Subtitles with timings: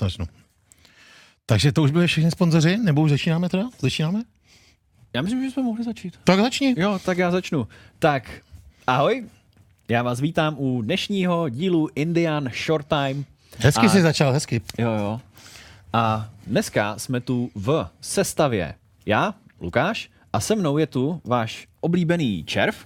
[0.00, 0.26] začnu.
[1.46, 3.64] Takže to už byly všechny sponzoři, nebo už začínáme teda?
[3.80, 4.22] Začínáme?
[5.14, 6.18] Já myslím, že jsme mohli začít.
[6.24, 6.74] Tak začni.
[6.78, 7.68] Jo, tak já začnu.
[7.98, 8.30] Tak,
[8.86, 9.26] ahoj.
[9.88, 13.24] Já vás vítám u dnešního dílu Indian Short Time.
[13.58, 14.60] Hezky A- jsi začal, hezky.
[14.78, 15.20] Jo, jo.
[15.92, 18.74] A dneska jsme tu v sestavě.
[19.06, 22.76] Já, Lukáš, a se mnou je tu váš oblíbený červ.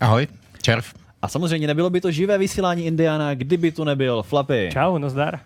[0.00, 0.26] Ahoj,
[0.62, 0.94] červ.
[1.22, 4.68] A samozřejmě nebylo by to živé vysílání Indiana, kdyby tu nebyl Flapy.
[4.72, 5.40] Čau, nazdar.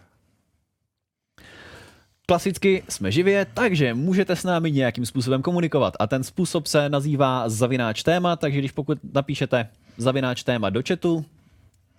[2.30, 5.94] Klasicky jsme živě, takže můžete s námi nějakým způsobem komunikovat.
[5.98, 11.24] A ten způsob se nazývá zavináč téma, takže když pokud napíšete zavináč téma do chatu,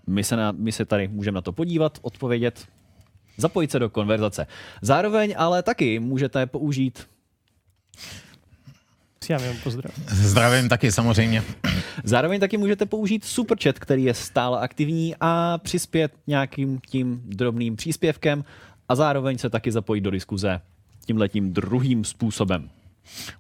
[0.08, 2.66] my se, na, my se tady můžeme na to podívat, odpovědět,
[3.38, 4.48] zapojit se do konverzace.
[4.82, 7.08] Zároveň ale taky můžete použít
[9.30, 9.94] Já jenom pozdrav.
[10.08, 11.44] Zdravím taky samozřejmě.
[12.04, 18.44] Zároveň taky můžete použít superchat, který je stále aktivní a přispět nějakým tím drobným příspěvkem
[18.90, 20.62] a zároveň se taky zapojit do diskuze
[21.06, 22.70] tímhletím druhým způsobem.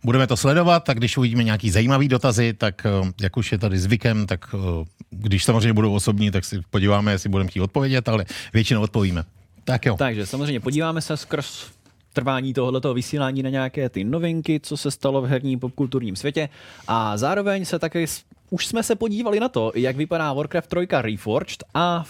[0.03, 3.80] Budeme to sledovat, tak když uvidíme nějaký zajímavý dotazy, tak eh, jak už je tady
[3.80, 8.25] zvykem, tak eh, když samozřejmě budou osobní, tak si podíváme, jestli budeme chtít odpovědět, ale
[8.53, 9.23] většinou odpovíme.
[9.64, 9.95] Tak jo.
[9.97, 11.66] Takže samozřejmě podíváme se skrz
[12.13, 16.50] trvání tohoto vysílání na nějaké ty novinky, co se stalo v herním popkulturním světě
[16.88, 18.06] a zároveň se také
[18.50, 22.03] už jsme se podívali na to, jak vypadá Warcraft 3 Reforged a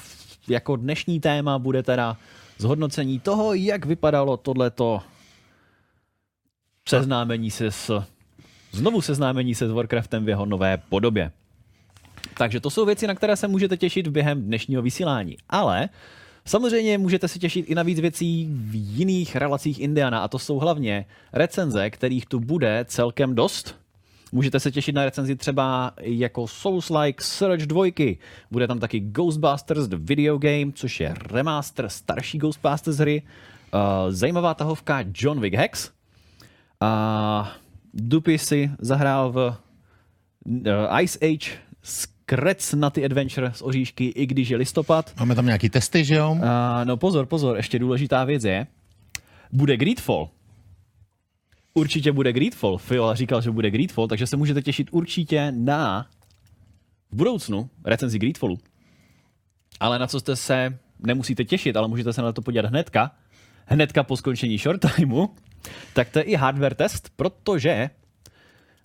[0.47, 2.17] jako dnešní téma bude teda
[2.59, 5.01] zhodnocení toho, jak vypadalo tohleto
[6.89, 8.03] seznámení se s
[8.71, 11.31] znovu seznámení se s Warcraftem v jeho nové podobě.
[12.37, 15.37] Takže to jsou věci, na které se můžete těšit během dnešního vysílání.
[15.49, 15.89] Ale
[16.45, 20.59] samozřejmě můžete se těšit i na víc věcí v jiných relacích Indiana a to jsou
[20.59, 23.75] hlavně recenze, kterých tu bude celkem dost.
[24.31, 27.85] Můžete se těšit na recenzi třeba jako Souls-like Surge 2.
[28.51, 33.21] Bude tam taky Ghostbusters The Video Game, což je remaster starší Ghostbusters hry.
[33.73, 35.91] Uh, zajímavá tahovka John Wick Hex.
[36.81, 37.51] A
[37.93, 39.57] Dupy si zahrál v
[40.45, 41.51] uh, Ice Age
[41.83, 45.13] Scratch na ty Adventure z oříšky, i když je listopad.
[45.19, 46.31] Máme tam nějaký testy, že jo?
[46.31, 46.39] Uh,
[46.83, 48.67] no pozor, pozor, ještě důležitá věc je,
[49.51, 50.29] bude Greedfall.
[51.79, 52.77] Určitě bude Greedfall.
[52.77, 56.07] Fiola říkal, že bude Greedfall, takže se můžete těšit určitě na
[57.11, 58.57] v budoucnu recenzi Greedfallu.
[59.79, 63.11] Ale na co jste se nemusíte těšit, ale můžete se na to podívat hnedka,
[63.65, 65.27] hnedka po skončení short timeu,
[65.93, 67.89] tak to je i hardware test, protože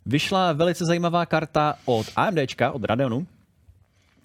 [0.07, 3.27] vyšla velice zajímavá karta od AMDčka, od Radeonu,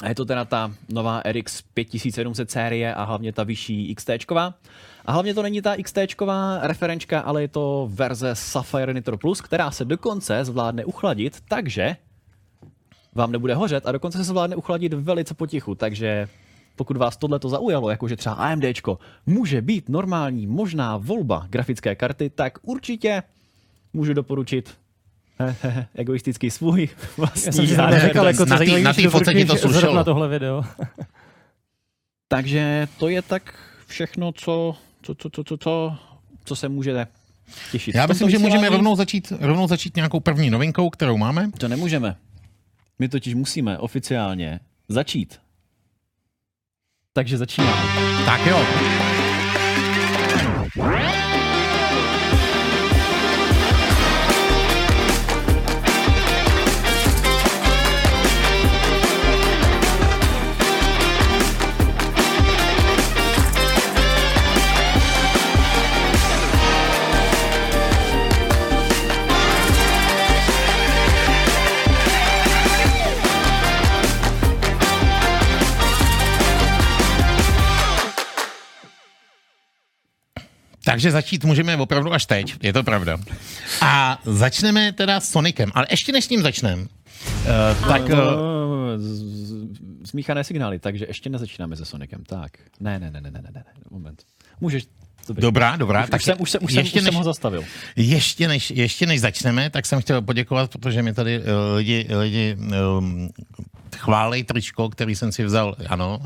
[0.04, 4.10] a je to teda ta nová RX 5700 série a hlavně ta vyšší XT.
[5.06, 5.98] A hlavně to není ta XT
[6.62, 11.96] referenčka, ale je to verze Sapphire Nitro Plus, která se dokonce zvládne uchladit, takže
[13.16, 16.28] vám nebude hořet a dokonce se zvládne uchladit velice potichu, takže
[16.76, 22.30] pokud vás tohle to zaujalo, jakože třeba AMDčko může být normální možná volba grafické karty,
[22.30, 23.24] tak určitě
[23.94, 24.78] můžu doporučit
[25.96, 29.56] egoistický svůj vlastní Já jsem zrovna říkal, jako Na co tý- na fotce ti to
[29.56, 29.82] slušelo.
[29.82, 30.64] zrovna tohle video.
[32.28, 33.54] Takže to je tak
[33.88, 35.98] všechno, co, co, co, co, co, co,
[36.46, 37.08] co se můžete
[37.72, 37.96] těšit.
[37.96, 41.52] Já myslím, že můžeme rovnou začít, rovnou začít nějakou první novinkou, kterou máme.
[41.58, 42.16] To nemůžeme.
[43.00, 45.40] My totiž musíme oficiálně začít.
[47.14, 47.82] Takže začínáme.
[48.26, 48.66] Tak jo.
[80.90, 83.18] Takže začít můžeme opravdu až teď, je to pravda.
[83.82, 86.88] A začneme teda s Sonicem, ale ještě než s ním začneme, uh,
[87.88, 88.18] tak uh,
[90.04, 92.24] Zmíchané signály, takže ještě nezačínáme se Sonicem.
[92.24, 92.52] Tak.
[92.80, 94.24] Ne, ne, ne, ne, ne, ne, ne, moment.
[94.62, 94.84] Můžeš.
[95.28, 95.42] Dobrý.
[95.42, 96.04] dobrá, dobrá.
[96.04, 97.64] Už, už, jsem, už, jsem, už, jsem, ještě už než, jsem ho zastavil.
[97.96, 102.58] ještě, než, ještě než začneme, tak jsem chtěl poděkovat, protože mi tady uh, lidi, lidi
[102.98, 103.30] um,
[104.00, 106.20] chválej tričko, který jsem si vzal, ano,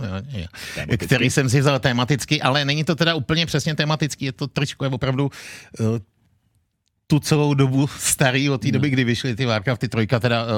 [0.76, 1.06] Tematicky.
[1.06, 4.86] který jsem si vzal tematicky, ale není to teda úplně přesně tematický, je to tričko
[4.86, 5.32] je opravdu
[5.80, 5.98] uh,
[7.08, 10.50] tu celou dobu starý, od té doby, kdy vyšly ty Warcrafty trojka, teda uh,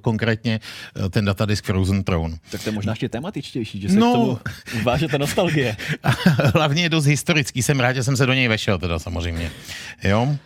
[0.00, 0.60] konkrétně
[1.00, 2.36] uh, ten datadisk Frozen Throne.
[2.50, 4.38] Tak to je možná ještě tematičtější, že se No.
[4.42, 5.76] k tomu váže ta nostalgie.
[6.54, 9.50] Hlavně je dost historický, jsem rád, že jsem se do něj vešel teda samozřejmě.
[10.04, 10.36] Jo,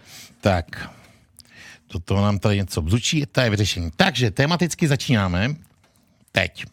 [0.41, 0.91] tak.
[1.93, 3.91] Do toho nám tady něco bzučí, to je vyřešení.
[3.97, 5.55] Takže tematicky začínáme
[6.37, 6.65] teď.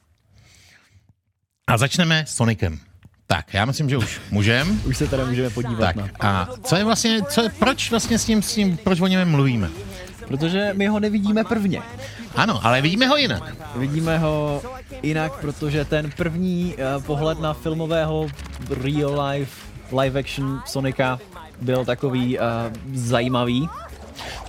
[1.68, 2.80] A začneme s Sonicem.
[3.27, 4.81] Tak, já myslím, že už můžem.
[4.86, 6.10] Už se teda můžeme podívat Tak na...
[6.19, 9.31] a co je vlastně, co je, proč vlastně s tím, s tím, proč o něm
[9.31, 9.69] mluvíme?
[10.27, 11.81] Protože my ho nevidíme prvně.
[12.36, 13.56] Ano, ale vidíme ho jinak.
[13.75, 14.62] Vidíme ho
[15.04, 18.27] jinak, protože ten první uh, pohled na filmového
[18.69, 19.62] real life
[20.00, 21.19] live action Sonika
[21.62, 22.45] byl takový uh,
[22.94, 23.69] zajímavý.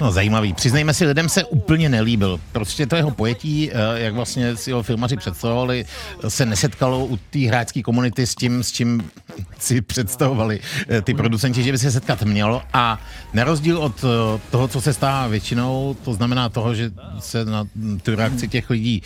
[0.00, 0.52] No zajímavý.
[0.52, 2.40] Přiznejme si, lidem se úplně nelíbil.
[2.52, 5.84] Prostě to jeho pojetí, eh, jak vlastně si ho filmaři představovali,
[6.28, 9.10] se nesetkalo u té hráčské komunity s tím, s čím
[9.58, 12.62] si představovali eh, ty producenti, že by se setkat mělo.
[12.72, 13.00] A
[13.32, 17.64] na rozdíl od eh, toho, co se stává většinou, to znamená toho, že se na
[18.02, 19.02] tu reakci těch lidí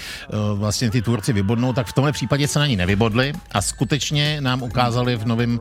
[0.55, 4.63] vlastně ty tvůrci vybodnou, tak v tomhle případě se na ní nevybodli a skutečně nám
[4.63, 5.61] ukázali v novém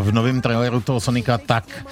[0.00, 1.86] v novém traileru toho Sonika tak,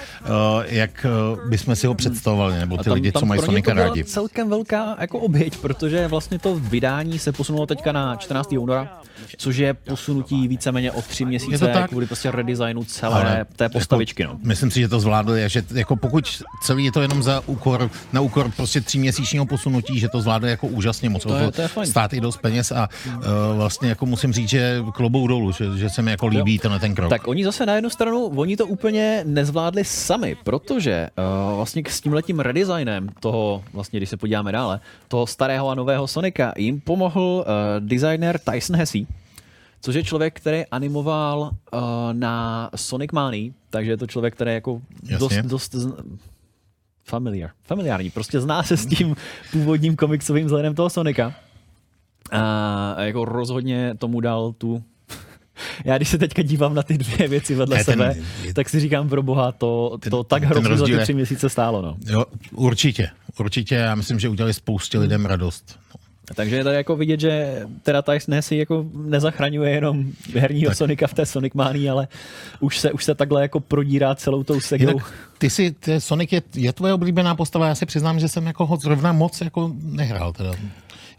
[0.65, 1.05] jak
[1.49, 4.03] bychom si ho představovali nebo ty tam, lidi, tam co mají Sonika rádi.
[4.03, 8.51] celkem velká jako oběť, protože vlastně to vydání se posunulo teďka na 14.
[8.51, 9.01] února,
[9.37, 14.23] což je posunutí víceméně o tři měsíce kvůli prostě redesignu celé Ale té postavičky.
[14.23, 14.39] Jako, no.
[14.43, 18.21] Myslím si, že to zvládli, že jako pokud celý je to jenom za úkor, na
[18.21, 21.23] úkor prostě tříměsíčního posunutí, že to zvládli jako úžasně moc.
[21.23, 23.23] To, je, to je stát i dost peněz a uh,
[23.55, 26.95] vlastně jako musím říct, že klobou dolů, že, že se mi jako líbí ten, ten
[26.95, 27.09] krok.
[27.09, 31.09] Tak oni zase na jednu stranu, oni to úplně nezvládli sami, protože
[31.49, 36.07] uh, vlastně s tím redesignem toho, vlastně když se podíváme dále, toho starého a nového
[36.07, 37.43] Sonika jim pomohl uh,
[37.79, 38.99] designer Tyson Hesse,
[39.81, 41.79] což je člověk, který animoval uh,
[42.11, 45.43] na Sonic Mania, takže je to člověk, který jako Jasně.
[45.43, 45.75] dost, dost
[47.03, 49.15] familiar, familiární, prostě zná se s tím
[49.51, 51.33] původním komiksovým vzhledem toho Sonika.
[52.31, 54.83] A jako rozhodně tomu dal tu
[55.85, 58.79] já když se teďka dívám na ty dvě věci vedle ten, sebe, je, tak si
[58.79, 61.81] říkám pro boha, to, ten, to tak hrozně za ty tři měsíce stálo.
[61.81, 61.95] No.
[62.07, 63.09] Jo, určitě,
[63.39, 65.79] určitě, já myslím, že udělali spoustě lidem radost.
[66.35, 70.77] Takže je tady jako vidět, že teda Tyson si jako nezachraňuje jenom herního tak.
[70.77, 72.07] Sonika v té Sonic Manii, ale
[72.59, 74.89] už se, už se takhle jako prodírá celou tou segou.
[74.89, 78.47] Jinak ty si, ty Sonic je, je tvoje oblíbená postava, já si přiznám, že jsem
[78.47, 80.51] jako ho zrovna moc jako nehrál teda.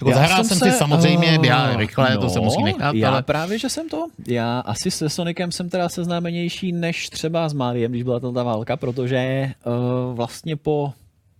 [0.00, 2.94] Jako zahrál jsem, jsem si samozřejmě, uh, já rychle, no, to se musí nechat.
[2.94, 3.22] Já ale...
[3.22, 4.06] právě, že jsem to.
[4.28, 8.76] Já asi se Sonicem jsem teda seznámenější než třeba s Mariem, když byla ta válka,
[8.76, 10.92] protože uh, vlastně po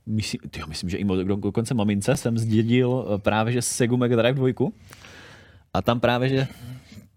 [0.07, 4.53] myslím, tyjo, myslím, že i dokonce mamince jsem zdědil eh, právě že Segu Mega Drive
[4.53, 4.69] 2
[5.75, 6.47] a tam právě, že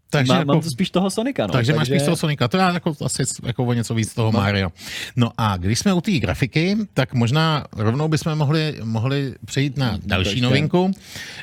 [0.10, 1.48] takže Má, jako, mám to spíš toho Sonika.
[1.48, 1.54] No.
[1.54, 4.32] Takže, takže máš spíš toho Sonika, to je jako, asi jako o něco víc toho
[4.32, 4.40] no.
[4.40, 4.72] Mario.
[5.16, 9.98] No a když jsme u té grafiky, tak možná rovnou bychom mohli, mohli přejít na
[10.06, 10.92] další novinku,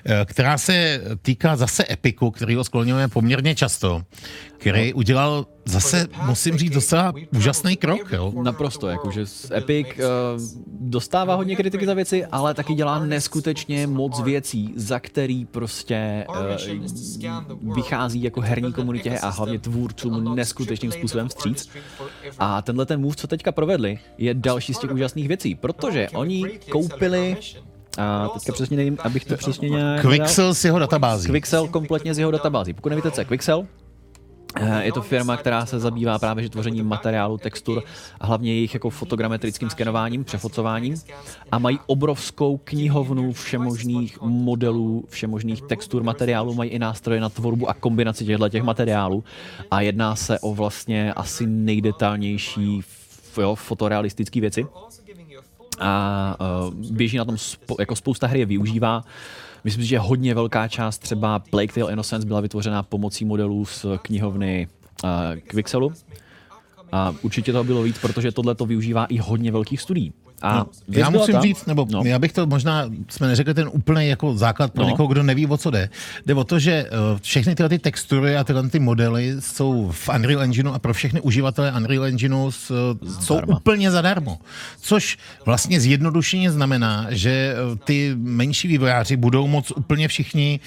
[0.04, 4.02] eh, která se týká zase Epiku, který ho skloňujeme poměrně často,
[4.58, 4.96] který no.
[4.96, 8.12] udělal zase, musím říct, docela úžasný krok.
[8.12, 8.32] Jo?
[8.42, 9.24] Naprosto, jakože
[9.56, 10.02] Epic uh,
[10.80, 17.74] dostává hodně kritiky za věci, ale taky dělá neskutečně moc věcí, za který prostě uh,
[17.74, 21.68] vychází jako herní komunitě a hlavně tvůrcům neskutečným způsobem vstříc.
[22.38, 26.58] A tenhle ten move, co teďka provedli, je další z těch úžasných věcí, protože oni
[26.70, 27.36] koupili
[27.98, 30.00] a teďka přesně nevím, abych to přesně nějak...
[30.00, 31.30] Quixel z jeho databází.
[31.30, 32.72] Quixel kompletně z jeho databází.
[32.72, 33.66] Pokud nevíte, co je Quixel,
[34.80, 37.82] je to firma, která se zabývá právě že tvořením materiálu, textur
[38.20, 40.94] a hlavně jejich jako fotogrametrickým skenováním, přefocováním.
[41.52, 47.74] A mají obrovskou knihovnu všemožných modelů, všemožných textur materiálů, mají i nástroje na tvorbu a
[47.74, 49.24] kombinaci těchto těch materiálů.
[49.70, 52.80] A jedná se o vlastně asi nejdetálnější
[53.40, 54.66] jo, fotorealistické věci.
[55.80, 56.36] A
[56.68, 59.04] uh, běží na tom spo, jako spousta hry je využívá.
[59.66, 63.86] Myslím si, že hodně velká část třeba Plague Tale Innocence byla vytvořena pomocí modelů z
[64.02, 64.68] knihovny
[65.04, 65.92] uh, Quixelu.
[66.92, 70.12] A určitě to bylo víc, protože tohle to využívá i hodně velkých studií.
[70.42, 71.40] A no, já musím ta?
[71.40, 72.02] říct, nebo no.
[72.04, 74.88] já bych to možná, jsme neřekli ten úplný jako základ pro no.
[74.88, 75.88] někoho, kdo neví, o co jde.
[76.26, 80.08] Jde o to, že uh, všechny tyhle ty textury a tyhle ty modely jsou v
[80.08, 82.52] Unreal Engineu a pro všechny uživatele Unreal Engineu uh,
[83.20, 84.38] jsou úplně zadarmo.
[84.80, 90.60] Což vlastně zjednodušeně znamená, že uh, ty menší vývojáři budou moc úplně všichni,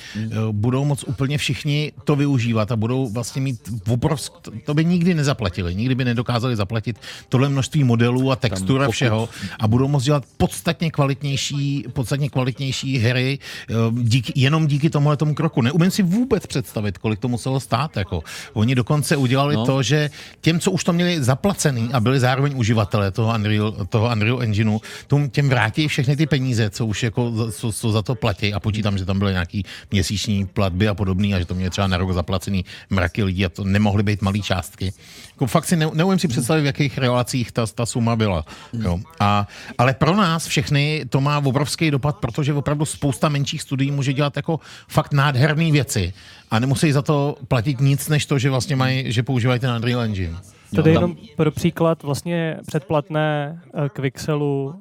[0.51, 5.13] budou moc úplně všichni to využívat a budou vlastně mít obrovsk, to, to by nikdy
[5.13, 6.97] nezaplatili, nikdy by nedokázali zaplatit
[7.29, 9.29] tohle množství modelů a textur a všeho
[9.59, 13.39] a budou moct dělat podstatně kvalitnější, podstatně kvalitnější hry
[13.69, 15.61] eh, díky, jenom díky tomuhle tomu kroku.
[15.61, 17.97] Neumím si vůbec představit, kolik to muselo stát.
[17.97, 18.23] Jako.
[18.53, 19.65] Oni dokonce udělali no.
[19.65, 20.09] to, že
[20.41, 24.79] těm, co už to měli zaplacený a byli zároveň uživatelé toho Unreal, toho Unreal Engineu,
[25.31, 28.97] těm vrátí všechny ty peníze, co už jako, co, co za to platí a počítám,
[28.97, 32.11] že tam byly nějaký měsíční platby a podobný a že to měli třeba na rok
[32.11, 34.93] zaplacený mraky lidí a to nemohly být malé částky
[35.39, 38.45] Jako fakt si ne, neumím si představit, v jakých relacích ta, ta suma byla.
[38.73, 38.99] Jo.
[39.19, 44.13] A, ale pro nás všechny to má obrovský dopad, protože opravdu spousta menších studií může
[44.13, 46.13] dělat jako fakt nádherné věci
[46.51, 50.01] a nemusí za to platit nic, než to, že vlastně mají, že používají ten Unreal
[50.01, 50.37] Engine.
[50.75, 54.75] Tady jenom pro příklad, vlastně předplatné eh, Quixelu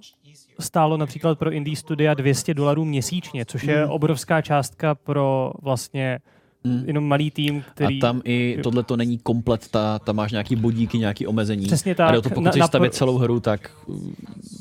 [0.61, 3.91] stálo například pro indie studia 200 dolarů měsíčně, což je Mm.
[3.91, 6.19] obrovská částka pro vlastně
[6.65, 6.83] Mm.
[6.87, 7.99] jenom malý tým, který...
[7.99, 11.67] A tam i tohle to není komplet, ta, tam máš nějaký bodíky, nějaký omezení.
[11.67, 12.13] Přesně A tak.
[12.13, 13.93] jde o to, pokud Na- chceš stavět celou hru, tak to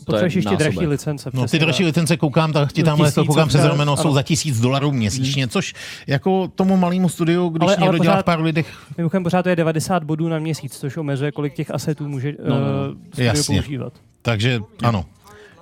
[0.05, 1.29] Potřebuješ je ještě dražší licence.
[1.33, 1.79] No ty tak.
[1.79, 5.73] licence koukám, tak ti tamhle to koukám přes rameno, jsou za tisíc dolarů měsíčně, což
[6.07, 9.43] jako tomu malému studiu, když Ale- ale někdo dělá pořád- v pár lidech, Mimochodem pořád
[9.43, 12.65] to je 90 bodů na měsíc, což omezuje, kolik těch asetů může No, no, no.
[12.91, 13.61] uh, studio Jasně.
[13.61, 13.93] používat.
[14.21, 15.05] takže ano.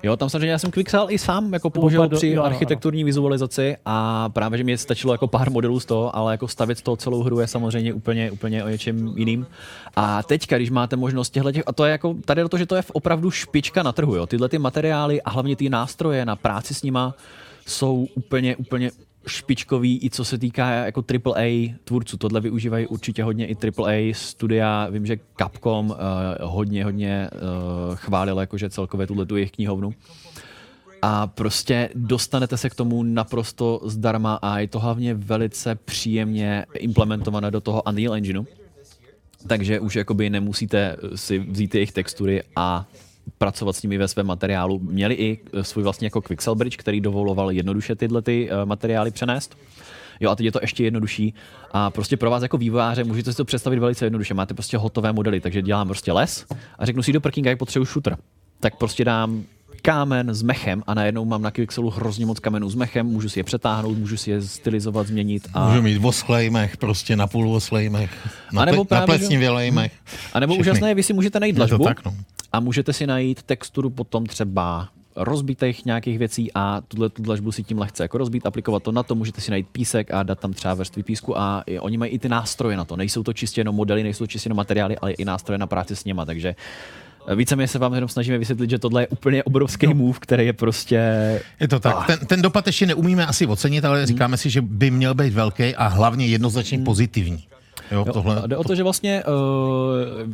[0.05, 3.77] Jo, tam samozřejmě já jsem Quixel i sám jako použil do- při jo, architekturní vizualizaci
[3.85, 6.97] a právě, že mi stačilo jako pár modelů z toho, ale jako stavět z toho
[6.97, 9.47] celou hru je samozřejmě úplně, úplně o něčem jiným.
[9.95, 12.65] A teďka, když máte možnost těchto těch, a to je jako, tady je to, že
[12.65, 14.25] to je opravdu špička na trhu, jo.
[14.25, 17.15] Tyhle ty materiály a hlavně ty nástroje na práci s nima
[17.67, 18.91] jsou úplně, úplně
[19.27, 22.17] špičkový, i co se týká jako AAA tvůrců.
[22.17, 24.87] Tohle využívají určitě hodně i AAA studia.
[24.91, 25.95] Vím, že Capcom uh,
[26.41, 29.93] hodně, hodně uh, chválil jakože celkově tuhle tu jejich knihovnu.
[31.01, 37.51] A prostě dostanete se k tomu naprosto zdarma a je to hlavně velice příjemně implementované
[37.51, 38.45] do toho Unreal Engineu.
[39.47, 42.87] Takže už jakoby nemusíte si vzít jejich textury a
[43.37, 44.79] pracovat s nimi ve svém materiálu.
[44.79, 49.11] Měli i eh, svůj vlastně jako Quixel Bridge, který dovoloval jednoduše tyhle ty eh, materiály
[49.11, 49.57] přenést.
[50.19, 51.33] Jo, a teď je to ještě jednodušší.
[51.71, 54.33] A prostě pro vás jako vývojáře můžete si to představit velice jednoduše.
[54.33, 56.45] Máte prostě hotové modely, takže dělám prostě les
[56.79, 58.17] a řeknu si do parkinga, jak potřebuji shooter.
[58.59, 59.43] Tak prostě dám
[59.85, 63.39] kámen s mechem a najednou mám na Quixelu hrozně moc kamenů s mechem, můžu si
[63.39, 65.47] je přetáhnout, můžu si je stylizovat, změnit.
[65.53, 65.69] A...
[65.69, 69.19] Můžu mít voschlej mech, prostě na půl voschlej mech, na, A nebo na právě, že-
[69.19, 69.91] plesnivělej mech.
[70.33, 70.71] A nebo Všechny.
[70.71, 72.13] úžasné je, vy si můžete najít dlažbu tak, no.
[72.51, 77.63] a můžete si najít texturu potom třeba rozbitých nějakých věcí a tuhle tu dlažbu si
[77.63, 80.53] tím lehce jako rozbít, aplikovat to na to, můžete si najít písek a dát tam
[80.53, 82.95] třeba vrství písku a i, oni mají i ty nástroje na to.
[82.95, 85.95] Nejsou to čistě jenom modely, nejsou to čistě jenom materiály, ale i nástroje na práci
[85.95, 86.55] s něma, takže
[87.35, 90.99] víceméně se vám jenom snažíme vysvětlit, že tohle je úplně obrovský move, který je prostě...
[91.59, 91.95] Je to tak.
[91.97, 92.03] Ah.
[92.07, 95.75] Ten, ten dopad ještě neumíme asi ocenit, ale říkáme si, že by měl být velký
[95.75, 97.43] a hlavně jednoznačně pozitivní.
[97.91, 99.33] Jo, Jo, tohle, jde o to, že vlastně uh,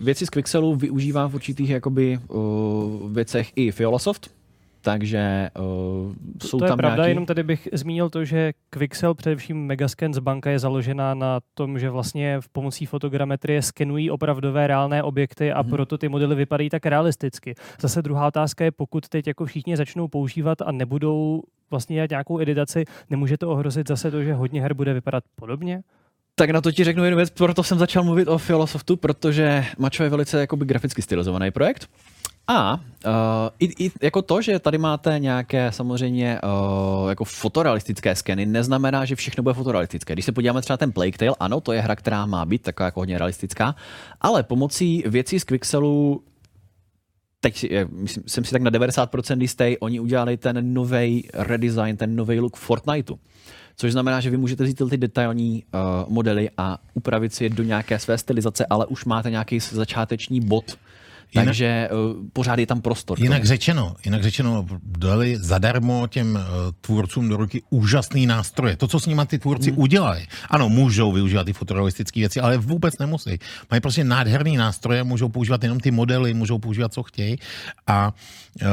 [0.03, 4.31] věci z Quixelu využívá v určitých jakoby, uh, věcech i Fiolasoft,
[4.81, 7.11] takže uh, jsou to je tam pravda, nějaký...
[7.11, 11.79] jenom tady bych zmínil to, že Quixel, především Megascan z banka, je založená na tom,
[11.79, 15.69] že vlastně v pomocí fotogrametrie skenují opravdové reálné objekty a Mhm.
[15.69, 17.55] proto ty modely vypadají tak realisticky.
[17.81, 22.39] Zase druhá otázka je, pokud teď jako všichni začnou používat a nebudou vlastně dělat nějakou
[22.39, 25.81] editaci, nemůže to ohrozit zase to, že hodně her bude vypadat podobně?
[26.35, 30.03] Tak na to ti řeknu jednu věc, proto jsem začal mluvit o Fiolosoftu, protože Macho
[30.03, 31.87] je velice jakoby graficky stylizovaný projekt.
[32.51, 33.11] A uh,
[33.59, 39.15] i, i jako to, že tady máte nějaké samozřejmě uh, jako fotorealistické skeny, neznamená, že
[39.15, 40.13] všechno bude fotorealistické.
[40.13, 42.85] Když se podíváme třeba ten Plague Tale, ano, to je hra, která má být taková
[42.85, 43.75] jako hodně realistická,
[44.21, 46.23] ale pomocí věcí z Quixelu
[47.39, 52.15] teď eh, myslím, jsem si tak na 90% jistý, oni udělali ten nový redesign, ten
[52.15, 53.19] nový look Fortniteu.
[53.75, 57.63] Což znamená, že vy můžete vzít ty detailní uh, modely a upravit si je do
[57.63, 60.77] nějaké své stylizace, ale už máte nějaký začáteční bod.
[61.35, 63.19] Jinak- Takže uh, pořád je tam prostor.
[63.21, 66.41] Jinak řečeno, jinak řečeno, dali zadarmo těm uh,
[66.81, 68.77] tvůrcům do ruky úžasný nástroje.
[68.77, 69.77] To, co s nimi ty tvůrci Hmm.
[69.77, 69.83] mm.
[69.83, 70.27] udělají.
[70.49, 73.37] Ano, můžou využívat ty fotorealistické věci, ale vůbec nemusí.
[73.71, 77.37] Mají prostě nádherný nástroje, můžou používat jenom ty modely, můžou používat, co chtějí.
[77.87, 78.13] A
[78.61, 78.67] uh,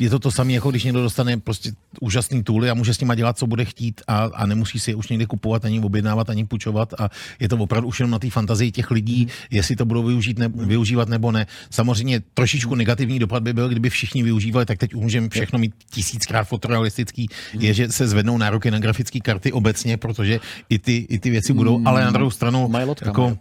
[0.00, 3.14] je to to samé, jako když někdo dostane prostě úžasný tooly a může s nima
[3.14, 6.46] dělat, co bude chtít a, a nemusí si je už někde kupovat, ani objednávat, ani
[6.46, 7.08] půjčovat a
[7.40, 10.48] je to opravdu už jenom na té fantazii těch lidí, jestli to budou využít ne,
[10.48, 11.46] využívat nebo ne.
[11.70, 15.74] Samozřejmě trošičku negativní dopad by byl, kdyby všichni využívali, tak teď už můžeme všechno mít
[15.90, 17.28] tisíckrát fotorealistický,
[17.58, 21.52] je, že se zvednou nároky na grafické karty obecně, protože i ty, i ty věci
[21.52, 23.36] budou, ale na druhou stranu, Mají lotka, jako, no.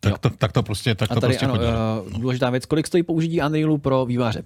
[0.00, 1.66] tak, to, tak to prostě, tak A to tady prostě ano, chodí.
[2.14, 4.42] uh, důležitá věc, kolik stojí použití Unrealu pro výváře?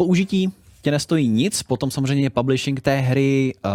[0.00, 0.52] Použití
[0.82, 3.70] tě nestojí nic, potom samozřejmě publishing té hry uh,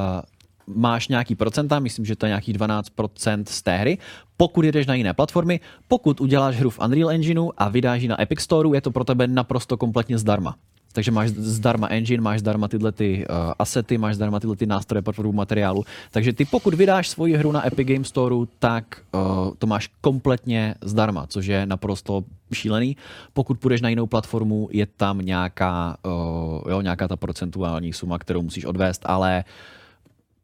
[0.67, 3.97] máš nějaký procenta, myslím, že to je nějakých 12% z té hry.
[4.37, 8.21] Pokud jedeš na jiné platformy, pokud uděláš hru v Unreal Engineu a vydáš ji na
[8.21, 10.55] Epic Store, je to pro tebe naprosto kompletně zdarma.
[10.95, 15.01] Takže máš zdarma engine, máš zdarma tyhle ty uh, asety, máš zdarma tyhle ty nástroje
[15.01, 15.83] pro tvorbu materiálu.
[16.11, 20.75] Takže ty pokud vydáš svoji hru na Epic Game Store, tak uh, to máš kompletně
[20.81, 22.97] zdarma, což je naprosto šílený.
[23.33, 28.41] Pokud půjdeš na jinou platformu, je tam nějaká, uh, jo, nějaká ta procentuální suma, kterou
[28.41, 29.43] musíš odvést, ale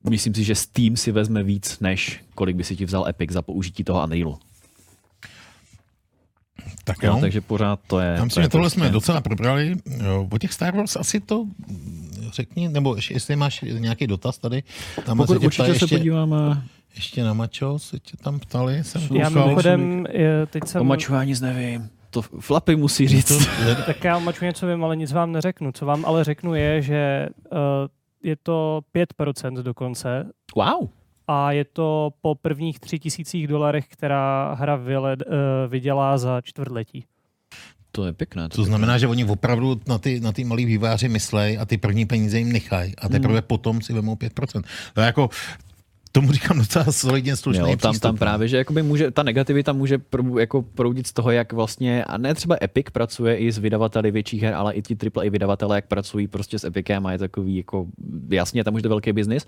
[0.10, 3.42] myslím si, že Steam si vezme víc, než kolik by si ti vzal Epic za
[3.42, 4.40] použití toho Unrealu.
[6.84, 7.18] Tak Jo, jo.
[7.22, 8.08] takže pořád to je...
[8.08, 9.76] Já to myslím, je že tohle prostě- jsme docela probrali.
[10.06, 11.46] Jo, O těch Star Wars asi to
[12.34, 14.64] řekni, nebo ještě, jestli máš nějaký dotaz tady.
[15.06, 16.64] Tam Pokud se tě určitě ptají se ještě, podíváme...
[16.96, 18.84] ještě na mačo, se tě tam ptali.
[18.84, 20.82] Jsem Já mimochodem, je- teď jsem...
[20.82, 21.90] O mačování nic nevím.
[22.10, 23.48] To Flapy musí říct.
[23.86, 25.72] Tak já o maču něco vím, ale nic vám neřeknu.
[25.72, 27.58] Co vám ale řeknu je, že uh,
[28.24, 28.82] je to
[29.20, 30.26] 5% dokonce
[30.56, 30.90] Wow.
[31.28, 35.34] a je to po prvních tři tisících dolarech, která hra vyle, uh,
[35.68, 37.06] vydělá za čtvrtletí.
[37.92, 38.50] To je pěkné.
[38.50, 42.06] To znamená, že oni opravdu na ty, na ty malý výváři myslej a ty první
[42.06, 43.48] peníze jim nechají a teprve Hmm.
[43.48, 44.64] potom si vemou 5%.
[44.94, 45.30] To je jako,
[46.12, 48.02] tomu říkám docela solidně slušný Jo, tam, přístup.
[48.02, 52.04] tam právě, že jakoby může, ta negativita může prou, jako proudit z toho, jak vlastně,
[52.04, 55.78] a ne třeba Epic pracuje i s vydavateli větších her, ale i ti AAA vydavatele,
[55.78, 57.88] jak pracují prostě s Epicem a je takový jako,
[58.30, 59.46] jasně, tam už je to velký biznis,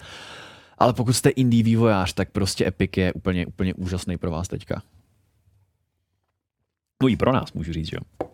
[0.77, 4.81] ale pokud jste indie vývojář, tak prostě Epic je úplně, úplně úžasný pro vás teďka.
[7.03, 8.29] No i pro nás, můžu říct, že jo.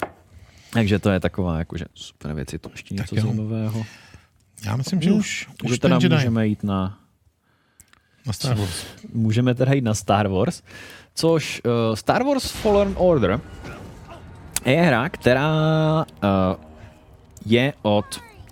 [0.73, 3.85] Takže to je taková jakože super věc, je to ještě něco zajímavého.
[4.65, 6.98] Já myslím, že už, Takže už ten teda Jedi můžeme jít na
[8.29, 8.85] na Star Wars.
[9.13, 10.61] můžeme teda jít na Star Wars,
[11.15, 13.39] což uh, Star Wars Fallen Order
[14.65, 15.49] je hra, která
[16.23, 16.29] uh,
[17.45, 18.05] je od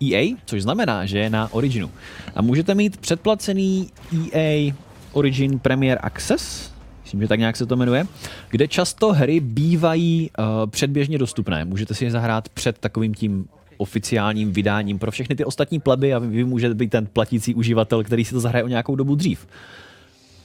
[0.04, 1.92] EA, což znamená, že je na Originu.
[2.36, 3.90] A můžete mít předplacený
[4.34, 4.74] EA
[5.12, 6.72] Origin Premier Access,
[7.04, 8.08] myslím, že tak nějak se to jmenuje,
[8.50, 11.66] kde často hry bývají uh, předběžně dostupné.
[11.66, 16.20] Můžete si je zahrát před takovým tím oficiálním vydáním pro všechny ty ostatní pleby a
[16.20, 19.48] vy můžete být ten platící uživatel, který si to zahraje o nějakou dobu dřív.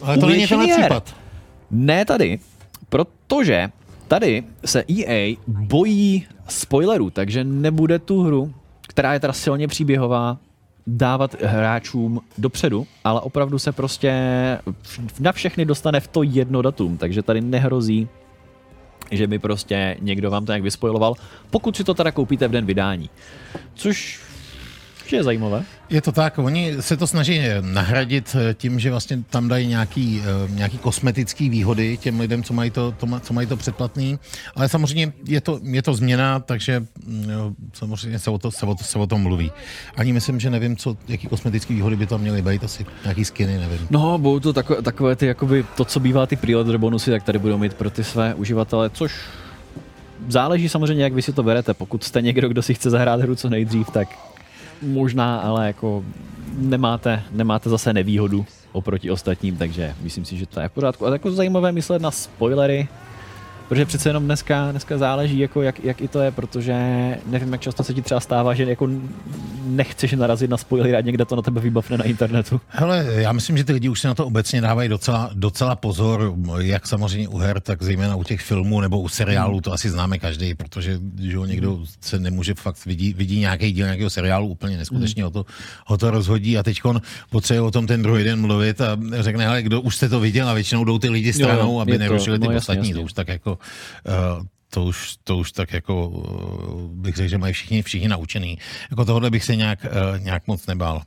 [0.01, 1.17] Ale to není tenhle případ.
[1.71, 2.39] Ne tady,
[2.89, 3.71] protože
[4.09, 8.55] tady se EA bojí spoilerů, takže nebude tu hru,
[8.89, 10.39] která je teda silně příběhová,
[10.87, 14.13] dávat hráčům dopředu, ale opravdu se prostě
[15.21, 18.09] na všechny dostane v to jedno datum, takže tady nehrozí,
[19.13, 21.15] že by prostě někdo vám to nějak vyspoiloval,
[21.51, 23.11] pokud si to teda koupíte v den vydání.
[23.75, 24.21] Což
[25.13, 25.65] je zajímavé.
[25.91, 30.23] Je to tak, oni se to snaží nahradit eh, tím, že vlastně tam dají nějaký,
[30.25, 34.19] eh, nějaký kosmetický výhody těm lidem, co mají to, to, co mají to předplatný,
[34.57, 38.67] ale samozřejmě je to, je to změna, takže mm, jo, samozřejmě se o, to, se,
[38.67, 39.53] o to, se o tom mluví.
[39.97, 43.59] Ani myslím, že nevím, co, jaký kosmetický výhody by tam měly být, asi nějaký skiny,
[43.59, 43.87] nevím.
[43.91, 47.39] No, budou to takové, takové ty, jakoby, to, co bývá ty pre-order bonusy, tak tady
[47.39, 49.13] budou mít pro ty své uživatele, což
[50.29, 51.75] záleží samozřejmě, jak vy si to berete.
[51.75, 54.09] Pokud jste někdo, kdo si chce zahrát hru co nejdřív, tak
[54.83, 56.05] možná, ale jako
[56.57, 61.07] nemáte, nemáte zase nevýhodu oproti ostatním, takže myslím si, že to je v pořádku.
[61.07, 62.89] A jako zajímavé myslet na spoilery,
[63.73, 66.75] protože přece jenom dneska, dneska záleží, jako jak, jak, i to je, protože
[67.27, 68.89] nevím, jak často se ti třeba stává, že jako
[69.65, 72.61] nechceš narazit na spoilery a někde to na tebe vybavne na internetu.
[72.69, 76.35] Hele, já myslím, že ty lidi už si na to obecně dávají docela, docela pozor,
[76.59, 80.19] jak samozřejmě u her, tak zejména u těch filmů nebo u seriálů, to asi známe
[80.19, 84.77] každý, protože že jo, někdo se nemůže fakt vidí, vidí nějaký díl nějakého seriálu, úplně
[84.77, 85.47] neskutečně ho, to,
[85.87, 86.81] ho to rozhodí a teď
[87.31, 90.49] potřebuje o tom ten druhý den mluvit a řekne, hele, kdo už jste to viděl
[90.49, 92.89] a většinou jdou ty lidi stranou, jo, aby je to- nerušili ty no jasně, ostatní,
[92.89, 92.95] jasně.
[92.95, 93.59] to už tak jako
[94.07, 98.59] uh, to už, to už tak jako uh, bych řekl, že mají všichni, všichni naučený.
[98.91, 101.03] Jako tohle bych se nějak, uh, nějak moc nebál.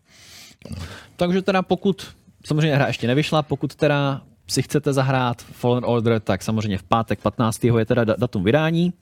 [1.15, 2.15] Takže teda pokud,
[2.45, 7.21] samozřejmě hra ještě nevyšla, pokud teda si chcete zahrát Fallen Order, tak samozřejmě v pátek
[7.21, 7.63] 15.
[7.63, 8.93] je teda da- datum vydání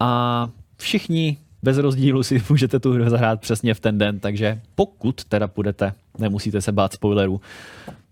[0.00, 5.24] a všichni bez rozdílu si můžete tu hru zahrát přesně v ten den, takže pokud
[5.24, 7.40] teda půjdete, nemusíte se bát spoilerů,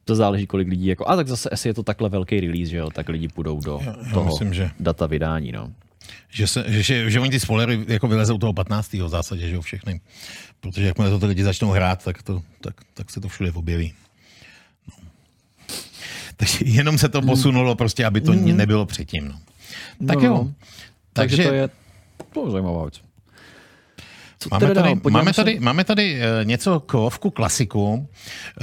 [0.04, 2.76] to záleží, kolik lidí, jako, a tak zase, jestli je to takhle velký release, že
[2.76, 5.72] jo, tak lidi půjdou do Já- já toho myslím, že- data vydání, no.
[6.30, 8.92] Že, se, že, že, že oni ty spoilery jako vylezou toho 15.
[8.92, 10.00] v zásadě, že jo, všechny.
[10.60, 13.92] Protože jakmile to ty lidi začnou hrát, tak, to, tak, tak se to všude objeví.
[14.88, 14.94] No.
[16.36, 18.56] Takže jenom se to posunulo prostě, aby to mm.
[18.56, 19.28] nebylo předtím.
[19.28, 19.38] No.
[20.06, 20.34] Tak No, jo.
[20.34, 20.52] no.
[21.12, 21.68] Takže, Takže to je,
[22.32, 23.00] to je zajímavá věc.
[24.38, 25.10] Co Máme teda tady, dál?
[25.12, 28.08] Máme, se- tady, máme tady uh, něco k lovku klasiku.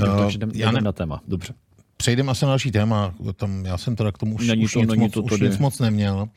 [0.08, 1.54] Uh, takže jdeme já ne, jdem na téma, dobře.
[2.02, 3.14] Přejdeme asi na další téma.
[3.36, 5.30] Tam, já jsem teda k tomu už, Není už, to- nic, není moc, to už
[5.30, 5.50] tady.
[5.50, 6.28] nic moc neměl.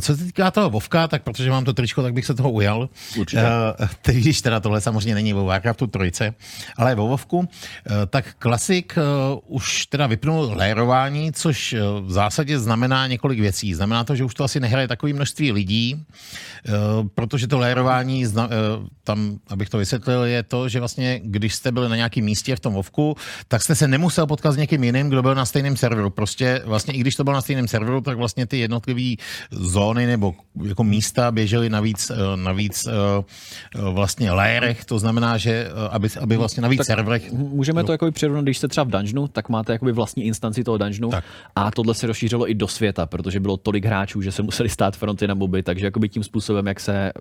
[0.00, 2.88] Co se týká toho Vovka, tak protože mám to tričko, tak bych se toho ujal.
[3.18, 3.42] Určitě.
[3.42, 6.34] Uh, ty víš, teda tohle samozřejmě není o Warcraftu trojce,
[6.76, 7.38] ale o Vovku.
[7.38, 7.46] Uh,
[8.06, 13.74] tak klasik uh, už teda vypnul lérování, což uh, v zásadě znamená několik věcí.
[13.74, 16.04] Znamená to, že už to asi nehraje takové množství lidí,
[16.68, 18.52] uh, protože to lérování, zna, uh,
[19.04, 22.60] tam, abych to vysvětlil, je to, že vlastně, když jste byli na nějakém místě v
[22.60, 23.16] tom Vovku,
[23.48, 26.10] tak jste se nemusel potkat s někým jiným, nevím, kdo byl na stejném serveru.
[26.10, 30.34] Prostě vlastně, i když to bylo na stejném serveru, tak vlastně ty jednotlivé zóny nebo
[30.64, 32.92] jako místa běžely navíc, eh, navíc eh,
[33.80, 37.32] vlastně layerech, to znamená, že aby, aby vlastně navíc tak serverech...
[37.32, 40.78] Můžeme to jako přirovnat, když jste třeba v dungeonu, tak máte jakoby vlastní instanci toho
[40.78, 41.24] dungeonu tak.
[41.56, 44.96] a tohle se rozšířilo i do světa, protože bylo tolik hráčů, že se museli stát
[44.96, 47.12] fronty na moby, takže jakoby tím způsobem, jak se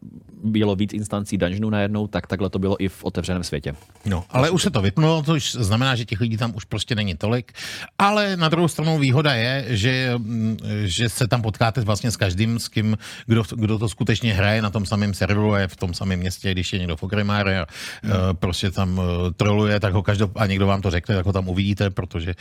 [0.44, 3.76] bylo víc instancí dungeonu najednou, tak takhle to bylo i v otevřeném světě.
[4.06, 7.16] No, ale už se to vypnulo, což znamená, že těch lidí tam už prostě není
[7.16, 7.54] tolik.
[8.00, 12.60] Ale na druhou stranu výhoda je, že, mm, že se tam potkáte vlastně s každým,
[12.60, 15.94] s kým, kdo, kdo to skutečně hraje na tom samém serveru a je v tom
[15.94, 17.66] samém městě, když je někdo v Okremáre a
[18.04, 18.12] hmm.
[18.12, 19.06] uh, prostě tam uh,
[19.38, 22.34] troluje, tak ho každý, a někdo vám to řekne, tak ho tam uvidíte, protože,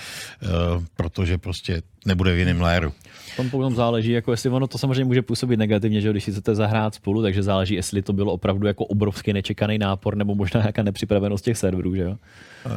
[0.42, 2.92] uh, protože prostě nebude v jiném léru.
[3.36, 6.54] Tom potom záleží, jako jestli ono to samozřejmě může působit negativně, že když si chcete
[6.54, 10.82] zahrát spolu, takže záleží, jestli to bylo opravdu jako obrovský nečekaný nápor nebo možná nějaká
[10.82, 12.16] nepřipravenost těch serverů, že jo?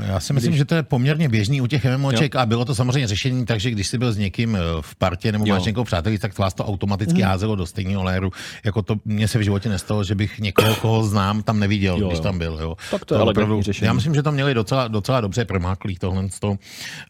[0.01, 0.57] Já si myslím, když...
[0.57, 2.39] že to je poměrně běžný u těch MMOček jo.
[2.39, 5.31] a bylo to samozřejmě řešení tak, že když jsi byl s někým eh, v partě
[5.31, 7.27] nebo máš někoho přátelí, tak vás to automaticky mm.
[7.27, 8.31] házelo do stejného léru.
[8.63, 12.07] Jako to mě se v životě nestalo, že bych někoho, koho znám, tam neviděl, jo,
[12.07, 12.57] když tam byl.
[12.61, 12.75] Jo.
[12.91, 13.85] Tak to, to je opravdu, řešení.
[13.85, 16.27] Já myslím, že to měli docela, docela dobře promáklý tohle.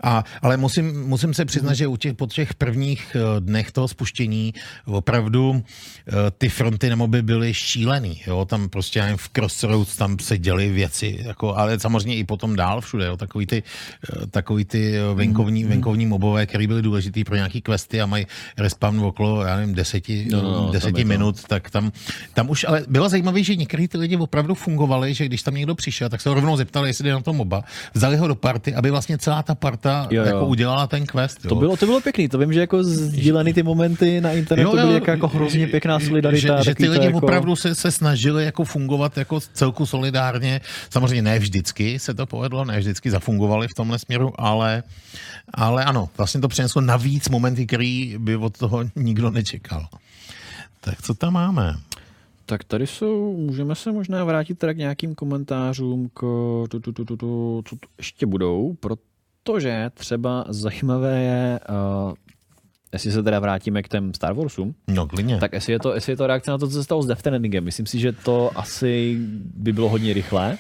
[0.04, 1.76] A, ale musím, musím se přiznat, mm.
[1.76, 4.54] že u těch, po těch prvních eh, dnech toho spuštění
[4.86, 5.64] opravdu
[6.08, 8.22] eh, ty fronty nebo by byly šílený.
[8.28, 8.46] Jo.
[8.46, 12.82] Tam prostě v Crossroads tam se děly věci, jako, ale samozřejmě i potom dál dál
[12.82, 15.70] všude, jo, takový ty, eh, takový ty eh, venkovní, mm.
[15.70, 18.28] venkovní mobové, které byly důležitý pro nějaký questy a mají
[18.58, 21.48] respawn okolo, já nevím, deseti, no, no, no deseti minut, to.
[21.48, 21.92] tak tam,
[22.34, 25.76] tam už, ale bylo zajímavé, že některý ty lidi opravdu fungovali, že když tam někdo
[25.76, 28.76] přišel, tak se ho rovnou zeptali, jestli jde na to moba, vzali ho do party,
[28.76, 30.28] aby vlastně celá ta parta jo, jo.
[30.28, 31.46] jako udělala ten quest.
[31.46, 31.50] Jo.
[31.50, 34.78] To bylo, to bylo pěkný, to vím, že jako sdílený ty momenty na internetu jo,
[34.78, 36.58] jo, byly jako, jako hrozně pěkná solidarita.
[36.58, 37.18] Že, že ty lidi jako...
[37.18, 42.57] opravdu se, se snažili jako fungovat jako celku solidárně, samozřejmě ne vždycky se to povedlo,
[42.58, 44.84] povedlo, ne vždycky zafungovaly v tomhle směru, ale,
[45.54, 49.88] ale ano, vlastně to přineslo navíc momenty, který by od toho nikdo nečekal.
[50.82, 51.74] Tak co tam máme?
[52.46, 56.20] Tak tady jsou, můžeme se možná vrátit teda k nějakým komentářům, k,
[56.70, 62.14] tu, tu, tu, tu, tu, co tu ještě budou, protože třeba zajímavé je, uh,
[62.94, 65.38] jestli se teda vrátíme k těm Star Warsům, no, klidně.
[65.38, 67.20] tak jestli je, to, jestli je to reakce na to, co se stalo s Death
[67.20, 67.64] Strandingem.
[67.64, 69.18] Myslím si, že to asi
[69.56, 70.58] by bylo hodně rychlé.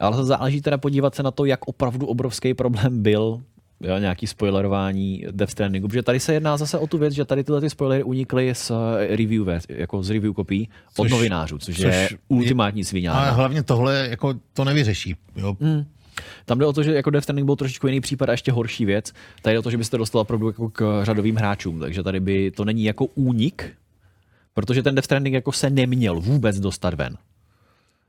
[0.00, 3.40] Ale záleží teda podívat se na to, jak opravdu obrovský problém byl
[3.80, 7.44] jo, nějaký spoilerování Death Strandingu, protože tady se jedná zase o tu věc, že tady
[7.44, 11.84] tyhle ty spoilery unikly z eh, review, jako z review kopí od novinářů, což, což
[11.84, 13.10] je ultimátní svině.
[13.10, 15.16] A hlavně tohle jako to nevyřeší.
[15.36, 15.56] Jo.
[15.60, 15.84] Mm.
[16.44, 18.84] Tam jde o to, že jako Death Stranding byl trošičku jiný případ a ještě horší
[18.84, 19.12] věc.
[19.42, 22.50] Tady jde o to, že byste dostal opravdu jako k řadovým hráčům, takže tady by
[22.50, 23.70] to není jako únik,
[24.54, 27.16] protože ten Death Stranding jako se neměl vůbec dostat ven.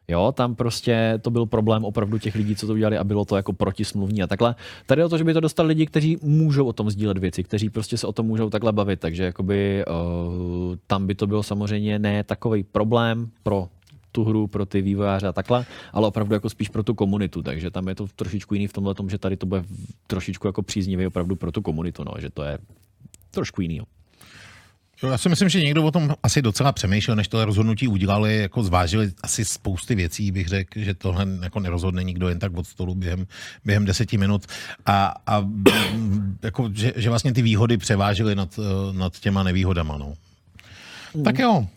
[0.08, 3.36] Jo, tam prostě to byl problém opravdu těch lidí, co to udělali a bylo to
[3.36, 4.56] jako protismluvní a takhle.
[4.86, 7.70] Tady o to, že by to dostali lidi, kteří můžou o tom sdílet věci, kteří
[7.70, 12.00] prostě se o tom můžou takhle bavit, takže jakoby uh, tam by to bylo samozřejmě
[12.00, 13.70] ne takový problém pro
[14.12, 17.72] tu hru, pro ty vývojáře a takhle, ale opravdu jako spíš pro tu komunitu, takže
[17.72, 19.64] tam je to trošičku jiný v tomhle tom, že tady to bude
[20.08, 22.58] trošičku jako příznivý opravdu pro tu komunitu, no, že to je
[23.32, 23.82] trošku jiný.
[25.04, 25.10] Jo.
[25.10, 28.64] Já si myslím, že někdo o tom asi docela přemýšlel, než to rozhodnutí udělali, jako
[28.64, 32.96] zvážili asi spousty věcí, bych řekl, že tohle jako nerozhodne nikdo jen tak od stolu
[32.96, 33.28] během,
[33.66, 34.46] během deseti minut
[34.86, 35.48] a, a
[36.44, 38.60] jako, že, že, vlastně ty výhody převážily nad,
[38.92, 39.98] nad těma nevýhodama.
[39.98, 40.14] No.
[41.14, 41.24] Mm.
[41.24, 41.68] Tak jo,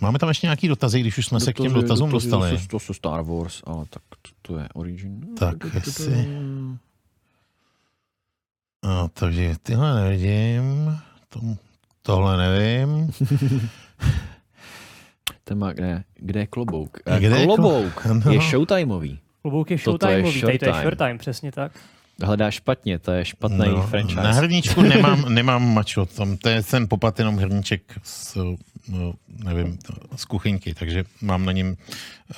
[0.00, 2.66] máme tam ještě nějaký dotazy, když už jsme dotazy, se k těm dotazům dotazy, dostali.
[2.70, 5.26] To, jsou Star Wars, ale tak to, to je Origin.
[5.38, 6.28] Tak, jestli...
[8.84, 10.98] No, takže tyhle nevidím.
[11.28, 11.58] Tomu
[12.02, 13.10] Tohle nevím.
[15.44, 16.98] Téma, kde, kde je klobouk?
[17.18, 18.32] Kde klobouk je, klo...
[18.32, 19.18] je showtimeový.
[19.42, 21.72] Klobouk je showtimeový, tady to je showtime, přesně tak.
[22.22, 24.22] Hledá špatně, to je špatný no, franchise.
[24.22, 28.36] Na hrníčku nemám, nemám mačo, tam, to je ten popat jenom hrníček z,
[28.88, 29.12] no,
[29.44, 29.78] nevím,
[30.16, 31.76] z kuchyňky, takže mám na něm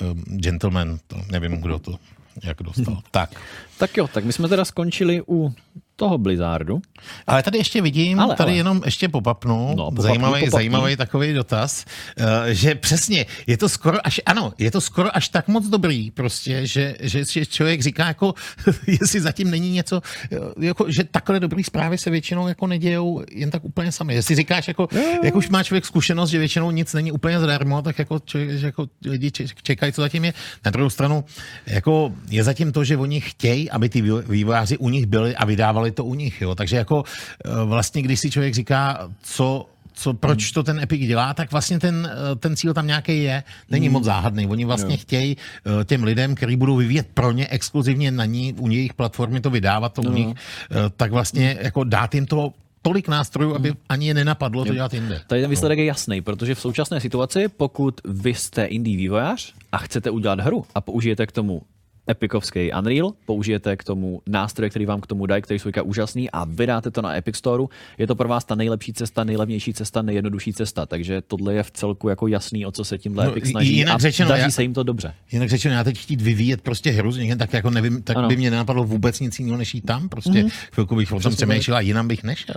[0.01, 1.95] uh, gentleman, to nevím, kdo to
[2.43, 3.01] jak dostal.
[3.11, 3.41] tak.
[3.83, 5.53] Tak jo, tak my jsme teda skončili u
[5.95, 6.81] toho Blizzardu.
[7.27, 8.57] Ale tady ještě vidím, ale, tady ale.
[8.57, 10.51] jenom ještě popapnu, no, popapnu zajímavý, popapnu.
[10.51, 11.85] zajímavý takový dotaz,
[12.19, 16.11] uh, že přesně, je to skoro až, ano, je to skoro až tak moc dobrý
[16.11, 18.33] prostě, že, že, člověk říká jako,
[18.87, 23.51] jestli zatím není něco, eh, jako, že takhle dobrý zprávy se většinou jako nedějou jen
[23.51, 24.13] tak úplně sami.
[24.13, 24.87] Jestli říkáš jako,
[25.23, 28.65] jak už má člověk zkušenost, že většinou nic není úplně zdarma, tak jako, člověk, že
[28.65, 29.31] jako lidi
[29.63, 30.33] čekají, co zatím je.
[30.65, 31.23] Na druhou stranu,
[31.67, 35.91] jako je zatím to, že oni chtějí, aby ty vývojáři u nich byli a vydávali
[35.91, 36.41] to u nich.
[36.41, 36.55] Jo.
[36.55, 41.33] Takže jako eh, vlastně, když si člověk říká, co co, proč to ten Epic dělá,
[41.33, 43.43] tak vlastně ten, eh, ten cíl tam nějaký je.
[43.69, 44.47] Není moc záhadný.
[44.47, 48.69] Oni vlastně chtějí eh, těm lidem, kteří budou vyvíjet pro ně exkluzivně na ní, u
[48.69, 53.07] jejich platformy to vydávat, to u nich, eh, tak vlastně jako dát jim to tolik
[53.07, 55.21] nástrojů, aby ani je nenapadlo to dělat jinde.
[55.27, 59.77] Tady ten výsledek je jasný, protože v současné situaci, pokud vy jste indie vývojář a
[59.77, 61.61] chcete udělat hru a použijete k tomu
[62.09, 66.43] Epicovský Unreal, použijete k tomu nástroje, který vám k tomu dají, který jsou úžasný a
[66.43, 67.63] vydáte to na Epic Store,
[67.97, 70.85] je to pro vás ta nejlepší cesta, nejlevnější cesta, nejjednodušší cesta.
[70.85, 73.95] Takže tohle je v celku jako jasný, o co se tímhle No, Epic snaží jinak
[73.95, 75.13] a řečeno, daří já- se jim to dobře.
[75.31, 78.27] Jinak řečeno, já teď chtít vyvíjet prostě hru tak jako nevím, tak Ano.
[78.27, 80.09] by mě nenapadlo vůbec nic jiného, než jít tam.
[80.09, 80.51] Prostě mm-hmm.
[80.73, 82.55] chvilku bych o tom přemýšlel a jinam bych nešel.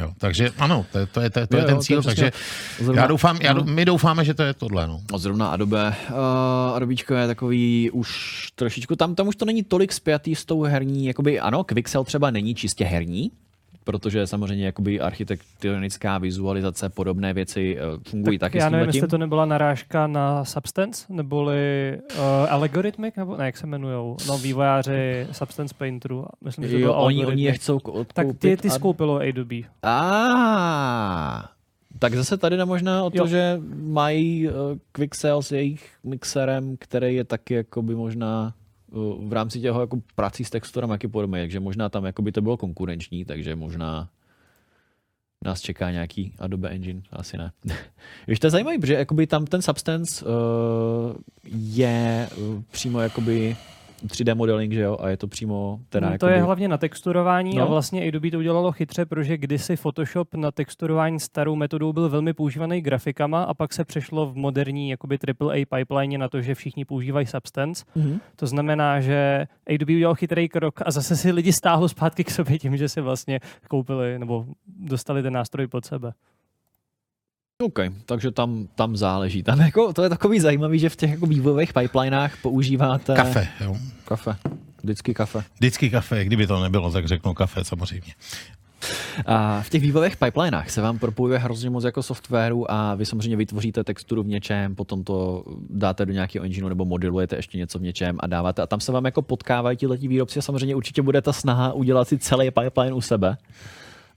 [0.00, 0.12] Jo.
[0.18, 2.02] Takže ano, to, je- to je, to, je- to Jo, je ten to je cíl,
[2.02, 2.30] takže
[2.80, 4.86] zrovna- já doufám, já, dou- my doufáme, že to je tohle.
[4.88, 5.00] No.
[5.16, 8.08] Zrovna Adobe, uh, Adobíčko je takový už
[8.54, 12.30] trošičku, tam, tam už to není tolik spjatý s tou herní, jakoby ano, Quixel třeba
[12.30, 13.30] není čistě herní,
[13.84, 18.98] protože samozřejmě jakoby architektonická vizualizace, podobné věci uh, fungují Tak taky já s nevím, tímhletím.
[18.98, 21.56] jestli to nebyla narážka na Substance, neboli
[22.14, 26.26] uh, Algorithmic, nebo ne, jak se jmenujou, no vývojáři Substance Painteru.
[26.44, 28.12] Myslím, že to Jo, oni, oni je chcou odkoupit.
[28.12, 29.56] Tak ty, ty skoupilo Adobe.
[29.82, 31.50] A
[31.98, 33.26] tak zase tady jde možná o to, Jo.
[33.26, 34.54] že mají uh,
[34.92, 38.54] Quixel s jejich mixerem, který je taky jakoby možná
[39.18, 42.56] v rámci těho jako prací s texturem jaký podobný, takže možná tam jakoby to bylo
[42.56, 44.08] konkurenční, takže možná
[45.44, 47.52] nás čeká nějaký Adobe Engine, asi ne.
[48.28, 50.30] Víš, to je zajímavé, protože jakoby tam ten Substance uh,
[51.44, 53.56] je uh, přímo jakoby
[54.06, 56.32] 3D modeling, že jo, a je to přímo teda No, to jakoby...
[56.32, 57.62] je hlavně na texturování No.
[57.62, 62.32] a vlastně Adobe to udělalo chytře, protože kdysi Photoshop na texturování starou metodou byl velmi
[62.32, 66.84] používaný grafikama a pak se přešlo v moderní jakoby AAA pipeline na to, že všichni
[66.84, 67.84] používají Substance.
[67.94, 68.20] Mhm.
[68.36, 72.58] To znamená, že Adobe udělal chytrý krok a zase si lidi stáhlo zpátky k sobě
[72.58, 76.12] tím, že si vlastně koupili nebo dostali ten nástroj pod sebe.
[77.62, 79.42] OK, takže tam, tam záleží.
[79.42, 83.14] Tam jako, to je takový zajímavý, že v těch jako vývojových pipelinách používáte...
[83.14, 83.76] Kafe, jo.
[84.04, 84.36] Kafe.
[84.82, 85.44] Vždycky kafe.
[85.54, 88.12] Vždycky kafe, kdyby to nebylo, tak řeknu kafe samozřejmě.
[89.26, 93.36] A v těch vývojových pipelinách se vám propojuje hrozně moc jako softwaru a vy samozřejmě
[93.36, 97.82] vytvoříte texturu v něčem, potom to dáte do nějakého engineu nebo modelujete ještě něco v
[97.82, 98.62] něčem a dáváte.
[98.62, 101.72] A tam se vám jako potkávají ti letí výrobci a samozřejmě určitě bude ta snaha
[101.72, 103.36] udělat si celý pipeline u sebe.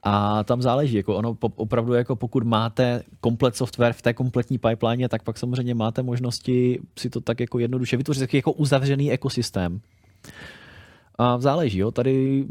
[0.04, 5.10] A tam záleží, jako ono opravdu, jako pokud máte komplet software v té kompletní pipeline,
[5.10, 9.82] tak pak samozřejmě máte možnosti si to tak jako jednoduše vytvořit, takový jako uzavřený ekosystém.
[11.16, 12.46] A záleží, jo, tady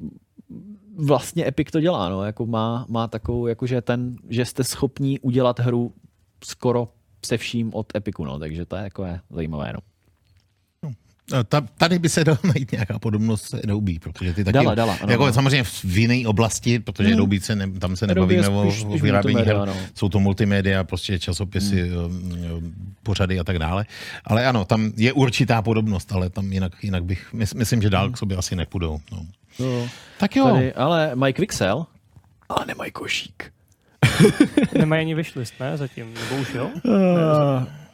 [0.97, 5.61] vlastně Epic to dělá, no, jako má, má takovou, jakože ten, že jste schopní udělat
[5.61, 5.93] hru
[6.45, 6.89] skoro
[7.27, 9.90] se vším od Epiku, no, takže to je jako je zajímavé, no.
[11.79, 15.13] Tady by se dala najít nějaká podobnost s Adobe, protože ty taky, Dala, dala, ano,
[15.13, 15.33] jako ano.
[15.33, 17.15] samozřejmě v jiné oblasti, protože Mhm.
[17.19, 19.75] Adobe se ne, tam se nebavíme o, o vyrábění her, multimédia, no.
[19.95, 22.97] jsou to multimédia, prostě časopisy, mm.
[23.03, 23.85] pořady a tak dále.
[24.25, 28.11] Ale ano, tam je určitá podobnost, ale tam jinak, jinak bych, mys, myslím, že dál
[28.11, 29.01] k sobě asi nepůjdou.
[29.13, 29.27] No.
[29.59, 29.89] no.
[30.19, 31.87] Tak jo, Tady, ale mají Quixel,
[32.49, 33.53] ale nemají košík.
[34.79, 36.71] Nemají ani wishlist, ne, zatím, nebo už jo?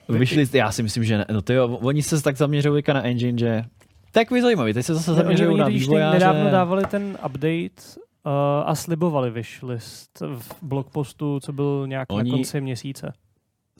[0.08, 1.26] Vyšli, já si myslím, že ne.
[1.32, 3.64] No to jo, oni se tak zaměřují teďka na engine, že
[4.12, 6.18] to je takový zajímavý, teď se zase zaměřují na vývojáře.
[6.18, 7.82] nedávno dávali ten update
[8.24, 8.32] uh,
[8.66, 13.12] a slibovali wishlist v blogpostu, co byl nějak Oni- na konci měsíce.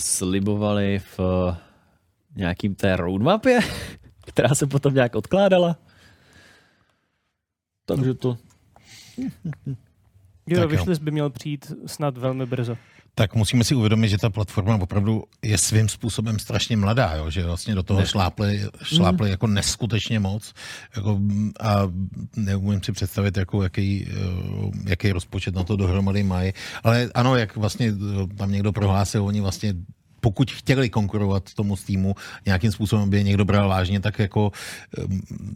[0.01, 1.57] slibovali v eh,
[2.37, 3.61] nějakým té roadmapě,
[4.27, 5.77] která se potom nějak odkládala.
[7.87, 8.37] Takže to...
[9.19, 10.69] Jo, Tak jo.
[10.69, 12.77] wishlist by měl přijít snad velmi brzo.
[13.19, 17.31] Tak musíme si uvědomit, že ta platforma opravdu je svým způsobem strašně mladá, jo?
[17.31, 19.31] že vlastně do toho šlápli, šlápli Mhm.
[19.31, 20.55] jako neskutečně moc
[20.97, 21.21] jako,
[21.61, 21.83] a
[22.37, 24.13] neumím si představit, jako, jaký, eh,
[24.91, 26.53] jaký rozpočet na to dohromady mají.
[26.85, 29.75] Ale ano, jak vlastně eh, tam někdo prohlásil, oni vlastně
[30.21, 32.15] pokud chtěli konkurovat tomu Steamu
[32.47, 34.53] nějakým způsobem, by je někdo bral vážně, tak jako
[34.99, 35.03] eh,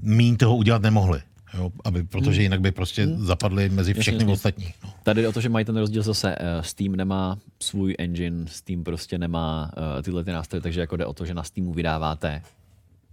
[0.03, 1.21] míň toho udělat nemohli.
[1.55, 4.33] Jo, aby, protože jinak by prostě zapadli mezi všechny jasně.
[4.33, 4.75] ostatní.
[4.85, 4.91] No.
[5.03, 6.35] Tady jde o to, že mají ten rozdíl zase.
[6.39, 11.07] eh, Steam nemá svůj engine, Steam prostě nemá uh, tyhle ty nástroje, takže jako jde
[11.07, 12.43] o to, že na Steamu vydáváte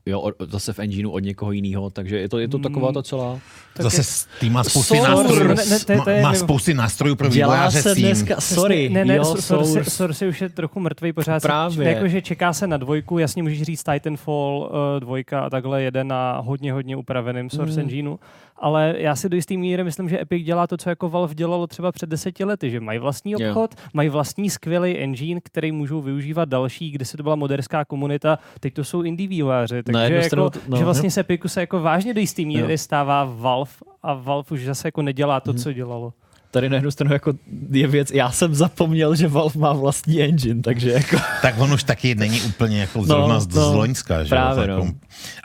[0.10, 3.04] jo, od- zase v engineu od někoho jiného, takže je to, je to taková ta
[3.04, 3.39] celá...
[3.74, 5.12] Tak Zase je- Steam má spousty Source.
[5.12, 8.41] nástrojů, Ne, ne, to je- to je má, spousty nástrojů pro Dělá vývojáře se dneska,
[8.41, 9.89] sorry, ne, ne, jo, Source, Source.
[9.89, 11.41] Source už je trochu mrtvý pořád.
[11.41, 11.89] Právě.
[11.93, 16.39] Jakože čeká se na dvojku, jasně můžeš říct Titanfall uh, dvojka a takhle jede na
[16.39, 17.80] hodně, hodně upraveném Source Mm.
[17.80, 18.15] engineu.
[18.60, 21.67] Ale já si do jistý míry myslím, že Epic dělá to, co jako Valve dělalo
[21.67, 26.50] třeba před deseti lety, že mají vlastní obchod, mají vlastní skvělý engine, který můžou využívat
[26.50, 30.50] další, kde se to byla moderská komunita, teď to jsou indie vývojáři, takže jako, stranu
[30.67, 30.78] no.
[30.78, 32.78] že vlastně se Epiku se jako vážně do jistý míry Jo.
[32.78, 33.72] stává Valve
[34.04, 36.13] a Valve už zase jako nedělá to, co dělalo.
[36.52, 37.34] tady na jednu stranu jako
[37.72, 41.17] je věc, já jsem zapomněl, že Valve má vlastní engine, takže jako...
[41.41, 44.41] Tak on už taky není úplně jako zrovna No, z, no, z Loňska, že jo,
[44.41, 44.91] právě, tak no.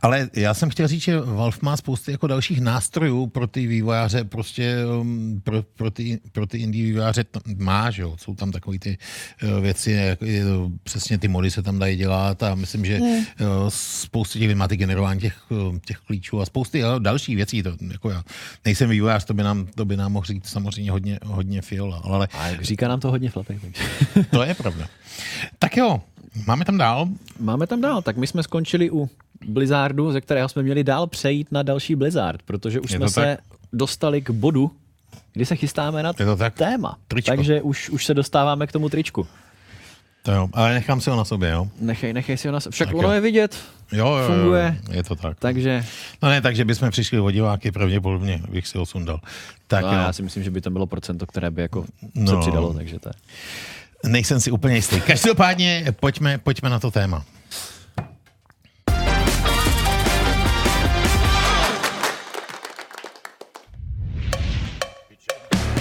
[0.02, 4.24] Ale já jsem chtěl říct, že Valve má spousty jako dalších nástrojů pro ty vývojáře,
[4.24, 7.24] prostě um, pro, pro, ty, pro ty indie vývojáře
[7.56, 8.98] má, že jo, jsou tam takové ty
[9.42, 10.44] uh, věci, jako, je,
[10.82, 14.76] přesně ty mody se tam dají dělat a myslím, že uh, spousty těch má ty
[14.76, 18.24] generování těch, uh, těch klíčů a spousty uh, dalších věcí, to, jako já
[18.64, 22.28] nejsem vývojář, to by nám, to by nám mohl říct samozřejmě hodně, hodně fiola, ale
[22.32, 23.82] A říká nám to hodně flapek, takže...
[24.30, 24.88] to je pravda.
[25.58, 26.00] Tak jo,
[26.46, 27.08] máme tam dál.
[27.40, 29.10] Máme tam dál, tak my jsme skončili u
[29.48, 33.20] Blizzardu, ze kterého jsme měli dál přejít na další Blizzard, protože už jsme to se
[33.20, 33.56] tak?
[33.72, 34.70] dostali k bodu,
[35.32, 36.54] kdy se chystáme na tak?
[36.54, 36.96] téma.
[37.08, 37.36] Tričko.
[37.36, 39.26] Takže už, už se dostáváme k tomu tričku.
[40.22, 41.68] To jo, ale nechám si ho na sobě, jo.
[41.80, 42.72] Nechej, nechej si ho na sebe.
[42.72, 43.14] Však Tak ono jo.
[43.14, 43.56] je vidět,
[43.92, 44.78] Jo, jo, Funguje.
[44.88, 45.38] Jo, je to tak.
[45.40, 45.84] takže
[46.22, 49.20] No ne, takže bychom přišli o diváky, pravděpodobně bych si ho sundal.
[49.66, 52.32] Tak no, jo, já si myslím, že by to bylo procento, které by jako no.
[52.32, 53.12] se přidalo, takže to je.
[54.06, 55.00] Nejsem si úplně jistý.
[55.00, 57.24] Každopádně pojďme, pojďme na to téma.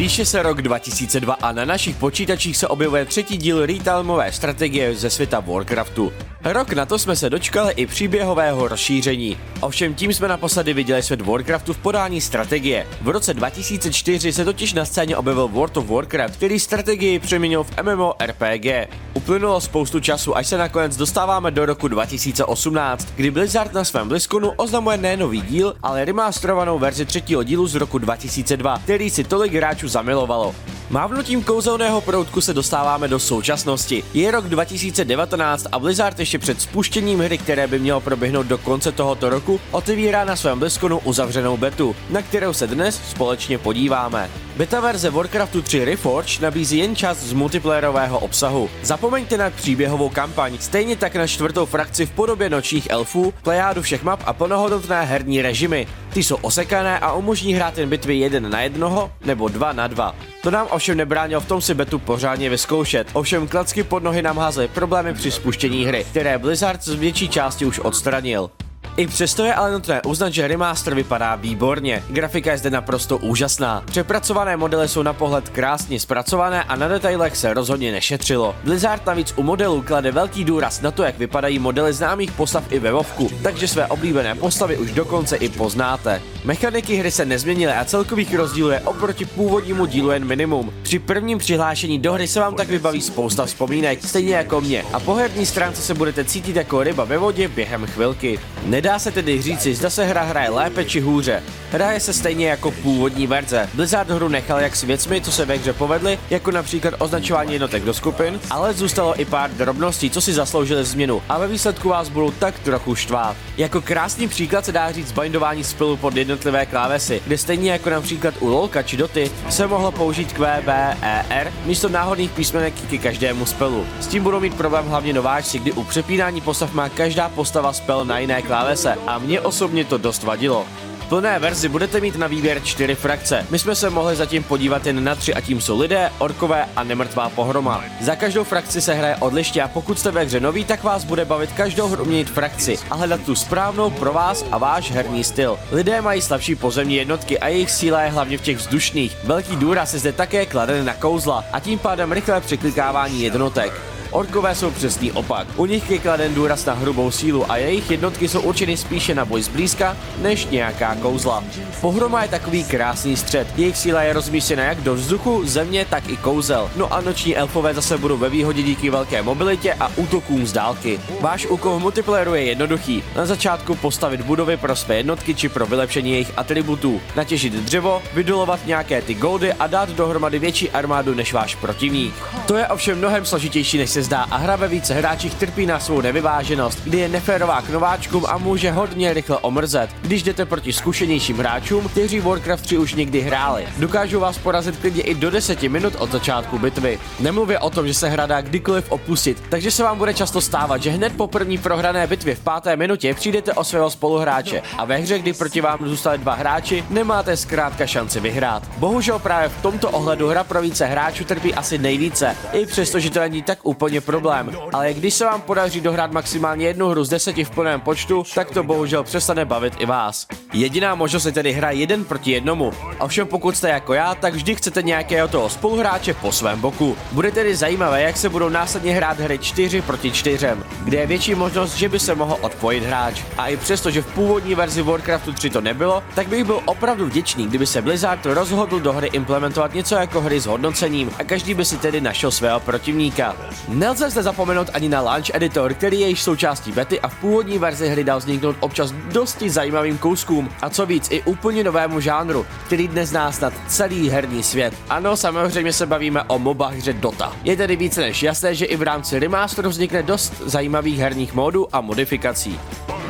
[0.02, 5.10] Píše se rok 2002 a na našich počítačích se objevuje třetí díl retailmové strategie ze
[5.10, 6.12] světa Warcraftu.
[6.44, 9.38] Rok na to jsme se dočkali i příběhového rozšíření.
[9.60, 12.88] Ovšem tím jsme naposledy viděli svět Warcraftu v podání strategie.
[13.02, 17.72] V roce 2004 se totiž na scéně objevil World of Warcraft, který strategii přeměnil v
[17.84, 18.66] MMORPG.
[19.14, 24.52] Uplynulo spoustu času, až se nakonec dostáváme do roku 2018, kdy Blizzard na svém BlizzConu
[24.56, 29.54] oznamuje ne nový díl, ale remasterovanou verzi třetího dílu z roku 2002, který si tolik
[29.54, 30.56] hráčů zamilovalo.
[30.92, 34.04] Mávnutím kouzelného proutku se dostáváme do současnosti.
[34.14, 38.92] Je rok 2019 a Blizzard ještě před spuštěním hry, které by mělo proběhnout do konce
[38.92, 44.30] tohoto roku, otevírá na svém BlizzConu uzavřenou betu, na kterou se dnes společně podíváme.
[44.56, 48.70] Beta verze Warcraftu 3 Reforged nabízí jen část z multiplayerového obsahu.
[48.84, 54.04] Zapomeňte na příběhovou kampaň, stejně tak na čtvrtou frakci v podobě nočních elfů, plejádu všech
[54.04, 55.88] map a plnohodnotné herní režimy.
[56.14, 60.16] Ty jsou osekané a umožní hrát jen bitvy jeden na jednoho nebo dva na dva.
[60.44, 63.08] To nám ovšem nebránilo v tom si betu pořádně vyzkoušet.
[63.14, 67.66] Ovšem klacky pod nohy nám házely problémy při spuštění hry, které Blizzard z větší části
[67.66, 68.50] už odstranil.
[68.98, 72.04] I přesto je ale nutné uznat, že remaster vypadá výborně.
[72.10, 73.84] Grafika je zde naprosto úžasná.
[73.86, 78.56] Přepracované modely jsou na pohled krásně zpracované a na detailech se rozhodně nešetřilo.
[78.64, 82.80] Blizzard navíc u modelů klade velký důraz na to, jak vypadají modely známých postav i
[82.80, 86.22] ve Vovku, takže své oblíbené postavy už dokonce i poznáte.
[86.44, 90.74] Mechaniky hry se nezměnily a celkových rozdílů je oproti původnímu dílu jen minimum.
[90.82, 95.00] Při prvním přihlášení do hry se vám tak vybaví spousta vzpomínek, stejně jako mě, a
[95.00, 98.40] po herní stránce se budete cítit jako ryba ve vodě během chvilky.
[98.82, 101.44] Nedá se tedy říci, zda se hra hraje lépe či hůře.
[101.72, 103.70] Hraje se stejně jako původní verze.
[103.74, 107.84] Blizzard hru nechal jak s věcmi, co se ve hře povedly, jako například označování jednotek
[107.84, 112.10] do skupin, ale zůstalo i pár drobností, co si zasloužily změnu a ve výsledku vás
[112.10, 113.38] budou tak trochu štvát.
[113.58, 118.34] Jako krásný příklad se dá říct bindování spelu pod jednotlivé klávesy, kde stejně jako například
[118.40, 122.98] u LOLka či Doty se mohlo použít Q, B, E, R místo náhodných písmenek ke
[122.98, 123.86] každému spelu.
[124.00, 128.06] S tím budou mít problém hlavně nováčci, kdy u přepínání postav má každá postava spel
[128.06, 130.66] na jiné klávese a mně osobně to dost vadilo.
[131.00, 133.46] V plné verzi budete mít na výběr čtyři frakce.
[133.50, 136.84] My jsme se mohli zatím podívat jen na tři a tím jsou lidé, orkové a
[136.84, 137.84] nemrtvá pohroma.
[138.02, 141.26] Za každou frakci se hraje odlišně a pokud jste ve hře nový, tak vás bude
[141.26, 145.60] bavit každou hru měnit frakci a hledat tu správnou pro vás a váš herní styl.
[145.72, 149.18] Lidé mají slabší pozemní jednotky a jejich síla je hlavně v těch vzdušných.
[149.24, 153.74] Velký důraz je zde také kladen na kouzla a tím pádem rychlé překlikávání jednotek.
[154.12, 155.48] Orkové jsou přesný opak.
[155.56, 159.26] U nich je kladen důraz na hrubou sílu a jejich jednotky jsou určeny spíše na
[159.26, 161.44] boj zblízka než nějaká kouzla.
[161.82, 163.48] Pohroma je takový krásný střed.
[163.58, 166.72] Jejich síla je rozmístěna jak do vzduchu, země, tak i kouzel.
[166.76, 171.00] No a noční elfové zase budou ve výhodě díky velké mobilitě a útokům z dálky.
[171.22, 173.04] Váš úkol v multiplayeru je jednoduchý.
[173.16, 178.66] Na začátku postavit budovy pro své jednotky či pro vylepšení jejich atributů, natěžit dřevo, vydolovat
[178.66, 182.14] nějaké ty goldy a dát dohromady větší armádu než váš protivník.
[182.46, 185.80] To je ovšem mnohem složitější než se zdá a hra ve více hráčích trpí na
[185.80, 190.74] svou nevyváženost, kdy je neférová k nováčkům a může hodně rychle omrzet, když jdete proti
[190.74, 193.68] zkušenějším hráčům, kteří Warcraft 3 už někdy hráli.
[193.78, 197.00] Dokážou vás porazit klidně i do 10 minut od začátku bitvy.
[197.20, 200.84] Nemluvě o tom, že se hra dá kdykoliv opustit, takže se vám bude často stávat,
[200.84, 204.98] že hned po první prohrané bitvě v páté minutě přijdete o svého spoluhráče a ve
[204.98, 208.64] hře, kdy proti vám zůstali dva hráči, nemáte zkrátka šanci vyhrát.
[208.78, 213.10] Bohužel právě v tomto ohledu hra pro více hráčů trpí asi nejvíce, i přesto, že
[213.10, 217.04] to není tak úplně úplně problém, ale když se vám podaří dohrát maximálně jednu hru
[217.04, 220.28] z deseti v plném počtu, tak to bohužel přestane bavit i vás.
[220.54, 222.72] Jediná možnost je tedy hra jeden proti jednomu.
[223.00, 226.98] Ovšem pokud jste jako já, tak vždy chcete nějakého toho spoluhráče po svém boku.
[227.12, 230.48] Bude tedy zajímavé, jak se budou následně hrát hry 4 proti 4,
[230.84, 233.22] kde je větší možnost, že by se mohl odpojit hráč.
[233.38, 237.06] A i přesto, že v původní verzi Warcraftu 3 to nebylo, tak bych byl opravdu
[237.06, 241.54] vděčný, kdyby se Blizzard rozhodl do hry implementovat něco jako hry s hodnocením a každý
[241.54, 243.36] by si tedy našel svého protivníka.
[243.82, 247.60] Nelze zde zapomenout ani na Launch Editor, který je již součástí bety a v původní
[247.60, 252.46] verzi hry dal vzniknout občas dosti zajímavým kouskům a co víc i úplně novému žánru,
[252.66, 254.74] který dnes zná snad celý herní svět.
[254.90, 257.34] Ano, samozřejmě se bavíme o MOBA hře Dota.
[257.44, 261.68] Je tedy více než jasné, že i v rámci remasteru vznikne dost zajímavých herních módů
[261.76, 262.60] a modifikací.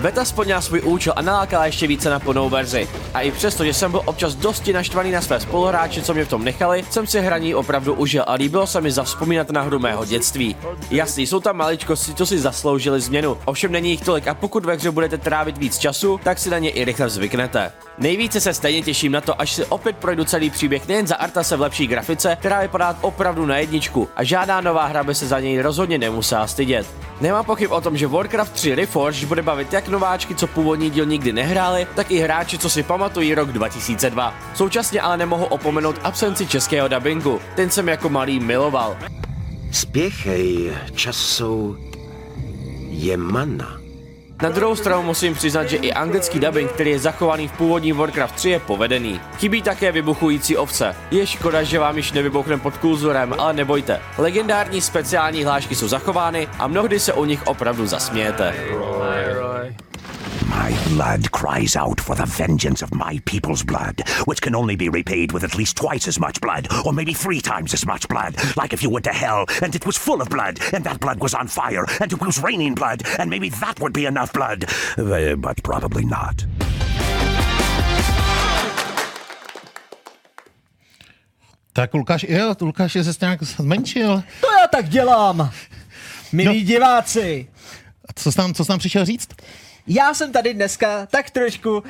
[0.01, 2.87] Beta splnila svůj účel a nalákala ještě více na plnou verzi.
[3.13, 6.29] A i přesto, že jsem byl občas dosti naštvaný na své spoluhráče, co mě v
[6.29, 10.05] tom nechali, jsem si hraní opravdu užil a líbilo se mi zavzpomínat na hru mého
[10.05, 10.55] dětství.
[10.91, 14.75] Jasný, jsou tam maličkosti, co si zasloužili změnu, ovšem není jich tolik a pokud ve
[14.75, 17.71] hře budete trávit víc času, tak si na ně i rychle zvyknete.
[18.01, 21.57] Nejvíce se stejně těším na to, až si opět projdu celý příběh nejen za Artase
[21.57, 25.39] v lepší grafice, která vypadá opravdu na jedničku a žádná nová hra by se za
[25.39, 26.87] něj rozhodně nemusela stydět.
[27.21, 31.05] Nemám pochyb o tom, že Warcraft 3 Reforged bude bavit jak nováčky, co původní díl
[31.05, 34.33] nikdy nehráli, tak i hráči, co si pamatují rok 2002.
[34.55, 37.39] Současně ale nemohu opomenout absenci českého dubbingu.
[37.55, 38.97] Ten jsem jako malý miloval.
[39.71, 41.77] Spěchej, času
[42.89, 43.80] je mana.
[44.41, 48.35] Na druhou stranu musím přiznat, že i anglický dubbing, který je zachovaný v původní Warcraft
[48.35, 49.21] 3, je povedený.
[49.37, 50.95] Chybí také vybuchující ovce.
[51.11, 54.01] Je škoda, že vám již nevybuchne pod kulzurem, ale nebojte.
[54.17, 58.53] Legendární speciální hlášky jsou zachovány a mnohdy se o nich opravdu zasmějete.
[60.47, 64.89] My blood cries out for the vengeance of my people's blood, which can only be
[64.89, 68.35] repaid with at least twice as much blood, or maybe three times as much blood.
[68.57, 71.19] Like if you went to hell and it was full of blood, and that blood
[71.19, 74.65] was on fire, and it was raining blood, and maybe that would be enough blood.
[74.97, 76.45] Uh, but probably not.
[81.73, 84.23] Tak Lukáš, jo, Lukáš je se nějak zmenšil.
[84.41, 85.51] To já tak dělám,
[86.31, 86.65] milí no.
[86.65, 87.47] diváci.
[88.09, 89.29] A co jsi tam, co jsi tam přišel říct?
[89.87, 91.83] Já jsem tady dneska tak trošku,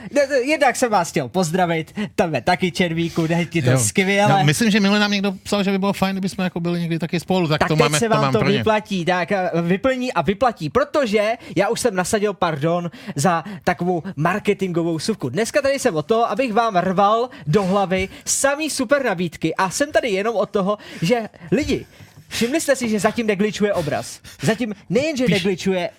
[0.43, 3.79] jednak jsem vás chtěl pozdravit, tebe taky Červíku, jde ti to jo.
[3.79, 4.33] skvěle.
[4.39, 6.99] No, myslím, že minule nám někdo psal, že by bylo fajn, kdybychom jako byli někdy
[6.99, 10.13] taky spolu, tak, tak to teď máme, se vám to, to vyplatí, tak eh, vyplní
[10.13, 15.29] a vyplatí, protože já už jsem nasadil pardon za takovou marketingovou suvku.
[15.29, 19.91] Dneska tady jsem o to, abych vám rval do hlavy samý super nabídky a jsem
[19.91, 21.85] tady jenom od toho, že lidi,
[22.31, 24.19] Všimli jste si, že zatím negličuje obraz.
[24.41, 25.89] Zatím nejenže negličuje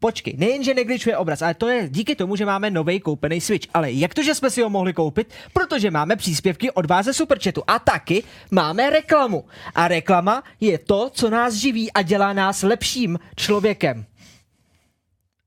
[0.00, 3.68] Počkej, nejenže negličuje obraz, ale to je díky tomu, že máme nový koupený Switch.
[3.74, 5.28] Ale jak to, že jsme si ho mohli koupit?
[5.52, 9.44] Protože máme příspěvky od vás ze Superchatu a taky máme reklamu.
[9.74, 14.04] A reklama je to, co nás živí a dělá nás lepším člověkem.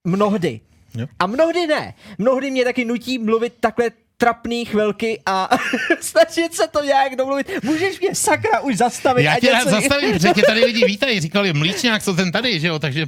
[0.04, 0.60] Mnohdy.
[0.97, 1.08] Jo.
[1.20, 1.93] A mnohdy ne.
[2.18, 5.49] Mnohdy mě taky nutí mluvit takhle trapný chvilky a
[5.99, 7.64] snažit se to nějak domluvit.
[7.64, 9.24] Můžeš mě sakra už zastavit.
[9.24, 12.68] Já tě rád zastavím, protože tě tady lidi vítají, říkali mlíčňák, co ten tady, že
[12.68, 13.06] jo, takže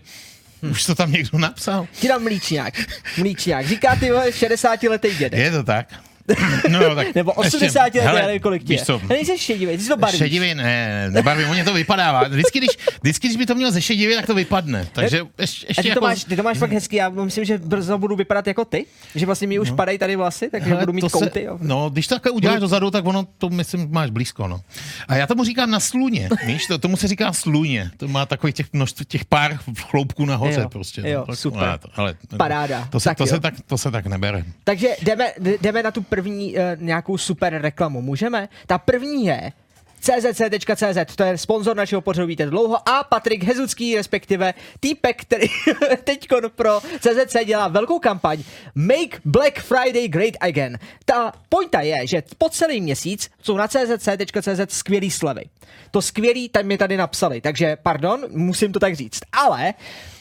[0.71, 1.87] už to tam někdo napsal.
[1.99, 2.73] Ti dám mlíčňák.
[3.17, 3.67] Mlíčňák.
[3.67, 5.39] Říká ty vole 60 letý dědek.
[5.39, 5.87] Je to tak.
[6.69, 9.89] No, tak Nebo 80 letý, Hele, já nevím, kolik víš co, Nejsi šedivý, ty jsi
[9.89, 10.17] to barvíš.
[10.17, 12.23] Šedivý, ne, nebarvím, mě to vypadává.
[12.27, 12.69] Vždycky když,
[13.01, 14.87] vždycky, když by to mělo ze šedivě, tak to vypadne.
[14.93, 16.01] Takže ještě, ještě ty to, jako...
[16.05, 19.25] máš, ty to máš fakt hezký, já myslím, že brzo budu vypadat jako ty, že
[19.25, 19.75] vlastně mi už No.
[19.75, 21.43] padají tady vlasy, takže Hele, budu mít to kouty.
[21.43, 21.57] Jo.
[21.61, 24.61] no, když to takhle uděláš dozadu, tak ono to, myslím, máš blízko, no.
[25.07, 27.91] A já tomu říkám na sluně, víš, to, tomu se říká sluně.
[27.97, 31.01] To má takových těch množství, těch pár chloupků nahoře Jo, prostě.
[31.05, 31.63] jo, no, tak, super.
[31.63, 32.87] ale to- Ale, Paráda.
[32.91, 33.27] To se, Tak to, jo.
[33.27, 34.43] se tak, to se tak nebere.
[34.63, 38.01] Takže jdeme, jdeme na tu první uh, nějakou super reklamu.
[38.01, 38.49] Můžeme?
[38.67, 39.51] Ta první je
[39.99, 45.47] czc.cz, to je sponzor našeho pořadu víte dlouho a Patrik Hezucký, respektive týpek, který
[46.03, 48.43] teď pro CZC dělá velkou kampaň
[48.75, 50.79] Make Black Friday Great Again.
[51.05, 55.43] Ta pointa je, že po celý měsíc jsou na czc.cz skvělý slevy.
[55.91, 59.19] To skvělý tam mi tady napsali, takže pardon, musím to tak říct.
[59.33, 59.73] Ale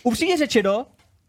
[0.02, 0.86] upřímně řečeno,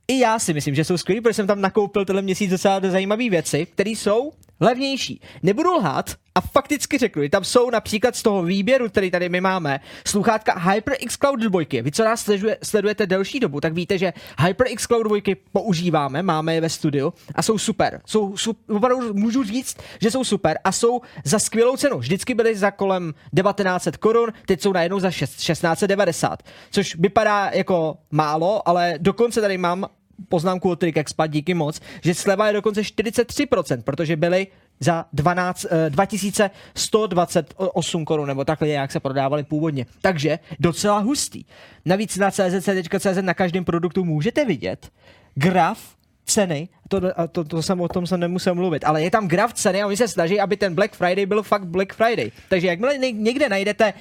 [0.07, 3.29] i já si myslím, že jsou skvělý, protože jsem tam nakoupil tenhle měsíc docela zajímavé
[3.29, 5.21] věci, které jsou levnější.
[5.43, 9.79] Nebudu lhát a fakticky řeknu, tam jsou například z toho výběru, který tady my máme,
[10.07, 11.61] sluchátka HyperX Cloud 2.
[11.81, 16.55] Vy, co nás sleduje, sledujete delší dobu, tak víte, že HyperX Cloud 2 používáme, máme
[16.55, 18.01] je ve studiu a jsou super.
[18.05, 21.97] Jsou, jsou opravdu můžu říct, že jsou super a jsou za skvělou cenu.
[21.97, 27.97] Vždycky byly za kolem 1900 korun, teď jsou najednou za 6, 1690, což vypadá jako
[28.11, 29.85] málo, ale dokonce tady mám
[30.29, 34.47] poznámku od Trick Expat, díky moc, že sleva je dokonce 43%, protože byly
[34.79, 39.85] za 12, eh, 2128 korun, nebo takhle jak se prodávali původně.
[40.01, 41.45] Takže docela hustý.
[41.85, 44.89] Navíc na czc.cz na každém produktu můžete vidět
[45.35, 45.95] graf
[46.25, 47.01] ceny, to,
[47.31, 49.97] to, to jsem o tom jsem nemusel mluvit, ale je tam graf ceny a oni
[49.97, 52.31] se snaží, aby ten Black Friday byl fakt Black Friday.
[52.49, 53.93] Takže jakmile ně- někde najdete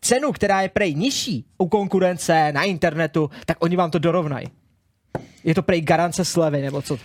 [0.00, 4.46] cenu, která je prej nižší u konkurence na internetu, tak oni vám to dorovnají.
[5.44, 6.98] Je to prej garance slevy, nebo co?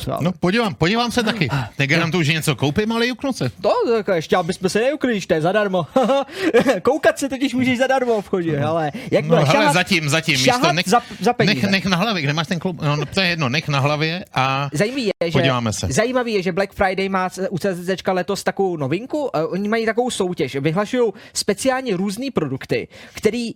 [0.00, 1.48] co No podívám, podívám se taky.
[1.78, 3.50] Negarantuju, že něco koupím, ale juknu se.
[3.62, 3.72] To,
[4.04, 5.86] tak ještě abychom se neukli, když to je zadarmo.
[6.82, 10.36] Koukat se totiž můžeš zadarmo v obchodě, ale jak No bude hele, šahat, zatím, zatím,
[10.36, 11.54] šahat to, nech, za, za peníze.
[11.54, 13.80] nech, nech na hlavě, kde máš ten klub, no, no to je jedno, nech na
[13.80, 15.86] hlavě a Zajímavý je, že, Podíváme se.
[15.90, 19.18] zajímavý je, že Black Friday má u CZC letos takovou novinku.
[19.18, 20.56] Uh, oni mají takovou soutěž.
[20.56, 23.50] Vyhlašují speciálně různé produkty, který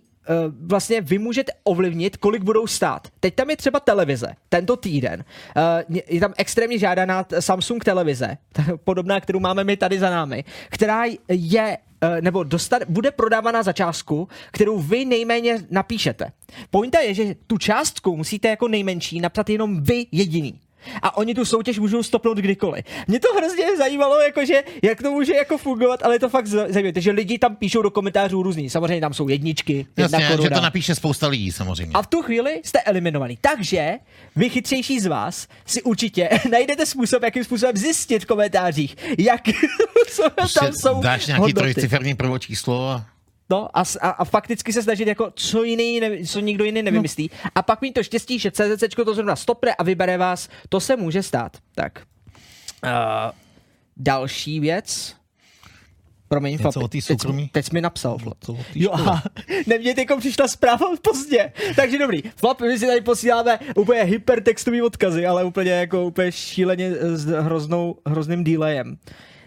[0.61, 3.07] vlastně vy můžete ovlivnit, kolik budou stát.
[3.19, 5.23] Teď tam je třeba televize, tento týden.
[5.89, 8.37] Uh, je tam extrémně žádaná Samsung televize,
[8.83, 13.73] podobná, kterou máme my tady za námi, která je eh, nebo dostat, bude prodávaná za
[13.73, 16.31] částku, kterou vy nejméně napíšete.
[16.69, 20.59] Pointa je, že tu částku musíte jako nejmenší napsat jenom vy jediný.
[21.01, 22.85] A oni tu soutěž můžou stopnout kdykoliv.
[23.07, 26.93] Mě to hrozně zajímalo, jakože, jak to může jako fungovat, ale je to fakt zajímavé.
[26.93, 28.69] Takže lidi tam píšou do komentářů různý.
[28.69, 30.57] Samozřejmě tam jsou jedničky, jedna jasně, že koruna.
[30.57, 31.91] to napíše spousta lidí samozřejmě.
[31.93, 33.37] A v tu chvíli jste eliminovaný.
[33.41, 33.93] Takže
[34.35, 39.41] vy chytřejší z vás si určitě najdete způsob, jakým způsobem zjistit v komentářích, jak
[40.59, 41.73] tam jsou dáš nějaký hodnoty.
[41.73, 43.05] trojciferní prvočíslo a
[43.51, 47.29] No a, a, a fakticky se snažit jako co jiný, ne, co nikdo jiný nevymyslí.
[47.33, 47.51] No.
[47.55, 50.95] A pak mít to štěstí, že CZC to zrovna stopne a vybere vás, to se
[50.95, 51.57] může stát.
[51.75, 52.01] Tak.
[52.83, 52.91] Uh,
[53.97, 55.15] další věc.
[56.27, 57.49] Promiň, Něco Flapi, o teď, soukromí?
[57.51, 58.17] teď jsi mi napsal.
[58.17, 58.37] Flap.
[58.75, 59.23] Jo, aha,
[59.67, 61.51] ne, mně teďko přišla zpráva pozdě.
[61.75, 66.91] Takže dobrý, Flap, my si tady posíláme úplně hypertextový odkazy, ale úplně jako úplně šíleně
[66.91, 68.97] s hroznou, hrozným delayem.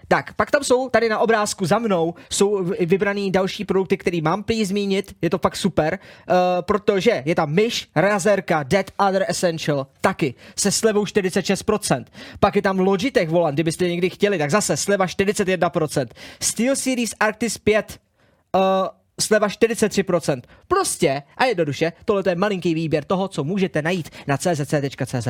[0.08, 4.42] Tak, pak tam jsou, tady na obrázku za mnou, jsou vybraný další produkty, který mám
[4.42, 5.98] prý zmínit, je to fakt super,
[6.28, 12.04] uh, protože je tam myš, razerka, Dead Other Essential, taky, se slevou 46%.
[12.40, 16.06] Pak je tam Logitech volant, kdybyste někdy chtěli, tak zase sleva 41%.
[16.40, 18.00] SteelSeries Arctis 5,
[18.54, 18.60] uh,
[19.20, 20.42] sleva 43%.
[20.68, 25.28] Prostě a jednoduše, tohle je malinký výběr toho, co můžete najít na czc.cz.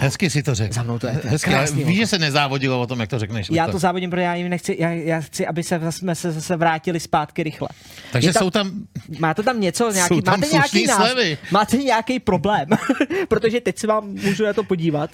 [0.00, 0.74] hezky si to řekl.
[0.74, 3.48] Za mnou to je, hezky, krásný, víš, že se nezávodilo o tom, jak to řekneš.
[3.50, 6.56] Já to závodím, protože já jim nechci, já, já chci, aby se, jsme se zase
[6.56, 7.68] vrátili zpátky rychle.
[8.12, 8.70] Takže Je tam- jsou tam,
[9.18, 11.38] Máte tam něco, nějaký, Jsou tam máte nějaký nás, slevy.
[11.50, 12.68] máte nějaký problém,
[13.28, 15.10] protože teď se vám můžu na to podívat.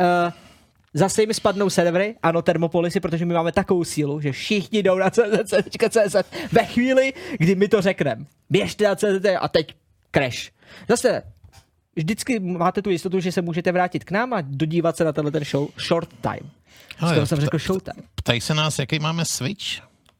[0.00, 0.32] Uh,
[0.94, 5.10] zase mi spadnou servery, ano, termopolisy, protože my máme takovou sílu, že všichni jdou na
[5.10, 6.16] CZ.cz
[6.52, 8.24] ve chvíli, kdy my to řekneme.
[8.50, 9.74] Běžte na CZ a teď
[10.14, 10.50] crash.
[10.88, 11.22] Zase
[11.96, 15.30] vždycky máte tu jistotu, že se můžete vrátit k nám a dodívat se na tenhle
[15.32, 16.50] ten show short time.
[16.98, 18.02] Ale Skoro jsem pta- řekl showtime.
[18.14, 19.64] ptají se nás, jaký máme Switch?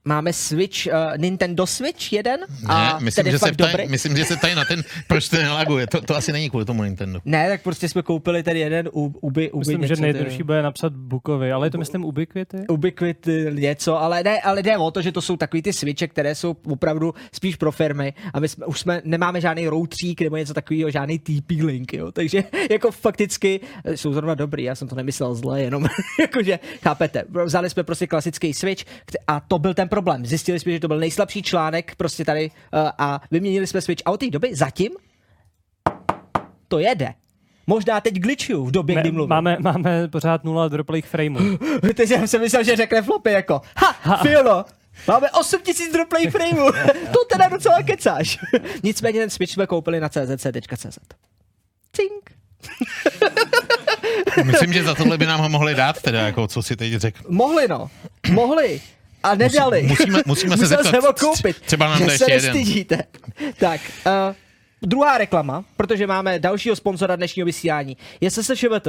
[0.05, 3.88] Máme Switch, uh, Nintendo Switch jeden a Ne, myslím, že se ptají, dobrý.
[3.88, 5.86] myslím, že se ptají na ten, proč to nelaguje.
[5.86, 7.20] To, to asi není kvůli tomu Nintendo.
[7.24, 10.62] Ne, tak prostě jsme koupili ten jeden u, uby, uby Myslím, něco, že nejjednodušší bude
[10.62, 12.57] napsat Bukovi, ale je to myslím Ubiquity.
[12.68, 16.34] Ubiquity něco, ale ne, ale jde o to, že to jsou takový ty switche, které
[16.34, 20.55] jsou opravdu spíš pro firmy a my jsme, už jsme, nemáme žádný routřík nebo něco
[20.55, 24.94] takového, žádný TP link, jo, takže jako fakticky eh, jsou zrovna dobrý, já jsem to
[24.94, 25.86] nemyslel zle, jenom
[26.20, 28.84] jakože, chápete, vzali jsme prostě klasický switch
[29.26, 32.91] a to byl ten problém, zjistili jsme, že to byl nejslabší článek prostě tady uh,
[32.99, 34.93] a vyměnili jsme switch a od té doby zatím
[36.68, 37.14] to jede.
[37.66, 39.28] Možná teď glitchuju v době, Ne, kdy mluvím.
[39.28, 41.59] máme, máme pořád nula droplých frameů.
[41.95, 44.16] Teď jsem si myslel, že řekne flopy jako Ha, ha.
[44.16, 44.64] Filo,
[45.09, 46.72] máme 8000 droplay frameů.
[47.12, 48.38] to teda docela kecáš.
[48.82, 50.99] Nicméně ten Switch jsme koupili na czc.cz.
[51.93, 52.30] Cink.
[54.45, 57.22] Myslím, že za tohle by nám ho mohli dát, teda, jako co si teď řekl.
[57.28, 57.91] Mohli no,
[58.32, 58.80] mohli.
[59.22, 59.82] A nedali.
[59.82, 61.60] musíme- musíme se zeptat, jsem ho koupit.
[61.60, 62.54] třeba nám že se jeden.
[62.56, 62.98] nestydíte.
[63.58, 64.12] Tak, uh,
[64.82, 68.88] druhá reklama, protože máme dalšího sponzora dnešního vysílání, je SSŠVT.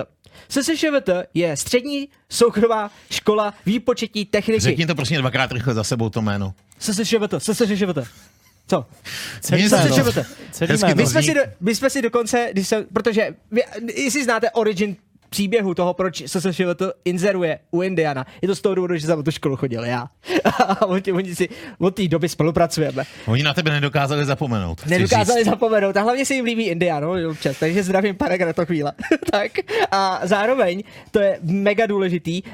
[0.50, 4.60] SSŠVT je střední soukromá škola výpočetní techniky.
[4.60, 6.54] Řekni to prosím dvakrát rychle za sebou to jméno.
[6.80, 8.08] SSŠVT, SSŠVT.
[8.68, 8.86] Co?
[9.42, 9.70] Celý.
[9.70, 10.18] SSŠVT.
[10.96, 13.62] My to jsme, si do, my jsme si dokonce, když se, protože vy,
[13.96, 14.96] jestli znáte origin
[15.32, 19.32] příběhu toho, proč SSŠVT inzeruje u Indiana, je to z toho důvodu, že jsem tu
[19.32, 20.08] školu chodil já.
[20.44, 23.04] A oni, oni si od té doby spolupracujeme.
[23.26, 24.86] Oni na tebe nedokázali zapomenout.
[24.86, 25.50] Nedokázali říct.
[25.50, 28.92] zapomenout a hlavně se jim líbí Indiano občas, takže zdravím pana chvíle.
[29.32, 29.52] tak
[29.92, 32.50] a zároveň, to je mega důležitý, uh,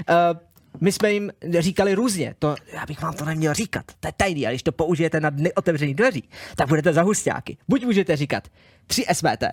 [0.81, 4.45] my jsme jim říkali různě, to, já bych vám to neměl říkat, to je tajný,
[4.45, 7.57] ale když to použijete na dny otevřených dveří, tak budete za husťáky.
[7.67, 8.47] Buď můžete říkat
[8.87, 9.43] 3 SVT,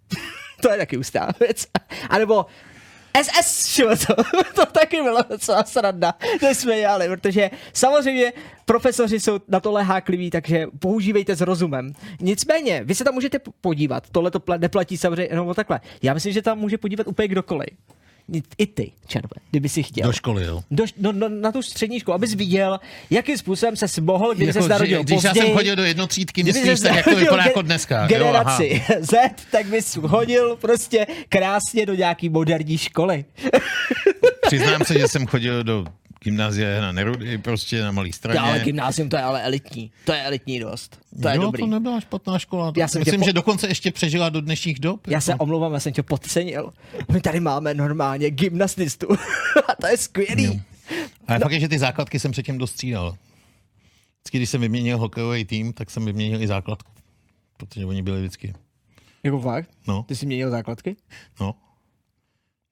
[0.62, 1.66] to je taky ústá věc.
[2.10, 2.46] A nebo
[3.22, 4.14] SS, šo, to,
[4.54, 8.32] to taky bylo docela sranda, to jsme dělali, protože samozřejmě
[8.64, 11.92] profesoři jsou na tohle hákliví, takže používejte s rozumem.
[12.20, 15.80] Nicméně, vy se tam můžete podívat, tohle to neplatí samozřejmě jenom o takhle.
[16.02, 17.68] Já myslím, že tam může podívat úplně kdokoliv.
[18.58, 20.06] I ty, červe, kdyby si chtěl.
[20.06, 20.62] Do školy, jo.
[20.70, 24.62] Do, no, no, na tu střední školu, abys viděl, jakým způsobem se mohl, kdyby Jako,
[24.62, 25.46] se narodil když já později.
[25.46, 28.00] jsem chodil do jednotřídky, myslíš, tak jak to vypadá jako dneska.
[28.02, 29.00] Jo, Generaci aha.
[29.00, 29.12] Z,
[29.50, 33.24] tak bys hodil prostě krásně do nějaký moderní školy.
[34.46, 35.84] Přiznám se, že jsem chodil do
[36.24, 38.40] gymnázia na Nerudy, prostě na malý straně.
[38.40, 39.90] Ale gymnázium to je ale elitní.
[40.04, 40.98] To je elitní dost.
[41.22, 41.60] To je jo, dobrý.
[41.62, 42.72] to nebyla špatná škola.
[42.76, 45.06] Já jsem Myslím, po- že dokonce ještě přežila do dnešních dob.
[45.06, 45.42] Já se jako.
[45.44, 46.72] omlouvám, já jsem tě podcenil.
[47.12, 49.06] My tady máme normálně gymnastistu.
[49.68, 50.62] A to je skvělý.
[51.28, 53.16] Ale fakt je, že ty základky jsem předtím dostřídal.
[54.20, 56.92] Vždycky, když jsem vyměnil hokejový tým, tak jsem vyměnil i základku.
[57.56, 58.54] Protože oni byli vždycky.
[59.22, 59.70] Jako fakt?
[59.88, 60.96] No, Ty jsi měnil základky?
[61.40, 61.54] no.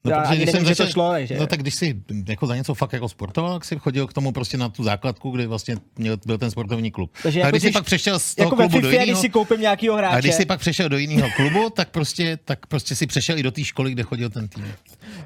[0.05, 1.37] No, Já ani nevím, že to šlo, že?
[1.39, 1.97] no tak když jsi
[2.29, 5.31] jako za něco fakt jako sportoval, tak jsi chodil k tomu prostě na tu základku,
[5.31, 7.11] kde vlastně měl, byl ten sportovní klub.
[7.23, 9.01] Takže a jako když jsi když- pak přešel z toho Jako klubu do FIFA, když
[9.07, 10.17] jiného, si koupím nějakýho hráče.
[10.17, 13.43] a když jsi pak přešel do jiného klubu, tak prostě, tak prostě si přešel i
[13.43, 14.73] do té školy, kde chodil ten tým.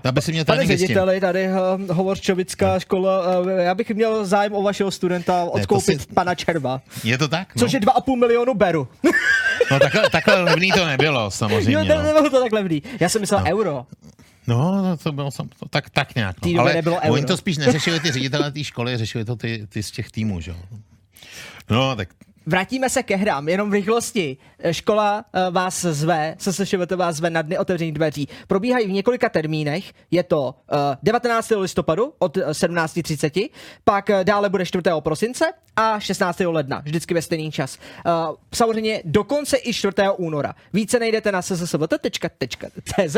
[0.04, 4.62] Aby si měl Pane řediteli, tady uh, Hovorčovická škola, uh, já bych měl zájem o
[4.62, 6.80] vašeho studenta odkoupit si- pana Červa.
[7.04, 7.56] Je to tak?
[7.56, 8.88] No, Což je 2,5 milionu beru.
[9.70, 11.72] no takhle, takhle levný to nebylo, samozřejmě.
[11.74, 11.86] jo, no.
[11.96, 12.82] ne, nebylo to tak levný.
[13.00, 13.86] Já jsem myslel euro.
[14.46, 16.36] No, no, to bylo sam, to, tak, tak nějak.
[16.44, 16.60] No.
[16.60, 17.26] Ale nebylo oni euro.
[17.26, 20.50] to spíš neřešili ty ředitelé té školy, řešili to ty, ty z těch týmů, že
[20.50, 20.56] jo.
[21.70, 22.08] No, tak
[22.48, 24.36] Vrátíme se ke hrám, jenom v rychlosti.
[24.70, 28.28] Škola eh, vás zve, SSŠVT vás zve na dny otevřených dveří.
[28.46, 29.92] Probíhají v několika termínech.
[30.10, 31.52] Je to eh, 19.
[31.56, 33.50] listopadu od eh, 17.30,
[33.84, 34.82] pak eh, dále bude 4.
[35.00, 35.44] prosince
[35.76, 36.40] a 16.
[36.40, 37.78] ledna, vždycky ve stejný čas.
[38.06, 38.10] Eh,
[38.54, 39.94] Samozřejmě dokonce i 4.
[40.16, 40.54] února.
[40.72, 43.16] Více najdete na ssvt.cz,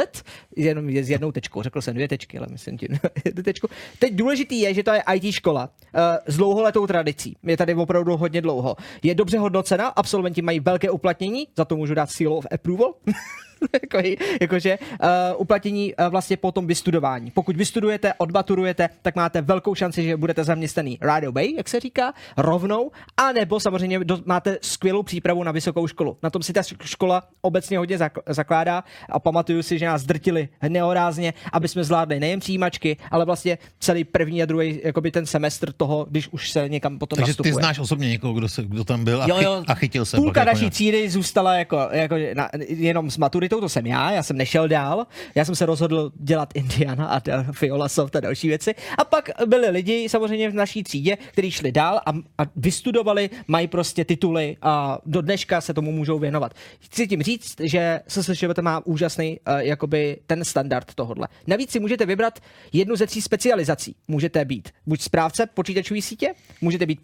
[0.56, 2.88] jenom je s jednou tečkou, řekl jsem dvě tečky, ale myslím ti
[3.24, 3.68] jednu tečku.
[3.98, 7.36] Teď důležitý je, že to je IT škola eh, s dlouholetou tradicí.
[7.42, 8.76] Je tady opravdu hodně dlouho.
[9.02, 12.94] Je dobře hodnocena, absolventi mají velké uplatnění, za to můžu dát seal of approval.
[13.82, 14.08] jako,
[14.40, 17.30] jakože uh, uplatnění uh, vlastně po tom vystudování.
[17.30, 22.12] Pokud vystudujete, odmaturujete, tak máte velkou šanci, že budete zaměstnaný right away, jak se říká,
[22.36, 26.16] rovnou, a nebo samozřejmě do, máte skvělou přípravu na vysokou školu.
[26.22, 30.48] Na tom si ta škola obecně hodně zak- zakládá a pamatuju si, že nás drtili
[30.68, 35.72] nehorázně, aby jsme zvládli nejen přijímačky, ale vlastně celý první a druhý jakoby ten semestr
[35.72, 37.52] toho, když už se někam potom takže nastupuje.
[37.54, 39.64] ty znáš osobně někoho, kdo, se, kdo tam byl a, Jo, chy, jo.
[39.66, 40.16] a chytil se.
[40.16, 44.22] Půlka jako naší třídy zůstala jako, jako na, jenom s maturitou, to jsem já, já
[44.22, 48.74] jsem nešel dál, já jsem se rozhodl dělat Indiana a Fiola Soft a další věci.
[48.98, 53.68] A pak byli lidi samozřejmě v naší třídě, kteří šli dál a, a vystudovali, mají
[53.68, 56.54] prostě tituly a do dneška se tomu můžou věnovat.
[56.80, 61.28] Chci tím říct, že SSŠVT má úžasný uh, jakoby ten standard tohodle.
[61.46, 62.38] Navíc si můžete vybrat
[62.72, 63.96] jednu ze tří specializací.
[64.08, 67.00] Můžete být buď správce počítačové sítě, můžete být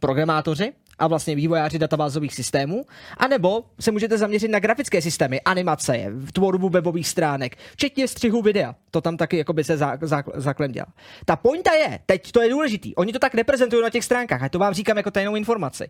[0.00, 2.84] programátoři a vlastně vývojáři databázových systémů,
[3.16, 8.74] anebo se můžete zaměřit na grafické systémy, animace, tvorbu webových stránek, včetně střihu videa.
[8.90, 10.86] To tam taky jakoby se zá, zá, záklem dělá.
[11.24, 14.48] Ta pointa je, teď to je důležitý, oni to tak neprezentují na těch stránkách, a
[14.48, 15.88] to vám říkám jako tajnou informaci.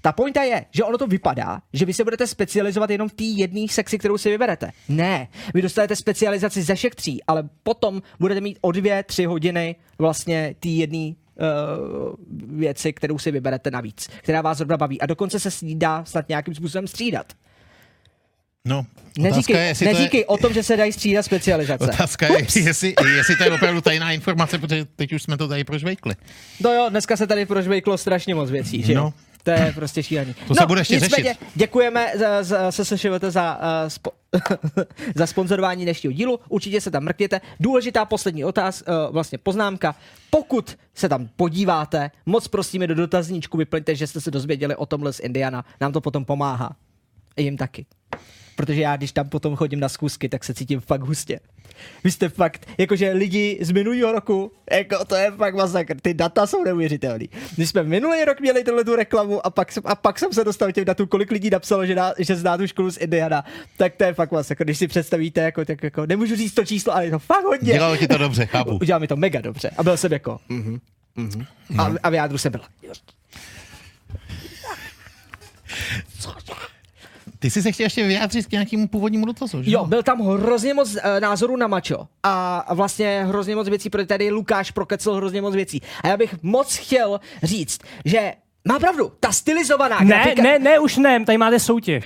[0.00, 3.24] Ta pointa je, že ono to vypadá, že vy se budete specializovat jenom v té
[3.24, 4.70] jedné sekci, kterou si vyberete.
[4.88, 9.76] Ne, vy dostanete specializaci ze všech tří, ale potom budete mít o dvě, tři hodiny
[9.98, 15.00] vlastně té jedné uh, věci, kterou si vyberete navíc, která vás zrovna baví.
[15.00, 17.32] A dokonce se s ní dá snad nějakým způsobem střídat.
[18.64, 18.86] No,
[19.18, 21.84] Neříkej, je, jestli to neříkej je, o tom, že se dají střídat specializace.
[21.84, 25.64] Otázka je, jestli, jestli to je opravdu tajná informace, protože teď už jsme to tady
[25.64, 26.14] prožvejkli.
[26.60, 29.00] No jo, dneska se tady prožvejklo strašně moc věcí, že jo?
[29.00, 29.12] No.
[29.44, 30.34] To je prostě šílený.
[30.48, 31.46] To se bude ještě nicméně, řešit.
[31.54, 34.10] Děkujeme za, za, SSŠVT za, uh, spo,
[35.14, 36.40] za sponzorování dnešního dílu.
[36.48, 37.40] Určitě se tam mrkněte.
[37.60, 39.94] Důležitá poslední otáz, uh, vlastně poznámka.
[40.30, 45.12] Pokud se tam podíváte, moc prosíme do dotazníčku vyplňte, že jste se dozvěděli o tomhle
[45.12, 45.64] z Indiana.
[45.80, 46.76] Nám to potom pomáhá.
[47.36, 47.86] A jim taky.
[48.56, 51.40] Protože já, když tam potom chodím na schůzky, tak se cítím fakt hustě.
[52.04, 56.46] Vy jste fakt, jakože lidi z minulého roku, jako to je fakt masakr, ty data
[56.46, 57.28] jsou neuvěřitelný.
[57.56, 60.44] Když jsme minulý rok měli tuhle tu reklamu a pak, jsem, a pak jsem se
[60.44, 63.44] dostal těm datům, kolik lidí napsalo, že, dá, že zná tu školu z Indiana,
[63.76, 64.64] tak to je fakt masakr.
[64.64, 67.72] Když si představíte, jako, tak jako, nemůžu říct to číslo, ale je to fakt hodně.
[67.72, 68.78] Dělalo ti to dobře, chápu.
[68.80, 69.70] Udělal mi to mega dobře.
[69.76, 70.78] A byl jsem jako, mhm,
[71.16, 71.46] mhm.
[71.78, 72.60] A, a v jádru jsem byl.
[77.44, 79.70] Ty jsi se chtěl ještě vyjádřit k nějakému původnímu dotazu, že?
[79.70, 84.06] Jo, byl tam hrozně moc uh, názorů na mačo a vlastně hrozně moc věcí, protože
[84.06, 85.80] tady Lukáš prokecl hrozně moc věcí.
[86.02, 88.32] A já bych moc chtěl říct, že
[88.68, 90.42] má pravdu, ta stylizovaná Ne, grafika...
[90.42, 92.04] ne, ne, už ne, tady máte soutěž.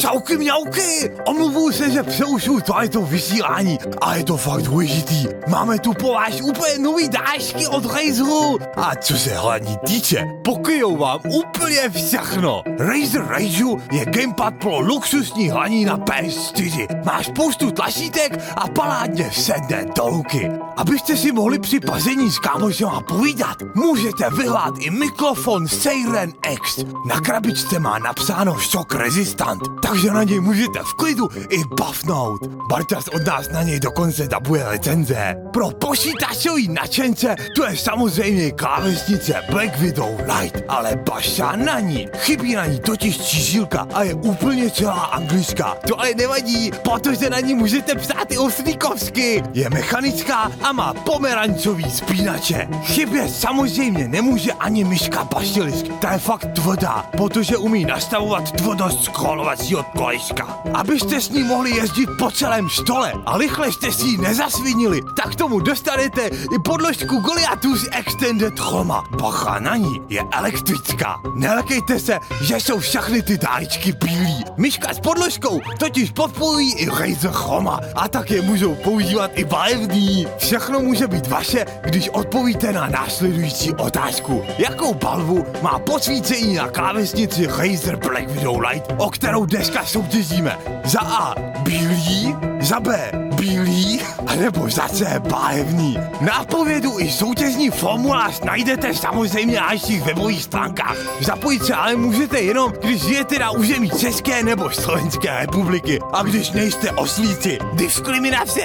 [0.00, 2.60] Šauky mňauky, omluvuju se, že přerušuju
[2.90, 5.26] to vysílání, ale je to fakt důležitý.
[5.48, 8.58] Máme tu po vás úplně nový dášky od Razeru.
[8.76, 12.62] A co se hlavní týče, pokryjou vám úplně všechno.
[12.78, 17.04] Razer Rageu je gamepad pro luxusní hlaní na PS4.
[17.04, 20.50] Má spoustu tlačítek a paládně sedne do ruky.
[20.76, 26.84] Abyste si mohli při pazení s kámošema povídat, můžete vyhlát i mikrofon Siren X.
[27.06, 32.46] Na krabičce má napsáno Shock Resistant, takže na něj můžete v klidu i bafnout.
[32.68, 35.36] Bartas od nás na něj dokonce dabuje licenze.
[35.52, 42.08] Pro počítačový nadšence to je samozřejmě klávesnice Black Widow Light, ale baša na ní.
[42.16, 45.76] Chybí na ní totiž čížílka a je úplně celá anglická.
[45.88, 49.42] To ale nevadí, protože na ní můžete psát i oslíkovsky.
[49.54, 52.68] Je mechanická a má pomerančový spínače.
[52.82, 55.86] Chybě samozřejmě nemůže ani myška basilisk.
[56.00, 60.58] Ta je fakt tvrdá, protože umí nastavovat tvrdost skrolovacího kolečka.
[60.74, 65.34] Abyste s ní mohli jezdit po celém stole a rychle jste si ji nezasvinili, tak
[65.34, 69.04] tomu dostanete i podložku Goliathus Extended Chroma.
[69.20, 71.20] Bacha na ní je elektrická.
[71.34, 74.44] Nelekejte se, že jsou všechny ty dálečky bílí.
[74.56, 80.26] Myška s podložkou totiž podporují i Razer Chroma a tak je můžou používat i barevný.
[80.38, 84.42] Všechno může být vaše, když odpovíte na následující otázku.
[84.58, 90.58] Jakou balvu má posvícení na klávesnici Razer Black Widow Light, o kterou dneska soutěžíme?
[90.84, 95.98] Za A bílý, za B bílý, anebo za C barevný.
[96.20, 100.96] Nápovědu i soutěžní formulář najdete samozřejmě na našich webových stránkách.
[101.20, 106.50] Zapojit se ale můžete jenom, když žijete na území České nebo Slovenské republiky a když
[106.50, 107.58] nejste oslíci.
[107.72, 108.60] Diskriminace!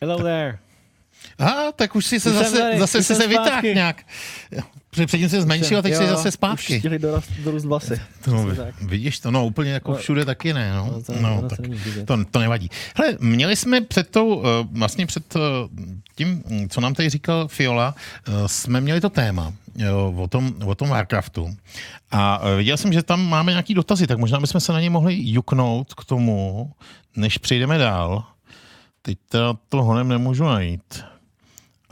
[0.00, 0.61] Hello there.
[1.42, 4.02] A tak už si se Už zase, tady, zase už si se vytáhl nějak.
[4.90, 6.78] Předtím se zmenšil a teď Jo, zase Už zpátky.
[6.78, 8.00] stihli dorast, dorůst vlasy.
[8.26, 8.46] No,
[8.82, 9.96] vidíš to, no úplně jako No.
[9.96, 10.86] všude taky ne, no.
[10.86, 11.58] No, to- no tak
[12.06, 12.70] to to, nevadí.
[12.96, 15.40] Hele, měli jsme před tou, eh, vlastně před eh,
[16.14, 17.94] tím, co nám tady říkal Fiola,
[18.28, 21.56] eh, jsme měli to téma jo, o tom, o tom Warcraftu.
[22.10, 25.16] A viděl jsem, že tam máme nějaký dotazy, tak možná bychom se na ně mohli
[25.30, 26.70] juknout k tomu,
[27.16, 28.24] než přejdeme dál.
[29.02, 31.04] Teď teda to honem nemůžu najít,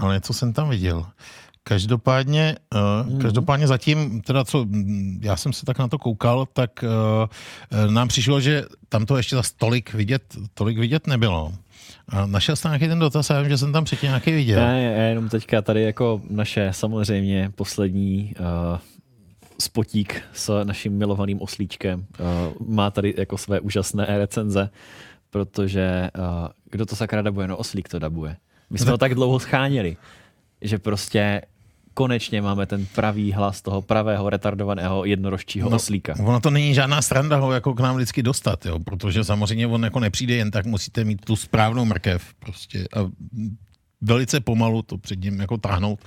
[0.01, 1.07] ale něco jsem tam viděl.
[1.63, 2.57] Každopádně,
[3.13, 4.67] uh, každopádně zatím, teda co,
[5.21, 9.37] já jsem se tak na to koukal, tak uh, nám přišlo, že tam to ještě
[9.37, 10.23] zase tolik vidět,
[10.55, 11.53] tolik vidět nebylo.
[12.09, 14.61] A našel jsi tam nějaký ten dotaz, já vím, že jsem tam předtím nějaký viděl.
[14.61, 18.79] Ne, jenom teďka tady jako naše samozřejmě poslední uh,
[19.61, 24.71] spotík s naším milovaným oslíčkem uh, má tady jako své úžasné recenze,
[25.31, 27.49] protože uh, kdo to sakra dabuje?
[27.49, 28.37] No oslík to dabuje.
[28.71, 29.97] My jsme ho tak dlouho scháněli,
[30.61, 31.43] že prostě
[31.95, 36.15] konečně máme ten pravý hlas toho pravého retardovaného jednorožčího no, oslíka.
[36.19, 39.85] Ono to není žádná sranda ho jako k nám vždycky dostat, jo, protože samozřejmě on
[39.85, 43.11] jako nepřijde jen tak, musíte mít tu správnou mrkev prostě a
[44.01, 46.01] velice pomalu to před ním jako táhnout.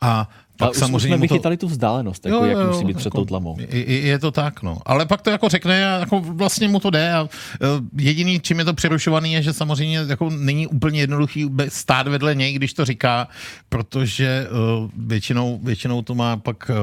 [0.00, 1.34] A pak A samozřejmě jsme mu to...
[1.34, 3.56] vychytali tu vzdálenost, jako, jak musí být před tou tlamou.
[3.58, 4.78] Je, je- to tak, no.
[4.86, 7.28] Ale pak to jako řekne a jako vlastně mu to jde a
[7.62, 12.34] eh, jediný, čím je to přerušovaný, je, že samozřejmě jako není úplně jednoduchý stát vedle
[12.34, 13.28] něj, když to říká,
[13.68, 16.74] protože eh, většinou, většinou to má pak eh,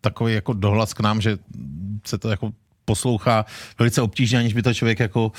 [0.00, 1.38] takový jako dohlas k nám, že
[2.06, 2.50] se to jako
[2.84, 3.44] poslouchá
[3.78, 5.32] velice obtížně, aniž by to člověk jako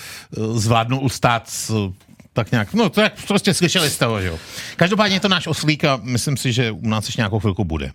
[0.53, 1.91] zvládnul ustát s
[2.37, 4.39] tak nějak, no to jak prostě slyšeli z toho, že jo.
[4.75, 7.91] Každopádně je to náš oslík a myslím si, že u nás ještě nějakou chvilku bude.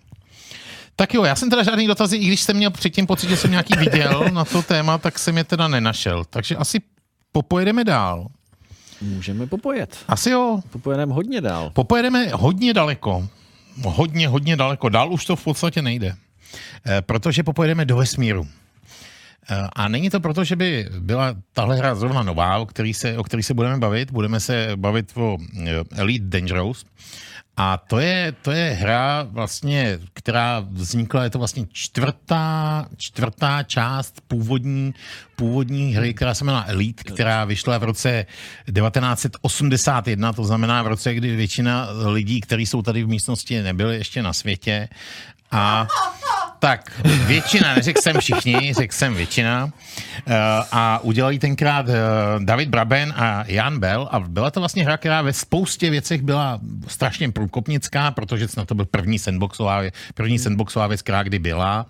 [0.95, 3.51] Tak jo, já jsem teda žádný dotazy, i když jsem měl předtím pocit, že jsem
[3.51, 6.23] nějaký viděl na to téma, tak jsem je teda nenašel.
[6.29, 6.79] Takže asi
[7.31, 8.27] popojedeme dál.
[9.01, 9.97] Můžeme popojet.
[10.07, 11.69] Asi jo, Popojedeme hodně dál.
[11.69, 13.27] popojedeme hodně daleko.
[13.83, 14.89] Hodně, hodně daleko.
[14.89, 16.15] Dál už to v podstatě nejde.
[16.85, 18.47] Eh, Protože popojedeme do vesmíru.
[19.49, 23.17] Eh, A není to proto, že by byla tahle hra zrovna nová, o který se,
[23.17, 24.11] o který se budeme bavit.
[24.11, 25.37] Budeme se bavit o
[25.67, 26.85] eh, Elite Dangerous.
[27.57, 34.21] A to je, to je hra vlastně, která vznikla, je to vlastně čtvrtá, čtvrtá část
[34.27, 34.93] původní,
[35.35, 38.25] původní hry, která se jmenuje Elite, která vyšla v roce
[38.65, 44.23] 1981, to znamená v roce, kdy většina lidí, kteří jsou tady v místnosti, nebyli ještě
[44.23, 44.89] na světě.
[45.53, 45.87] A
[46.63, 49.65] tak většina, neřekl jsem všichni, řekl jsem většina.
[49.65, 49.71] Uh,
[50.71, 51.93] a udělali tenkrát uh,
[52.39, 56.59] David Braben a Jan Bell a byla to vlastně hra, která ve spoustě věcech byla
[56.87, 59.81] strašně průkopnická, protože snad to byl první sandboxová,
[60.13, 61.85] první sandboxová věc, která kdy byla.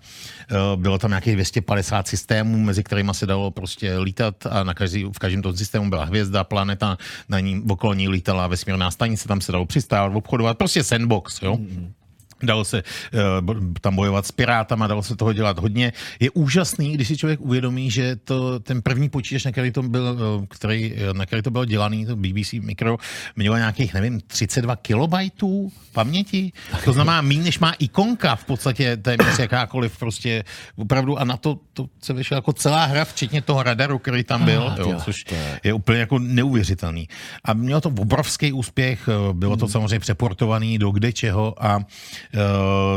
[0.50, 5.04] Uh, bylo tam nějakých 250 systémů, mezi kterými se dalo prostě lítat a na každý,
[5.04, 6.98] v každém tom systému byla hvězda, planeta,
[7.28, 11.54] na ní, okolo ní lítala vesmírná stanice, tam se dalo přistávat, obchodovat, prostě sandbox, jo.
[11.54, 12.03] Mm-hmm
[12.42, 15.92] dalo se uh, tam bojovat s pirátama, dalo se toho dělat hodně.
[16.20, 20.36] Je úžasný, když si člověk uvědomí, že to ten první počítač, na který to, byl,
[20.38, 22.96] uh, který, na který to bylo dělaný, to BBC Micro,
[23.36, 26.52] mělo nějakých, nevím, 32 kilobajtů paměti.
[26.84, 30.44] To znamená méně, než má ikonka v podstatě téměř jakákoliv prostě
[30.76, 34.44] opravdu a na to, to se vyšlo jako celá hra, včetně toho radaru, který tam
[34.44, 35.24] byl, ah, jo, což
[35.64, 37.08] je úplně jako neuvěřitelný.
[37.44, 39.72] A mělo to obrovský úspěch, bylo to hmm.
[39.72, 41.84] samozřejmě přeportovaný do kde čeho a
[42.33, 42.33] Eh,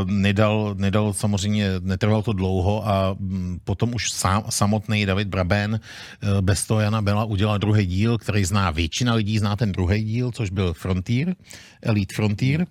[0.04, 6.42] nedal, nedal samozřejmě, netrvalo to dlouho a mm, potom už sám, samotný David Braben eh,
[6.42, 10.32] bez toho Jana Bela udělal druhý díl, který zná většina lidí, zná ten druhý díl,
[10.32, 11.36] což byl Frontier,
[11.82, 12.66] Elite Frontier.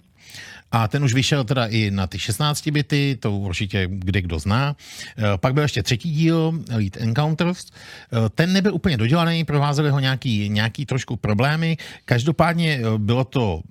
[0.71, 4.75] A ten už vyšel teda i na ty 16 bity, to určitě kde kdo zná.
[5.17, 7.65] Eh, pak byl ještě třetí díl, Elite Encounters.
[7.65, 11.77] Eh, ten nebyl úplně dodělaný, provázely ho nějaký, nějaký trošku problémy.
[12.05, 13.61] Každopádně eh, bylo to,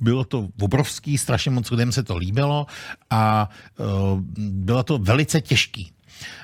[0.00, 2.66] bylo to obrovský, strašně moc lidem se to líbilo
[3.10, 3.50] a
[4.38, 5.95] bylo to velice těžký.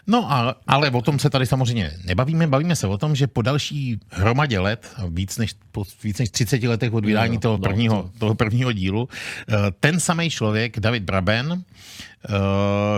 [0.06, 2.46] No a, ale o tom se tady samozřejmě nebavíme.
[2.46, 6.62] Bavíme se o tom, že po další hromadě let, víc než, po víc než 30
[6.62, 9.08] letech od vydání toho, no, prvního, toho prvního dílu,
[9.48, 12.28] eh, ten samý člověk, David Braben, eh,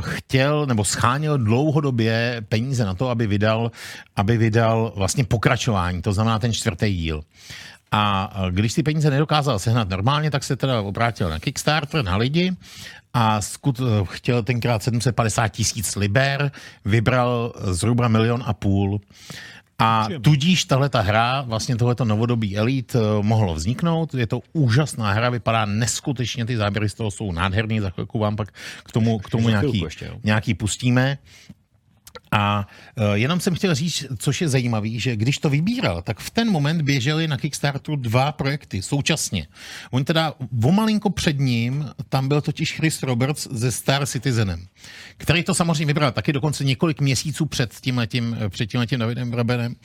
[0.00, 3.70] chtěl nebo scháněl dlouhodobě peníze na to, aby vydal,
[4.16, 7.24] aby vydal vlastně pokračování, to znamená ten čtvrtý díl.
[7.92, 12.56] A když ty peníze nedokázal sehnat normálně, tak se teda obrátil na Kickstarter, na lidi
[13.14, 16.50] a skut chtěl tenkrát 750 tisíc liber,
[16.84, 19.00] vybral zhruba milion a půl.
[19.78, 24.14] A tudíž tahle ta hra, vlastně tohleto novodobí Elite eh, mohlo vzniknout.
[24.14, 28.36] Je to úžasná hra, vypadá neskutečně, ty záběry z toho jsou nádherný, za chvilku vám
[28.36, 28.48] pak
[28.84, 29.86] k tomu, k tomu nějaký,
[30.24, 31.18] nějaký pustíme.
[32.32, 36.30] A uh, jenom jsem chtěl říct, což je zajímavé, že když to vybíral, tak v
[36.30, 39.46] ten moment běžely na Kickstarteru dva projekty současně.
[39.90, 40.34] On teda
[40.64, 44.66] o malinko před ním, tam byl totiž Chris Roberts ze Star Citizenem,
[45.16, 49.30] který to samozřejmě vybral taky dokonce několik měsíců před tím letím, před tím letím Davidem
[49.30, 49.76] Brabenem.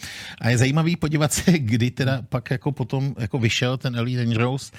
[0.41, 4.71] A je zajímavý podívat se, kdy teda pak jako potom jako vyšel ten Elite Dangerous,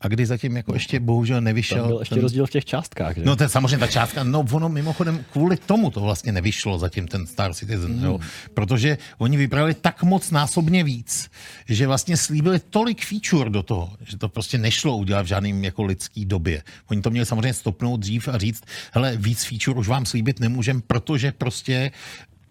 [0.00, 1.78] a kdy zatím jako ještě bohužel nevyšel.
[1.78, 2.22] Tam byl ještě ten...
[2.22, 3.16] rozdíl v těch částkách.
[3.16, 3.24] Že?
[3.24, 7.08] No to je samozřejmě ta částka, no ono mimochodem kvůli tomu to vlastně nevyšlo zatím
[7.08, 8.04] ten Star Citizen, mm.
[8.04, 8.18] jo,
[8.54, 11.30] protože oni vybrali tak moc násobně víc,
[11.68, 15.84] že vlastně slíbili tolik feature do toho, že to prostě nešlo udělat v žádným jako
[15.84, 16.62] lidský době.
[16.90, 20.82] Oni to měli samozřejmě stopnout dřív a říct, hele, víc feature už vám slíbit nemůžem,
[20.86, 21.90] protože prostě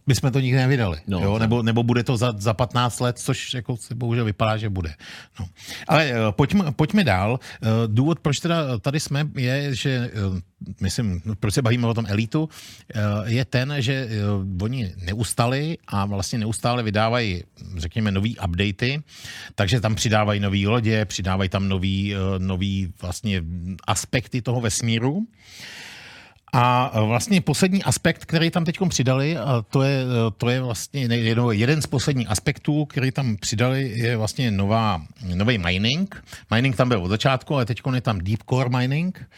[0.08, 0.98] my jsme to nikdy nevydali.
[1.08, 1.40] No, jo?
[1.40, 4.94] Nebo, nebo bude to za, za 15 let, což jako se bohužel vypadá, že bude.
[5.40, 5.48] No.
[5.88, 7.32] Ale uh, pojďme, pojďme dál.
[7.32, 10.40] Uh, důvod, proč teda tady jsme, je, že uh,
[10.82, 12.50] myslím, no, proč se bavíme o tom elitu,
[13.26, 14.10] je ten, že
[14.62, 17.44] oni neustali a vlastně neustále vydávají,
[17.78, 19.04] řekněme, nový updaty,
[19.56, 23.44] takže tam přidávají nový lodě, přidávají tam nový, nový vlastně
[23.88, 25.28] aspekty toho vesmíru.
[26.54, 30.04] A vlastně poslední aspekt, který tam teď přidali, a to je,
[30.38, 31.08] to je vlastně
[31.52, 35.02] jeden z posledních aspektů, který tam přidali, je vlastně nová,
[35.36, 36.24] nový mining.
[36.54, 39.30] Mining tam byl od začátku, ale teď je tam deep core mining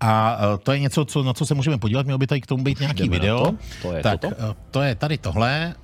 [0.00, 2.46] a e, to je něco, co, na co se můžeme podívat, mělo by tady k
[2.46, 3.44] tomu být nějaký Jdeme video.
[3.44, 3.54] To?
[3.82, 4.34] To, je tak, toto?
[4.34, 5.52] E, to je tady tohle.
[5.52, 5.74] E,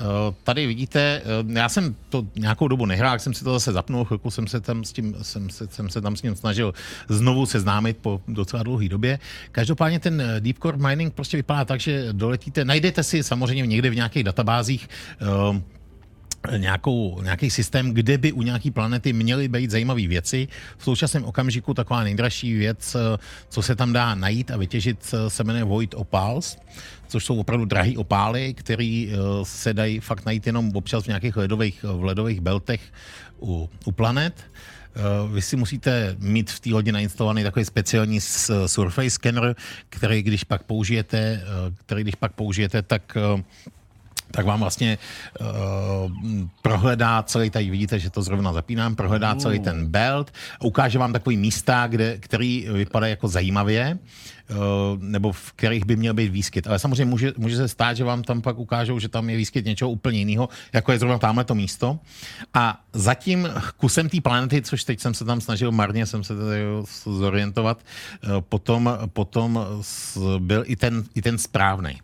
[0.45, 4.31] tady vidíte, já jsem to nějakou dobu nehrál, jak jsem si to zase zapnul, chvilku
[4.31, 6.75] jsem se tam s tím, jsem se, jsem se tam s ním snažil
[7.09, 9.19] znovu seznámit po docela dlouhé době.
[9.53, 13.95] Každopádně ten Deep Core Mining prostě vypadá tak, že doletíte, najdete si samozřejmě někde v
[13.95, 14.89] nějakých databázích
[16.57, 20.49] nějakou, nějaký systém, kde by u nějaký planety měly být zajímavé věci.
[20.79, 22.97] V současném okamžiku taková nejdražší věc,
[23.49, 26.57] co se tam dá najít a vytěžit, se jmenuje Void Opals,
[27.09, 31.37] což jsou opravdu drahý opály, které eh, se dají fakt najít jenom občas v nějakých
[31.37, 32.81] ledových, v ledových beltech
[33.43, 34.35] u, u planet.
[34.35, 35.01] Eh,
[35.33, 38.21] vy si musíte mít v té lodi nainstalovaný takový speciální
[38.67, 39.57] Surface scanner,
[39.89, 43.17] který když pak použijete, eh, který když pak použijete, tak
[44.35, 44.99] tak vám vlastně
[45.41, 45.47] uh,
[46.63, 50.33] prohledá celý, tady vidíte, že to zrovna zapínám, prohledá celý ten belt,
[50.63, 53.99] ukáže vám takový místa, kde, který vypadá jako zajímavě,
[54.51, 54.55] eh,
[54.99, 56.67] nebo v kterých by měl být výskyt.
[56.67, 59.65] Ale samozřejmě může, může se stát, že vám tam pak ukážou, že tam je výskyt
[59.65, 61.99] něčeho úplně jiného, jako je zrovna tamhle to místo.
[62.55, 66.61] A zatím kusem té planety, což teď jsem se tam snažil marně, jsem se tady
[67.07, 69.67] zorientovat, eh, potom, potom
[70.39, 72.01] byl i ten, i ten správný.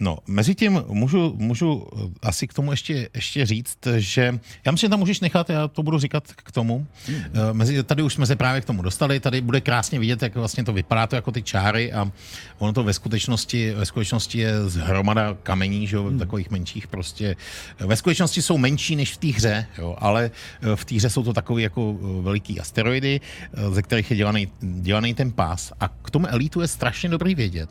[0.00, 1.86] No, mezi tím můžu, můžu
[2.22, 5.82] asi k tomu ještě, ještě říct, že já myslím, že tam můžeš nechat, já to
[5.82, 6.86] budu říkat k tomu.
[7.06, 7.22] Hmm.
[7.52, 10.64] Mezi, tady už jsme se právě k tomu dostali, tady bude krásně vidět, jak vlastně
[10.64, 12.12] to vypadá, to jako ty čáry a
[12.58, 16.18] ono to ve skutečnosti, ve skutečnosti je z hromada kamení, že jo, hmm.
[16.18, 17.36] takových menších prostě.
[17.78, 20.30] Ve skutečnosti jsou menší než v té hře, jo, ale
[20.62, 24.16] eh, v té hře jsou to takové jako eh, veliký asteroidy, eh, ze kterých je
[24.16, 25.72] dělaný, dělaný ten pás.
[25.80, 27.70] A k tomu elitu je strašně dobrý vědět,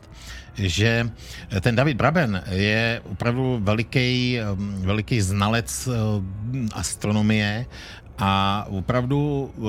[0.58, 1.10] že
[1.60, 4.38] ten David Braben je opravdu veliký,
[4.86, 5.92] veliký znalec eh,
[6.74, 7.66] astronomie
[8.18, 9.60] a opravdu eh,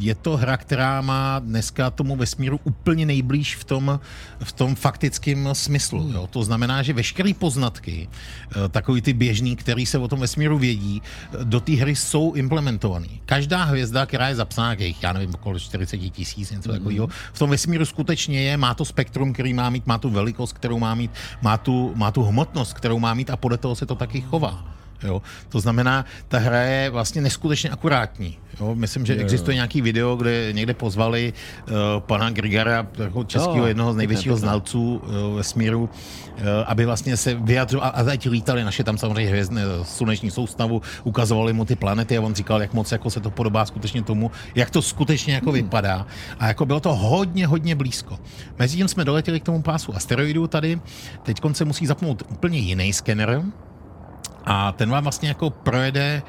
[0.00, 4.00] je to hra, která má dneska tomu vesmíru úplně nejblíž v tom,
[4.44, 6.10] v tom faktickém smyslu.
[6.12, 6.26] Jo?
[6.26, 11.02] To znamená, že veškeré poznatky, eh, takový ty běžný, který se o tom vesmíru vědí,
[11.02, 13.20] eh, do té hry jsou implementovaný.
[13.26, 17.50] Každá hvězda, která je zapsána, jakých, já nevím, okolo 40 tisíc, něco takového, v tom
[17.50, 21.10] vesmíru skutečně je, má to spektrum, který má mít, má tu velikost, kterou má mít,
[21.42, 24.77] má tu, má tu hmotnost, kterou má mít a podle toho se to taky chová.
[25.02, 25.22] Jo.
[25.48, 28.38] To znamená, ta hra je vlastně neskutečně akurátní.
[28.60, 28.74] Jo.
[28.74, 31.32] Myslím, že existuje nějaký video, kde někde pozvali
[31.70, 34.48] uh, pana Grigara, jako českého Jo, jednoho z největšího pěkné.
[34.48, 35.88] znalců uh, vesmíru, uh,
[36.66, 41.52] aby vlastně se vyjadřoval, a, a teď lítali naše tam samozřejmě hvězdné sluneční soustavu, ukazovali
[41.52, 44.70] mu ty planety a on říkal, jak moc jako se to podobá skutečně tomu, jak
[44.70, 45.54] to skutečně jako Hmm.
[45.62, 46.06] vypadá.
[46.38, 48.18] A jako bylo to hodně, hodně blízko.
[48.58, 50.80] Mezitím jsme doletěli k tomu pásu asteroidů tady.
[51.22, 53.42] Teď se musí zapnout úplně jiný skener,
[54.48, 56.22] a ten vám vlastně jako projede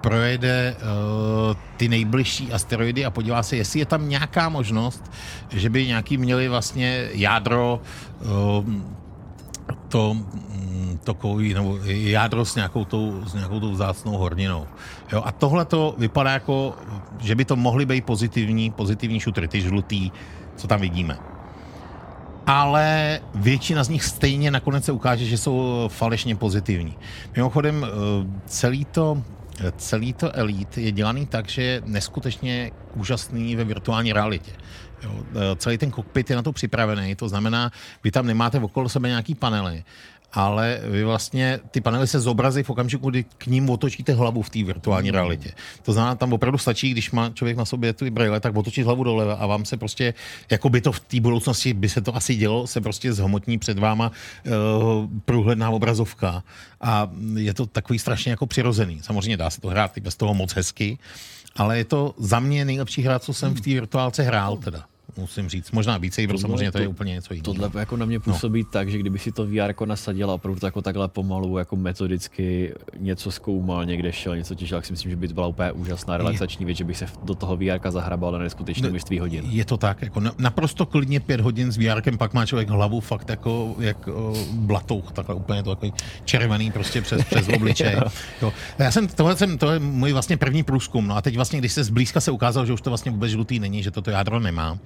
[0.00, 5.10] projede uh, ty nejbližší asteroidy a podívá se, jestli je tam nějaká možnost,
[5.50, 7.80] že by nějaký měli vlastně jádro
[8.20, 8.64] uh,
[9.88, 14.66] to, mm, to kový, nebo jádro s nějakou tou, s nějakou tou vzácnou horninou.
[15.12, 16.74] Jo, a tohle to vypadá jako,
[17.20, 20.10] že by to mohly být pozitivní, pozitivní šutry, ty žlutý,
[20.56, 21.31] co tam vidíme
[22.46, 26.96] ale většina z nich stejně nakonec se ukáže, že jsou falešně pozitivní.
[27.36, 27.88] Mimochodem, eh,
[28.46, 29.22] celý to,
[29.60, 34.52] eh, celý to Elite je dělaný tak, že je neskutečně úžasný ve virtuální realitě.
[35.02, 37.70] Jo, eh, celý ten kokpit je na to připravený, to znamená,
[38.04, 39.84] vy tam nemáte okolo sebe nějaký panely,
[40.32, 44.50] ale vy vlastně, ty panely se zobrazí v okamžiku, kdy k ním otočíte hlavu v
[44.50, 45.52] té virtuální realitě.
[45.82, 49.04] To znamená, tam opravdu stačí, když má člověk na sobě ty brýle, tak otočit hlavu
[49.04, 50.14] doleva a vám se prostě,
[50.50, 53.78] jako by to v té budoucnosti by se to asi dělo, se prostě zhmotní před
[53.78, 54.52] váma uh,
[55.24, 56.42] průhledná obrazovka
[56.80, 59.00] a je to takový strašně jako přirozený.
[59.02, 60.98] Samozřejmě dá se to hrát i bez toho moc hezky,
[61.56, 64.84] ale je to za mě nejlepší hra, co jsem v té virtuálce hrál teda.
[65.16, 65.72] Musím říct.
[65.72, 67.54] Možná Beat Saber, samozřejmě to je úplně něco jiného.
[67.54, 68.68] Tohle jako na mě působí no.
[68.72, 72.74] tak, že kdyby si to VR jako nasadil a opravdu jako takhle pomalu, jako metodicky
[72.98, 76.16] něco zkoumal, někde šel, něco těžil, tak si myslím, že by to byla úplně úžasná
[76.16, 79.44] relaxační věc, že bych se do toho VR zahrabal na neskutečné množství hodin.
[79.48, 83.00] Je to tak, jako na- naprosto klidně pět hodin s VR, pak má člověk hlavu
[83.00, 84.08] fakt jako jak
[84.52, 85.92] blatouch, takhle úplně to takový
[86.24, 87.96] červený prostě přes, přes obličej.
[88.42, 88.52] jo.
[88.78, 91.72] Já jsem, tohle jsem, to je můj vlastně první průzkum, no a teď vlastně, když
[91.72, 94.78] se zblízka se ukázalo, že už to vlastně vůbec žlutý není, že toto jádro nemá.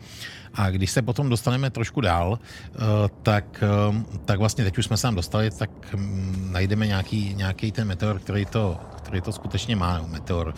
[0.54, 2.78] A když se potom dostaneme trošku dál, uh,
[3.22, 7.88] tak, uh, tak vlastně teď už jsme se dostali, tak um, najdeme nějaký, nějaký ten
[7.88, 10.54] meteor, který to, který to skutečně má, meteor,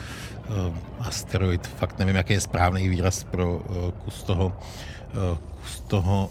[0.49, 3.61] uh, asteroid, fakt nevím, jaký je správný výraz pro
[4.05, 4.57] kus toho,
[5.63, 6.31] kus toho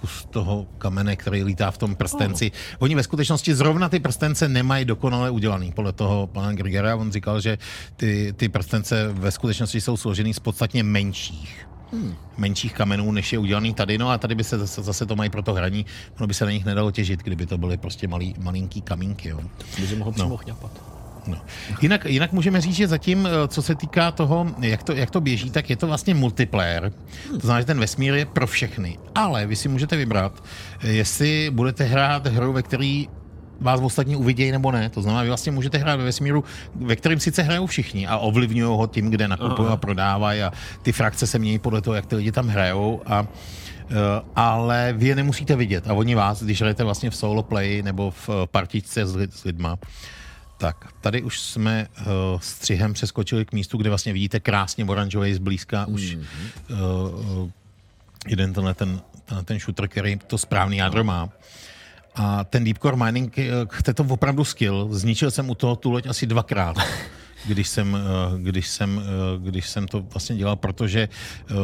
[0.00, 2.52] kus toho kamene, který lítá v tom prstenci.
[2.78, 5.72] Oni ve skutečnosti zrovna ty prstence nemají dokonale udělaný.
[5.72, 7.58] Podle toho pana Grigera, on říkal, že
[7.96, 12.14] ty, ty prstence ve skutečnosti jsou složený z podstatně menších hmm.
[12.36, 13.98] menších kamenů, než je udělaný tady.
[13.98, 15.86] No a tady by se zase, zase to mají pro to hraní,
[16.18, 19.28] ono by se na nich nedalo těžit, kdyby to byly prostě malý, malinký kamínky.
[19.28, 19.40] Jo.
[19.80, 20.99] By se mohl přímo chňapat.
[21.26, 21.36] No.
[21.80, 25.20] Jinak, jinak můžeme říct, že zatím, eh, co se týká toho, jak to, jak to
[25.20, 26.92] běží, tak je to vlastně multiplayer.
[27.30, 28.98] To znamená, že ten vesmír je pro všechny.
[29.14, 30.44] Ale vy si můžete vybrat,
[30.80, 33.08] eh, jestli budete hrát hru, ve který
[33.60, 34.90] vás ostatní uvidějí nebo ne.
[34.90, 36.44] To znamená, vy vlastně můžete hrát ve vesmíru,
[36.74, 40.52] ve kterém sice hrajou všichni a ovlivňují ho tím, kde nakupují a prodávají a
[40.82, 43.26] ty frakce se mění podle toho, jak ty lidi tam hrajou a
[43.90, 43.94] eh,
[44.36, 48.10] ale vy je nemusíte vidět a oni vás, když hrajete vlastně v solo play nebo
[48.10, 49.76] v partičce s, lid, s lidma,
[50.60, 52.04] tak, tady už jsme uh,
[52.40, 56.26] střihem přeskočili k místu, kde vlastně vidíte krásně oranžový zblízka už Mhm.
[57.42, 57.50] uh,
[58.26, 61.28] jeden tenhle ten, tenhle ten shooter, který to správný jádro má.
[62.14, 64.88] A ten deep core mining, eh, chce to opravdu skill.
[64.92, 66.76] Zničil jsem u toho tu loď asi dvakrát.
[67.46, 71.08] když jsem, eh, když jsem, eh, když jsem to vlastně dělal, protože
[71.50, 71.54] eh,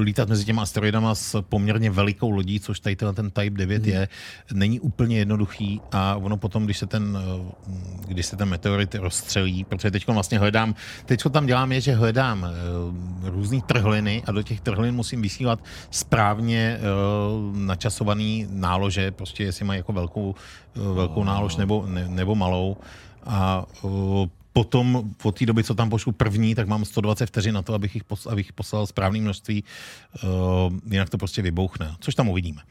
[0.00, 3.92] lítat mezi těma asteroidama s poměrně velikou lodí, což tady tenhle ten Type 9 Hmm.
[3.92, 4.08] je,
[4.52, 7.18] není úplně jednoduchý a ono potom, když se ten,
[8.06, 10.74] když se ten meteorit rozstřelí, protože teď vlastně hledám,
[11.06, 12.46] teď co tam dělám je, že hledám
[13.22, 15.60] různé trhliny a do těch trhlin musím vysílat
[15.90, 16.78] správně
[17.52, 20.34] načasovaný nálože, prostě jestli mají jako velkou,
[20.74, 22.76] velkou nálož nebo, ne, nebo malou
[23.26, 23.64] a
[24.58, 27.94] potom po té doby, co tam pošlu první, tak mám 120 vteřin na to, abych
[27.94, 30.30] jich, pos, abych poslal správné množství, uh,
[30.90, 32.62] jinak to prostě vybouchne, což tam uvidíme.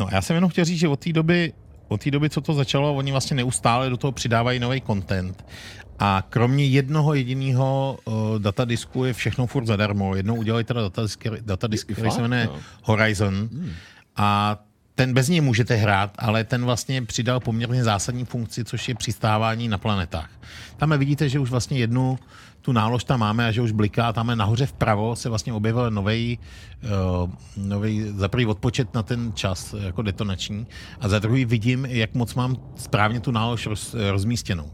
[0.00, 1.52] No a já jsem jenom chtěl říct, že od té doby,
[1.88, 5.44] od té doby, co to začalo, oni vlastně neustále do toho přidávají nový content
[5.98, 10.16] a kromě jednoho jediného uh, datadisku je všechno furt zadarmo.
[10.16, 12.48] Jednou udělali teda datadisk, datadisk který se jmenuje
[12.82, 13.72] Horizon hmm.
[14.16, 14.58] a
[15.00, 19.68] ten bez něj můžete hrát, ale ten vlastně přidal poměrně zásadní funkci, což je přistávání
[19.68, 20.30] na planetách.
[20.76, 22.18] Tam vidíte, že už vlastně jednu
[22.62, 24.12] tu nálož tam máme a že už bliká.
[24.12, 26.38] Tam nahoře vpravo se vlastně objevil nový,
[27.24, 30.66] uh, nový za prvý odpočet na ten čas jako detonační
[31.00, 34.70] a za druhý vidím, jak moc mám správně tu nálož roz, rozmístěnou.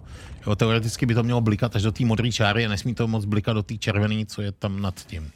[0.47, 3.25] Jo, teoreticky by to mělo blikat až do té modré čáry a nesmí to moc
[3.25, 5.31] blikat do té červené, co je tam nad tím.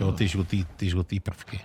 [0.00, 1.60] Jo, ty žlutý, ty žlutý prvky.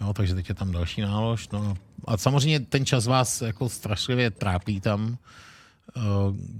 [0.00, 1.48] Jo, takže teď je tam další nálož.
[1.48, 1.76] No.
[2.04, 5.18] A samozřejmě ten čas vás jako strašlivě trápí tam.
[5.96, 6.00] Eh,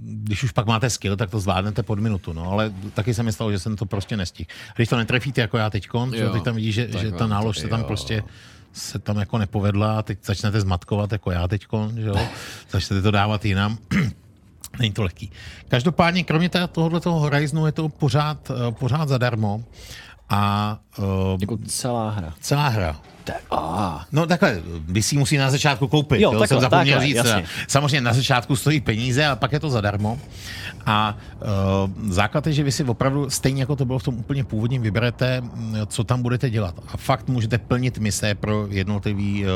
[0.01, 3.31] Když už pak máte skill, tak to zvládnete pod minutu, no, ale taky se mi
[3.31, 4.49] stalo, že jsem to prostě nestihl.
[4.75, 5.87] Když to netrefíte jako já teď,
[6.33, 8.23] teď tam vidíš, že, že ta nálož se tam prostě
[8.73, 12.15] se tam jako nepovedla a teď začnete zmatkovat jako já teď, že jo?
[12.69, 13.77] začnete to dávat jinam.
[14.79, 15.31] Není to lehký.
[15.67, 19.63] Každopádně, kromě tohohle toho Horizonu je to pořád, eh, pořád zadarmo.
[20.29, 21.05] A, uh,
[21.41, 22.33] jako celá hra.
[22.39, 23.01] Celá hra.
[23.51, 24.05] A.
[24.11, 26.21] No takhle, vy si musí na začátku koupit.
[26.21, 27.15] Jo, jo takhle, jsem zapomněl takhle, říct.
[27.15, 27.45] jasně.
[27.67, 30.19] Samozřejmě na začátku stojí peníze, a pak je to zadarmo.
[30.85, 34.43] A uh, základ je, že vy si opravdu, stejně jako to bylo v tom úplně
[34.43, 35.43] původním, vyberete,
[35.87, 36.75] co tam budete dělat.
[36.93, 39.49] A fakt můžete plnit mise pro jednotlivý uh,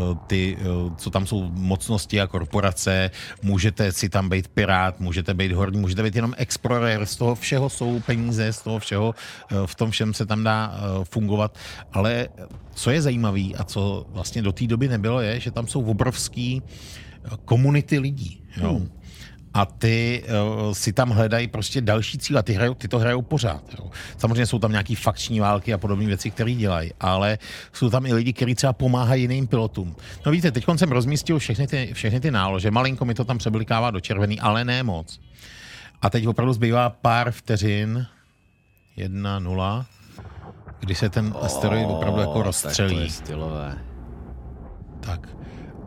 [0.00, 3.10] uh, ty, uh, co tam jsou mocnosti a korporace.
[3.42, 7.06] Můžete si tam být pirát, můžete být horní, můžete být jenom explorer.
[7.06, 9.14] Z toho všeho jsou peníze, z toho všeho,
[9.52, 10.68] uh, v tom všem se tam dá
[10.98, 11.58] uh, fungovat.
[11.92, 12.28] Ale
[12.74, 16.62] co je zajímavé a co vlastně do té doby nebylo, je, že tam jsou obrovský
[17.44, 18.42] komunity lidí.
[18.56, 18.74] Jo.
[18.74, 18.88] Hmm.
[19.54, 22.42] A ty uh, si tam hledají prostě další cíle.
[22.42, 23.62] Ty, hrajou, ty to hrajou pořád.
[23.78, 23.90] Jo.
[24.18, 27.38] Samozřejmě jsou tam nějaký fakční války a podobné věci, které dělají, ale
[27.72, 29.96] jsou tam i lidi, kteří třeba pomáhají jiným pilotům.
[30.26, 32.70] No víte, teď jsem rozmístil všechny ty, všechny ty nálože.
[32.70, 35.20] Malinko mi to tam přeblikává do červený, ale ne moc.
[36.02, 38.06] A teď opravdu zbývá pár vteřin.
[38.96, 39.86] Jedna, nula
[40.84, 43.10] kdy se ten asteroid opravdu jako rozstřelí.
[43.10, 43.78] Stylové.
[45.00, 45.28] Tak.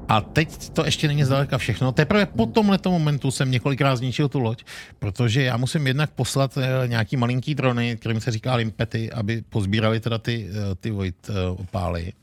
[0.10, 1.91] A teď to ještě není zdaleka všechno.
[1.91, 4.64] Teprve po tomhle momentu jsem několikrát zničil tu loď,
[5.00, 10.00] protože já musím jednak poslat eh, nějaký malinký drony, kterým se říká limpety, aby pozbírali
[10.00, 12.14] teda ty, eh, ty void opály.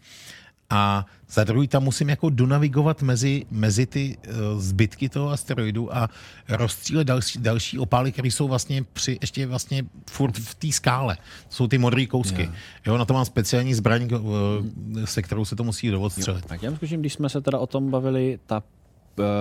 [0.71, 6.11] A za druhý tam musím jako donavigovat mezi, mezi ty uh, zbytky toho asteroidu a
[6.49, 11.17] rozstřílet další, další opály, které jsou vlastně při, ještě vlastně furt v té skále.
[11.49, 12.43] Jsou ty modré kousky.
[12.43, 12.55] Yeah.
[12.87, 16.45] Jo, na to mám speciální zbraň, uh, se kterou se to musí dovodstřelit.
[16.45, 18.63] Tak já zkusím, když jsme se teda o tom bavili, ta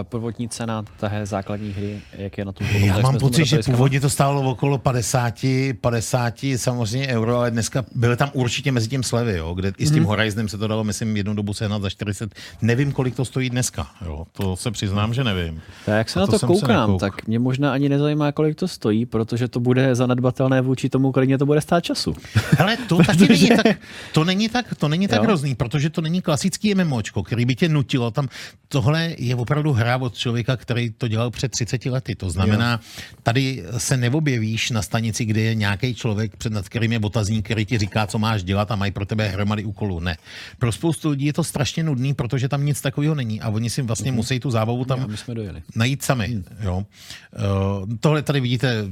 [0.04, 4.10] prvotní cena té základní hry, jak je na tom Já mám pocit, že původně to
[4.10, 5.46] stálo okolo 50,
[5.82, 9.90] 50 samozřejmě euro, ale dneska byly tam určitě mezi tím slevy, jo, kde i s
[9.90, 10.08] tím hmm.
[10.08, 12.36] Horizonem se to dalo, myslím, jednu dobu sehnat za 40.
[12.62, 15.62] Nevím, kolik to stojí dneska, jo, to se přiznám, že nevím.
[15.86, 19.06] Tak jak se na to, to koukám, tak mě možná ani nezajímá, kolik to stojí,
[19.06, 22.16] protože to bude zanedbatelné vůči tomu, kolik to bude stát času.
[22.58, 23.78] Hele, to taky není tak,
[24.12, 27.70] to není tak, to není tak hrozný, protože to není klasický MMOčko, který by tě
[27.70, 28.28] nutilo tam,
[28.68, 32.16] tohle je opravdu opravdu hra od člověka, který to dělal před 30 lety.
[32.16, 33.14] To znamená, jo.
[33.24, 37.66] tady se neobjevíš na stanici, kde je nějaký člověk, před nad kterým je otazník, který
[37.66, 40.00] ti říká, co máš dělat a mají pro tebe hromady úkolů.
[40.00, 40.18] Ne.
[40.60, 43.82] Pro spoustu lidí je to strašně nudný, protože tam nic takového není a oni si
[43.82, 44.16] vlastně mm-hmm.
[44.16, 45.62] musí tu zábavu tam jo, jsme dojeli.
[45.76, 46.28] najít sami.
[46.28, 46.44] Mm.
[46.60, 46.78] Jo.
[46.84, 48.84] Uh, tohle tady vidíte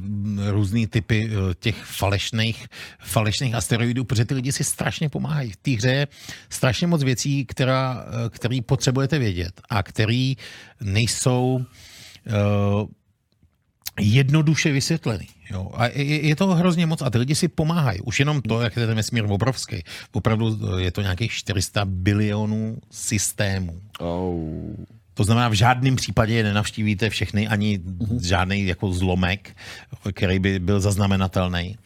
[0.49, 2.67] různý typy uh, těch falešných,
[2.99, 5.51] falešných asteroidů, protože ty lidi si strašně pomáhají.
[5.51, 6.07] V té hře je
[6.49, 10.37] strašně moc věcí, která, uh, který potřebujete vědět a který
[10.81, 12.89] nejsou uh,
[13.99, 15.27] jednoduše vysvětleny.
[15.51, 15.71] Jo.
[15.73, 18.01] A je, je to hrozně moc a ty lidi si pomáhají.
[18.01, 19.83] Už jenom to, jak je ten vesmír obrovský.
[20.11, 23.81] Opravdu je to nějakých 400 bilionů systémů.
[23.99, 24.75] Oh.
[25.13, 28.27] To znamená, v žádném případě je nenavštívíte všechny, ani uh-huh.
[28.27, 29.55] žádný jako zlomek,
[30.13, 31.77] který by byl zaznamenatelný.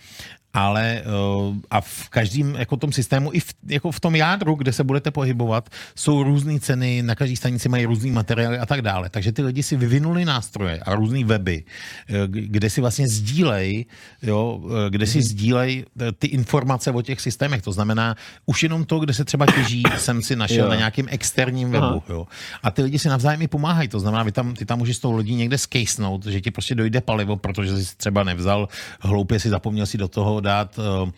[0.56, 4.74] Ale uh, a v každém jako tom systému, i v, jako v tom jádru, kde
[4.74, 9.10] se budete pohybovat, jsou různé ceny, na každé stanici mají různý materiály a tak dále.
[9.10, 11.64] Takže ty lidi si vyvinuli nástroje a různé weby,
[12.10, 13.86] eh, kde si vlastně sdílej,
[14.22, 17.62] jo, eh, kde si sdílej eh, ty informace o těch systémech.
[17.62, 20.70] To znamená, už jenom to, kde se třeba těží, jsem si našel Jo.
[20.70, 22.04] na nějakém externím webu.
[22.10, 22.28] Jo.
[22.64, 23.88] A ty lidi si navzájem i pomáhají.
[23.88, 26.76] To znamená, vy tam, ty tam můžeš s tou lodí někde skejsnout, že ti prostě
[26.76, 28.68] dojde palivo, protože jsi třeba nevzal,
[29.00, 31.10] hloupě si zapomněl si do toho dát uh,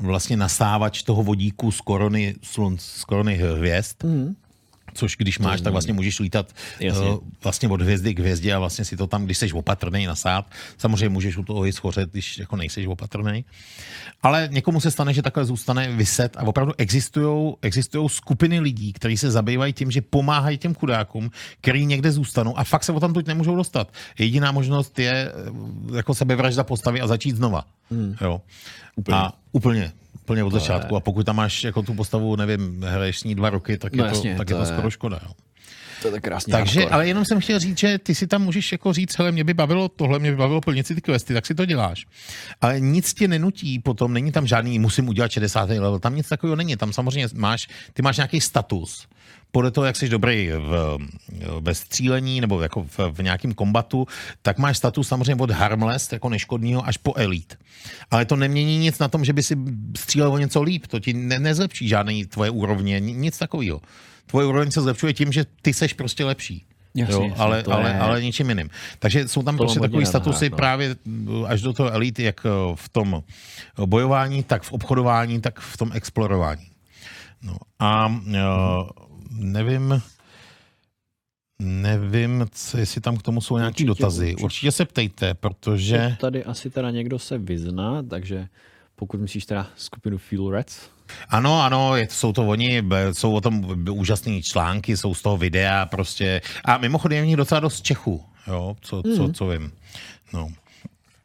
[0.00, 4.04] vlastně nasávač toho vodíku z korony, slun, z korony hvězd.
[4.04, 4.34] Mm.
[4.94, 7.10] Což když máš, tak vlastně můžeš lítat Jasně.
[7.10, 10.46] uh, vlastně od hvězdy k hvězdě a vlastně si to tam, když jsi opatrný nasát.
[10.78, 13.44] Samozřejmě můžeš u toho i schořet, když jako nejseš opatrný.
[14.22, 19.16] Ale někomu se stane, že takhle zůstane vyset a opravdu existují existujou skupiny lidí, kteří
[19.16, 23.14] se zabývají tím, že pomáhají těm chudákům, který někde zůstanou a fakt se o tam
[23.14, 23.92] teď nemůžou dostat.
[24.18, 27.64] Jediná možnost je eh, jako sebevražda postavy a začít znova.
[27.90, 28.16] Hmm.
[28.20, 28.40] Jo.
[28.96, 29.16] Úplně.
[29.16, 29.92] A úplně.
[30.22, 30.96] Úplně od začátku.
[30.96, 34.04] A pokud tam máš jako tu postavu, nevím, hraješ s ní dva roky, tak, No
[34.04, 35.20] je, to, jasně, tak to je to je- skoro škoda.
[35.22, 35.32] Jo.
[36.02, 36.50] To je tak krásně.
[36.52, 36.94] Takže, hardcore.
[36.94, 39.54] ale jenom jsem chtěl říct, že ty si tam můžeš jako říct, hele, mě by
[39.54, 42.06] bavilo tohle, mě by bavilo plnit si ty questy, tak si to děláš.
[42.60, 45.68] Ale nic tě nenutí potom, není tam žádný, musím udělat 60.
[45.70, 46.76] level, tam nic takového není.
[46.76, 49.06] Tam samozřejmě máš, ty máš nějaký status.
[49.52, 50.98] Podle toho, jak jsi dobrý v,
[51.60, 54.06] ve střílení nebo jako v, v nějakém kombatu,
[54.42, 57.56] tak máš status samozřejmě od harmless, jako neškodního, až po elite.
[58.10, 59.56] Ale to nemění nic na tom, že by si
[59.96, 60.86] střílel o něco líp.
[60.86, 63.80] To ti ne, nezlepší žádný tvoje úrovně, ni- nic takového.
[64.26, 66.64] Tvoje úroveň se zlepšuje tím, že ty seš prostě lepší.
[66.94, 68.70] Jasně, jo, jasně, ale, je- ale ničím jiným.
[68.98, 70.56] Takže jsou tam To prostě rád, statusy no.
[70.56, 70.96] právě
[71.26, 73.22] uh, až do toho elity, jak uh, v tom
[73.86, 76.66] bojování, tak v obchodování, tak v tom explorování.
[77.42, 78.22] No a uh,
[79.32, 80.02] nevím,
[81.58, 84.26] nevím, co, jestli tam k tomu jsou nějaké Určitě, dotazy.
[84.26, 84.44] určitě.
[84.44, 86.16] Určitě se ptejte, protože...
[86.20, 88.48] Tady asi teda někdo se vyzná, takže
[88.96, 90.78] pokud myslíš teda skupinu Fuel Reds,
[91.28, 92.82] Ano, ano, je, jsou to oni,
[93.12, 96.40] jsou o tom úžasné články, jsou z toho videa prostě.
[96.64, 99.72] A mimochodem je v nich docela dost Čechů, jo, co, co, co vím.
[100.32, 100.48] No.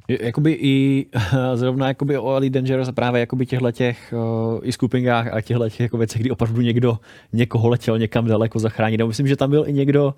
[0.08, 1.06] Jakoby i
[1.56, 5.70] zrovna jakoby o Elite Dangerous a právě jakoby těchto těch uh, i skupinkách a těchto
[5.70, 7.00] těch jako věcech, kdy opravdu někdo
[7.34, 9.02] někoho letěl někam daleko zachránit.
[9.02, 10.14] A myslím, že tam byl i někdo,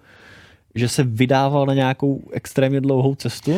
[0.76, 3.58] že se vydával na nějakou extrémně dlouhou cestu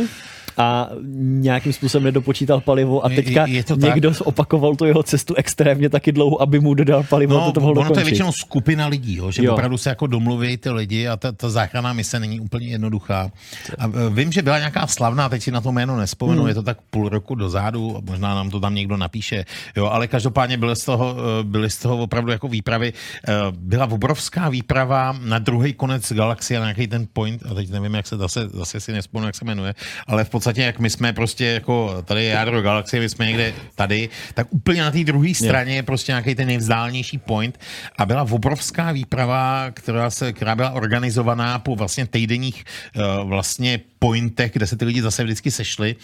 [0.58, 3.90] a nějakým způsobem nedopočítal palivo a Je- teďka je to tak.
[3.90, 7.68] někdo opakoval tu jeho cestu extrémně taky dlouho, aby mu dodal palivo, No, to, to
[7.68, 9.54] ono to je většinou skupina lidí, jo, že Jo.
[9.54, 13.32] opravdu se jako domluví ty lidi a ta, ta záchranná mise není úplně jednoduchá.
[13.80, 16.48] A e, vím, že byla nějaká slavná, teď si na to jméno nespomenu, Hmm.
[16.50, 19.46] je to tak půl roku dozadu, a možná nám to tam někdo napíše,
[19.78, 22.94] jo, ale každopádně byly z toho, e, byly z toho opravdu jako výpravy.
[23.28, 27.94] E, Byla obrovská výprava na druhý konec galaxie, na nějaký ten point, a teď nevím,
[27.94, 29.76] jak se zase, zase si nespomenu, jak se jmenuje,
[30.08, 33.54] ale v podstatě, jak my jsme prostě jako tady je jádro galaxie, my jsme někde
[33.76, 37.60] tady, tak úplně na té druhé straně je prostě nějaký ten nejvzdálnější point.
[37.98, 42.64] A byla obrovská výprava, která, se, která byla organizovaná po vlastně týdenních
[42.96, 45.96] uh, vlastně pointech, kde se ty lidi zase vždycky sešli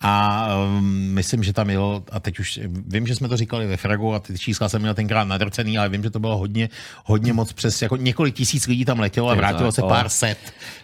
[0.00, 3.76] a um, myslím, že tam jelo, a teď už vím, že jsme to říkali ve
[3.76, 6.68] Fragu a ty čísla jsem měl tenkrát nadrcený, ale vím, že to bylo hodně,
[7.04, 10.38] hodně moc přes, jako několik tisíc lidí tam letělo a vrátilo se pár set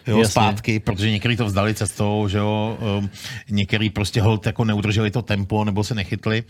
[0.07, 0.31] jo, Jasně.
[0.31, 3.09] zpátky, protože někteří to vzdali cestou, že jo, um,
[3.49, 6.43] někteří prostě hold jako neudrželi to tempo nebo se nechytli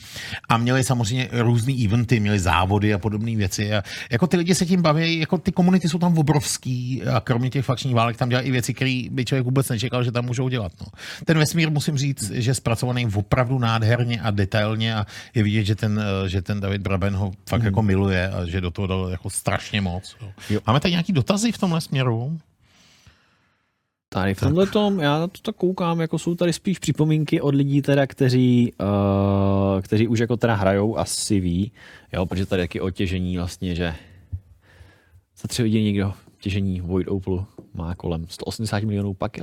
[0.50, 4.66] a měli samozřejmě různý eventy, měli závody a podobné věci a jako ty lidi se
[4.66, 8.48] tím baví, jako ty komunity jsou tam obrovský a kromě těch fakčních válek tam dělají
[8.48, 10.72] i věci, které by člověk vůbec nečekal, že tam můžou dělat.
[10.82, 10.88] No.
[11.26, 15.06] Ten vesmír, musím říct, že je zpracovaný opravdu nádherně a detailně a
[15.36, 17.66] je vidět, že ten, eh, že ten David Braben ho fakt Hmm.
[17.66, 20.16] jako miluje a že do toho dal jako strašně moc.
[20.50, 20.60] Jo.
[20.68, 22.38] Máme tady nějaký dotazy v tomhle směru?
[24.14, 27.82] Tady v tomhle tom, já to tak koukám, jako jsou tady spíš připomínky od lidí
[27.82, 31.72] teda, kteří, uh, kteří už jako teda hrajou asi ví,
[32.14, 33.96] jo, protože tady taky o těžení vlastně, že
[35.38, 39.38] za tři hodiny někdo těžení Void Opal má kolem 180 milionů pak,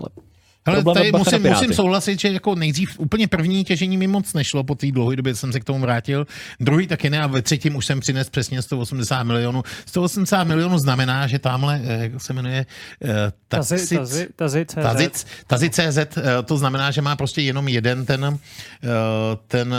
[0.75, 4.75] Problém tady musím, musím souhlasit, že jako nejdřív úplně první těžení mi moc nešlo, po
[4.75, 6.27] té dlouhé době jsem se k tomu vrátil.
[6.61, 9.63] Druhý taky ne a ve třetím už jsem přines přesně 180 milionů.
[9.87, 12.67] 180 milionů znamená, že tamhle, eh, jak se jmenuje,
[13.05, 13.93] eh, CZ.
[14.75, 18.39] Tazic, Tazi.cz, eh, to znamená, že má prostě jenom jeden ten,
[19.47, 19.75] ten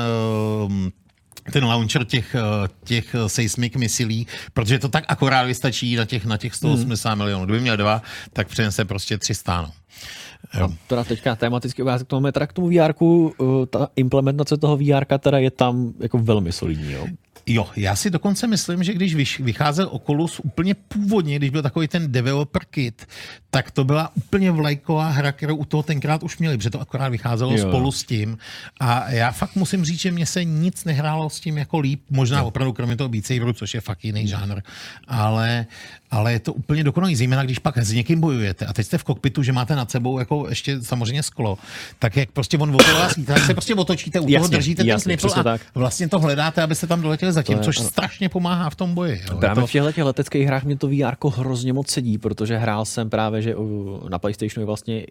[1.52, 2.36] ten launcher těch,
[2.84, 7.46] těch seismic misilí, protože to tak akorát vystačí na těch, na těch 180 milionů.
[7.46, 8.02] Kdyby měl dva,
[8.34, 9.62] tak přinese prostě 300.
[9.62, 9.72] No.
[10.60, 10.70] Jo.
[10.88, 13.32] Teda teďka tematický obrázek, to máme teda k tomu VR, uh,
[13.70, 17.08] ta implementace toho VR teda je tam jako velmi solidní, jo.
[17.46, 22.12] Jo, já si dokonce myslím, že když vycházel Oculus úplně původně, když byl takový ten
[22.12, 23.08] developer kit,
[23.50, 27.10] tak to byla úplně vlajková hra, kterou u toho tenkrát už měli, protože to akorát
[27.10, 27.68] vycházelo Jo.
[27.68, 28.38] spolu s tím.
[28.80, 32.40] A já fakt musím říct, že mně se nic nehrálo s tím jako líp, možná
[32.40, 32.46] jo.
[32.46, 34.62] opravdu kromě toho Beat Saberu, což je fakt jiný žánr,
[35.08, 35.66] ale,
[36.12, 39.04] ale je to úplně dokonalý, zejména když pak s někým bojujete a teď jste v
[39.04, 41.58] kokpitu, že máte nad sebou jako ještě samozřejmě sklo,
[42.00, 45.18] tak jak prostě on okolo vás tak se prostě otočíte, u toho Jasně, držíte jasně,
[45.18, 45.62] ten a tak.
[45.76, 47.90] vlastně to hledáte, abyste tam doletěli zatím, je- což ano.
[47.90, 49.22] strašně pomáhá v tom boji.
[49.30, 49.38] Jo.
[49.38, 52.86] Právě to, v těchto těch leteckých hrách mě to VR hrozně moc sedí, protože hrál
[52.86, 53.56] jsem právě, že
[54.10, 55.06] na PlayStationu je vlastně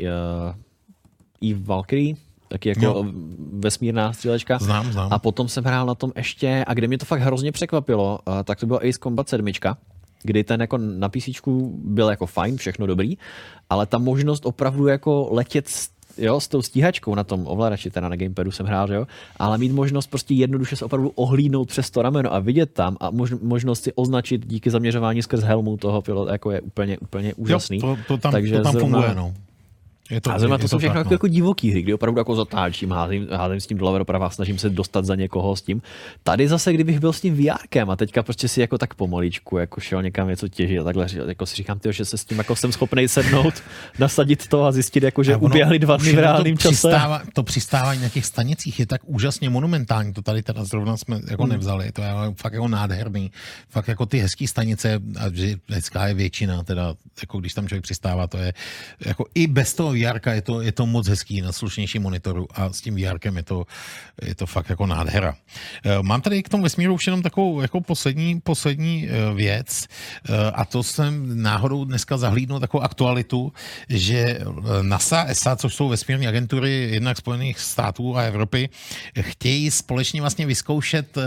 [1.42, 2.14] uh, Eve Valkyrie,
[2.48, 3.04] taky jako Jo.
[3.52, 4.58] vesmírná střílečka.
[4.58, 5.08] Znám, znám.
[5.12, 8.34] A potom jsem hrál na tom ještě, a kde mě to fakt hrozně překvapilo, uh,
[8.44, 9.52] tak to bylo Ace Combat 7,
[10.22, 11.28] kdy ten jako na PC
[11.74, 13.18] byl jako fajn, všechno dobrý,
[13.70, 15.88] ale ta možnost opravdu jako letět s
[16.18, 19.06] jo, s tou stíhačkou na tom ovladači, teda na gamepadu jsem hrál, že jo,
[19.36, 23.10] ale mít možnost prostě jednoduše se opravdu ohlídnout přes to rameno a vidět tam a
[23.10, 27.78] mož, možnost si označit díky zaměřování skrz helmu toho pilota, jako je úplně, úplně úžasný.
[27.82, 29.34] Jo, to, to tam, Takže to tam zrovna- funguje, no.
[30.10, 31.14] Je a to je jsou všechno tak, jako, no.
[31.14, 34.70] jako divoký hry, kdy opravdu jako zatáčím, házím, házím s tím doleva doprava, snažím se
[34.70, 35.82] dostat za někoho s tím.
[36.22, 39.80] Tady zase, kdybych byl s tím VRkem a teďka prostě si jako tak pomaličku jako
[39.80, 42.56] šel někam něco těžit a takhle, jako si říkám, tyjo, že se s tím jako
[42.56, 43.54] jsem schopný sednout,
[43.98, 46.88] nasadit to a zjistit, jako, že uběhly dva dny v reálném to čase.
[46.88, 51.20] Přistává, to přistávání na těch stanicích je tak úžasně monumentální, to tady teda zrovna jsme
[51.30, 51.52] jako Hmm.
[51.52, 53.30] nevzali, to je fakt jako nádherný,
[53.68, 57.82] fakt jako ty hezký stanice, a že hezká je většina, teda jako když tam člověk
[57.82, 58.52] přistává, to je
[59.06, 62.72] jako i bez toho VR je to, je to moc hezký na slušnějším monitoru a
[62.72, 63.66] s tím VR je to,
[64.22, 65.34] je to fakt jako nádhera.
[65.84, 69.86] Eh, Mám tady k tomu vesmíru už jenom takovou jako poslední, poslední eh, věc
[70.28, 73.52] eh, a to jsem náhodou dneska zahlídnul takovou aktualitu,
[73.88, 74.40] že
[74.82, 78.68] NASA, ESA, což jsou vesmírní agentury jednak Spojených států a Evropy,
[79.20, 81.18] chtějí společně vlastně vyzkoušet,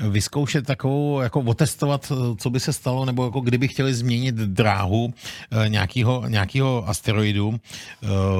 [0.00, 5.14] vyzkoušet takovou, jako otestovat, co by se stalo, nebo jako kdyby chtěli změnit dráhu
[5.68, 7.60] nějakého, nějakého asteroidu,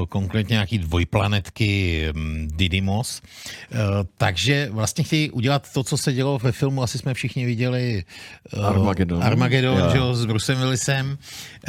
[0.09, 3.23] konkrétně nějaký dvojplanetky hm, Didymos.
[3.73, 3.77] Eh,
[4.17, 8.05] Takže vlastně chtějí udělat to, co se dělo ve filmu, asi jsme všichni viděli
[8.57, 9.23] eh, Armageddon.
[9.25, 9.89] Armageddon, Jo.
[9.93, 11.19] že jo, s Brucem Willisem.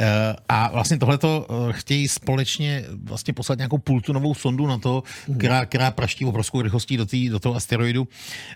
[0.00, 5.02] Eh, A vlastně tohleto eh, chtějí společně vlastně poslat nějakou pultunovou sondu na to,
[5.38, 8.08] která, která praští obrovskou rychlostí do, tý, do toho asteroidu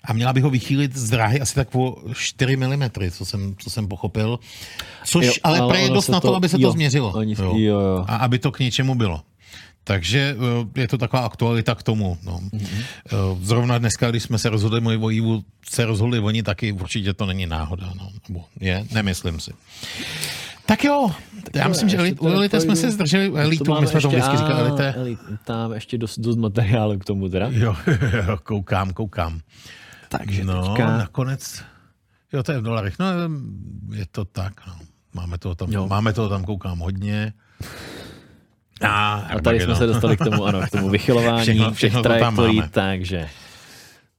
[0.04, 3.70] a měla by ho vychýlit z dráhy asi tak o 4 mm, co jsem, co
[3.70, 4.38] jsem pochopil.
[5.04, 6.72] Což Jo, ale, ale prej je dost se na to, to- aby se jo, to
[6.72, 7.12] změřilo.
[7.12, 8.04] oni- jo, jo.
[8.08, 9.22] A aby to k něčemu bylo.
[9.84, 10.36] Takže
[10.76, 12.18] eh, je to taková aktualita k tomu.
[12.24, 12.40] No.
[12.52, 12.66] Mhm.
[13.06, 17.26] Eh, Zrovna dneska, když jsme se rozhodli, můj vojívu se rozhodli oni taky, určitě to
[17.26, 17.92] není náhoda.
[17.96, 18.10] No.
[18.28, 19.50] Nebo je, nemyslím si.
[20.66, 21.10] Tak jo,
[21.54, 24.60] já myslím, že elit, u elite jsme se zdrželi, elitu, my jsme ještě- vždycky říkali
[24.60, 24.92] elite.
[24.96, 27.48] elit, Tam ještě dost, dost materiálu k tomu teda.
[27.52, 27.76] Jo,
[28.28, 29.40] jo, koukám, koukám.
[30.08, 30.98] Takže no, teďka...
[30.98, 31.62] nakonec,
[32.32, 33.06] jo, to je v dolarech, no
[33.94, 34.74] je to tak, no.
[35.14, 35.88] Máme toho tam, Jo.
[35.88, 37.32] máme toho tam, koukám hodně.
[38.80, 42.12] A, A tady jsme se dostali k tomu, ano, k tomu vychylování Všechno- všechno tam
[42.12, 43.28] trajektorií, takže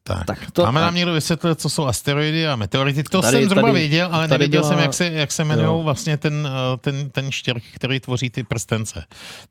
[0.03, 3.03] Tak, Tak to- máme nám někdo vysvětlit, co jsou asteroidy a meteority.
[3.03, 5.41] To Tady- jsem zhruba tady- věděl, ale tady nevěděl byla- jsem, jak se, jak se
[5.41, 9.03] jmenují vlastně ten, eh, ten, ten štěrk, který tvoří ty prstence.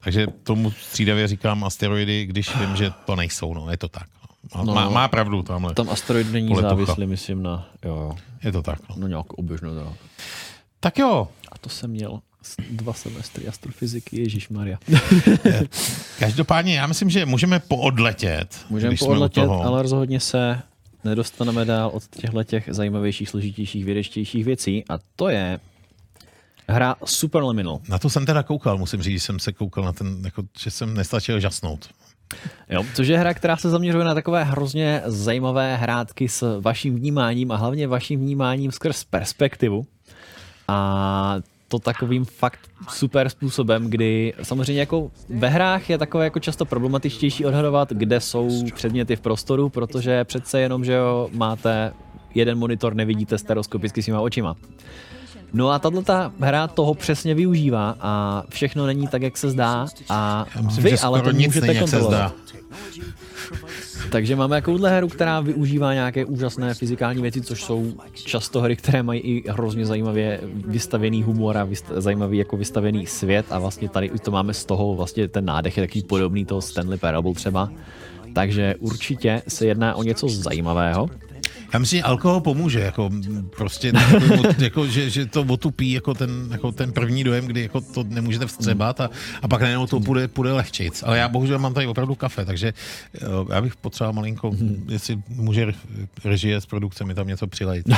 [0.04, 3.54] Takže tomu střídavě říkám asteroidy, když vím, že to nejsou.
[3.54, 4.06] No, je to tak.
[4.56, 4.64] No.
[4.64, 4.74] No.
[4.74, 5.74] Má, má pravdu tamhle.
[5.74, 6.74] tam asteroid není Poletucha.
[6.74, 8.12] závislý, myslím, na, jo, jo,
[8.44, 8.78] Je to tak.
[8.88, 8.94] No.
[8.98, 9.74] no nějak oběžnou.
[9.74, 9.92] teda.
[10.80, 12.20] Tak jo, A to jsem měl
[12.70, 14.78] dva semestry astrofyziky, Ježíš Maria.
[16.18, 18.66] každopádně já myslím, že můžeme poodletět.
[18.70, 20.62] Můžeme poodletět, ale rozhodně se
[21.04, 25.60] nedostaneme dál od těchto těch zajímavějších, složitějších, vědečtějších věcí a to je
[26.68, 27.80] hra Superliminal.
[27.88, 30.70] Na to jsem teda koukal, musím říct, že jsem se koukal na ten, jako, že
[30.70, 31.88] jsem nestačil žasnout.
[32.70, 37.52] Jo, což je hra, která se zaměřuje na takové hrozně zajímavé hrátky s vaším vnímáním
[37.52, 39.86] a hlavně vaším vnímáním skrz perspektivu.
[40.68, 41.36] A
[41.68, 47.44] to takovým fakt super způsobem, kdy samozřejmě jako ve hrách je takové jako často problematičtější
[47.44, 51.92] odhadovat, kde jsou předměty v prostoru, protože přece jenom, že jo, máte
[52.34, 54.56] jeden monitor, nevidíte stereoskopicky svýma očima.
[55.52, 59.86] No a tato ta hra toho přesně využívá a všechno není tak, jak se zdá
[60.08, 62.34] a Já myslím, vy ale to nic můžete kontrolovat.
[64.10, 69.02] Takže máme takovouhle hru, která využívá nějaké úžasné fyzikální věci, což jsou často hry, které
[69.02, 74.10] mají i hrozně zajímavě vystavený humor a vyst- zajímavý jako vystavený svět a vlastně tady
[74.10, 77.70] to máme z toho, vlastně ten nádech je takový podobný toho Stanley Parable třeba.
[78.34, 81.08] Takže určitě se jedná o něco zajímavého.
[81.72, 83.10] Já myslím, že alkohol pomůže, jako
[83.56, 83.92] prostě,
[84.30, 88.04] jako, jako, že, že, to otupí jako ten, jako ten první dojem, kdy jako to
[88.04, 89.10] nemůžete vstřebat a,
[89.42, 91.02] a pak najednou to půjde, půjde lehčejc.
[91.06, 92.72] Ale já bohužel mám tady opravdu kafe, takže
[93.22, 94.52] jo, já bych potřeboval malinko,
[94.88, 95.72] jestli může
[96.24, 97.86] režie z produkce mi tam něco přilejt.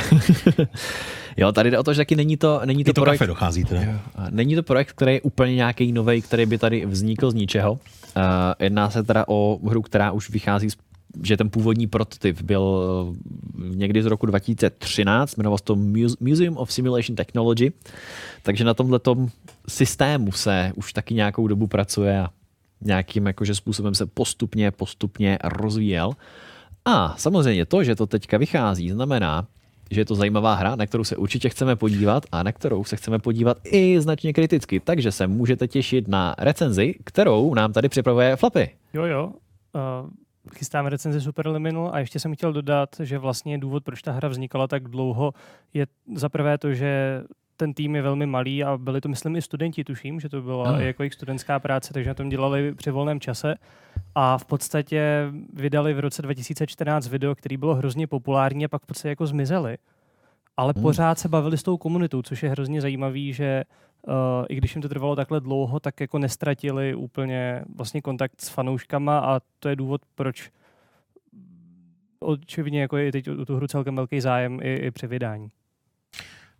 [1.37, 3.63] Jo, tady jde o to, že taky není to, není to to projekt, kafe dochází
[3.65, 3.81] teda.
[4.15, 7.71] A Není to projekt, který je úplně nějaký nový, který by tady vznikl z ničeho.
[7.71, 7.79] Uh,
[8.59, 10.75] jedná se teda o hru, která už vychází z
[11.23, 12.83] že ten původní prototyp byl
[13.15, 17.71] eh, někdy z roku 2013, jmenoval se to Muse- Museum of Simulation Technology,
[18.43, 18.99] takže na tomhle
[19.67, 22.29] systému se už taky nějakou dobu pracuje a
[22.81, 26.11] nějakým jakože způsobem se postupně, postupně rozvíjel.
[26.85, 29.47] A samozřejmě to, že to teďka vychází, znamená,
[29.91, 32.95] že je to zajímavá hra, na kterou se určitě chceme podívat a na kterou se
[32.95, 34.79] chceme podívat i značně kriticky.
[34.79, 38.69] Takže se můžete těšit na recenzi, kterou nám tady připravuje Flapy.
[38.93, 39.33] Jo, jo.
[39.75, 40.09] Uh,
[40.55, 44.67] chystáme recenzi Superliminal a ještě jsem chtěl dodat, že vlastně důvod, proč ta hra vznikala
[44.67, 45.33] tak dlouho,
[45.73, 47.21] je za prvé to, že
[47.57, 50.63] ten tým je velmi malý a byli to, myslím, i studenti, tuším, že to byla
[50.65, 50.73] Ano.
[50.75, 50.85] ano.
[50.85, 53.55] jako jejich studentská práce, takže na tom dělali při volném čase.
[54.15, 58.85] A v podstatě vydali v roce 2014 video, který bylo hrozně populární a pak v
[58.85, 59.77] podstatě jako zmizeli.
[60.57, 60.83] Ale Hmm.
[60.83, 63.63] pořád se bavili s tou komunitou, což je hrozně zajímavý, že
[64.07, 64.13] uh,
[64.49, 69.19] i když jim to trvalo takhle dlouho, tak jako nestratili úplně vlastně kontakt s fanouškama
[69.19, 70.49] a to je důvod, proč
[72.19, 75.49] očividně jako je teď o tu hru celkem velký zájem i, i při vydání.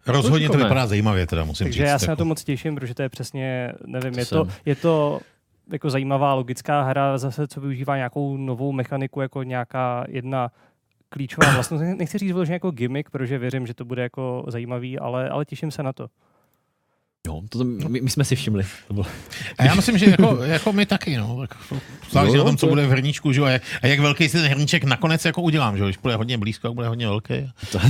[0.07, 1.89] Rozhodně to vypadá zajímavě, teda musím Takže říct.
[1.89, 2.17] já se na jako.
[2.17, 5.19] to moc těším, protože to je přesně, nevím, To je to, jsem- je to
[5.71, 10.51] jako zajímavá logická hra, zase co využívá nějakou novou mechaniku, jako nějaká jedna
[11.09, 11.83] klíčová vlastnost.
[11.97, 15.71] Nechci říct vyloženě jako gimmick, protože věřím, že to bude jako zajímavý, ale, ale těším
[15.71, 16.07] se na to.
[17.27, 18.65] Jo, to, my, my, jsme si všimli.
[18.87, 19.05] To bylo.
[19.57, 21.37] A já myslím, že jako, jako my taky, no.
[21.47, 21.57] Tak
[22.11, 23.99] záleží Jo, na tom, co to- bude v hrníčku, že jo, a jak, a jak
[23.99, 26.87] velký si ten hrníček nakonec jako udělám, že jo, když bude hodně blízko, jak bude
[26.87, 27.33] hodně velký.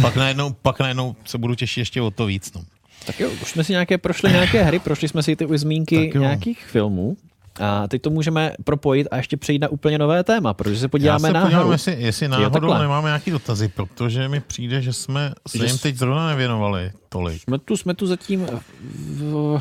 [0.01, 2.61] Pak najednou, pak najednou se budu těšit ještě o to víc, no.
[3.05, 6.11] Tak jo, už jsme si nějaké prošli nějaké hry, prošli jsme si ty už zmínky
[6.19, 7.17] nějakých filmů.
[7.59, 11.27] A teď to můžeme propojit a ještě přejít na úplně nové téma, protože se podíváme
[11.27, 12.79] já se na podívám, jestli, jestli náhodou takhle.
[12.79, 17.41] nemáme nějaký dotazy, protože mi přijde, že jsme se Že jim teď zrovna nevěnovali tolik.
[17.41, 18.47] Jsme tu, jsme tu zatím,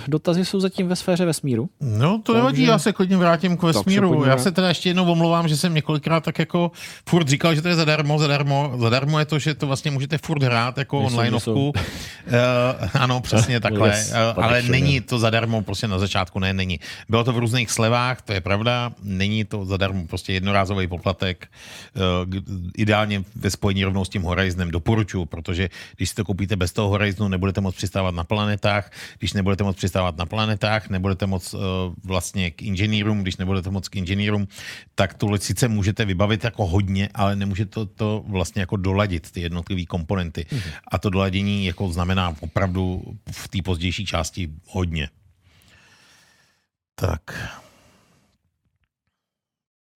[0.08, 1.68] dotazy jsou zatím ve sféře vesmíru.
[1.80, 4.08] No, to nevadí, já se klidně vrátím k vesmíru.
[4.08, 4.28] pojďme.
[4.28, 6.70] Já se teda ještě jednou omlouvám, že jsem několikrát tak jako
[7.08, 8.72] furt říkal, že to je zadarmo, zadarmo.
[8.78, 11.68] Zadarmo je to, že to vlastně můžete furt hrát jako Myslím, onlineovku.
[11.68, 11.74] Uh,
[12.94, 13.88] ano, přesně takhle.
[13.88, 16.80] yes, Uh, ale není to zadarmo, prostě na začátku ne, není.
[17.08, 21.48] Bylo to v různých slevách, to je pravda, není to zadarmo, prostě jednorázový poplatek.
[22.28, 22.44] K-
[22.76, 26.88] ideálně ve spojení rovnou s tím Horizonem doporučuji, protože když si to koupíte bez toho
[26.88, 28.92] Horizonu, nebudete moc přistávat na planetách.
[29.18, 31.60] Když nebudete moc přistávat na planetách, nebudete moc uh,
[32.04, 34.48] vlastně k inženýrům, když nebudete moc k inženýrům,
[34.94, 39.40] tak tu sice můžete vybavit jako hodně, ale nemůžete to, to vlastně jako doladit, ty
[39.40, 40.46] jednotlivé komponenty.
[40.50, 40.72] Mm-hmm.
[40.92, 45.08] A to doladění jako znamená opravdu v té pozdější části hodně.
[46.94, 47.22] Tak.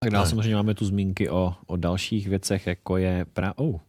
[0.04, 3.52] Tak dál samozřejmě máme tu zmínky o, o dalších věcech, jako je pra...
[3.56, 3.80] Oh.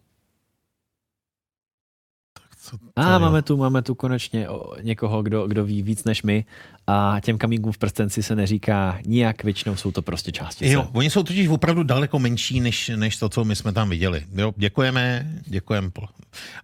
[2.62, 3.20] Co to A je?
[3.20, 6.46] máme tu, máme tu konečně o, někoho, kdo, kdo ví víc než my
[6.88, 10.74] a těm kamínkům v prstenci se neříká nijak, většinou jsou to prostě částice.
[10.74, 14.26] Jo, oni jsou totiž opravdu daleko menší, než, než to, co my jsme tam viděli.
[14.36, 15.92] Jo, děkujeme, děkujeme.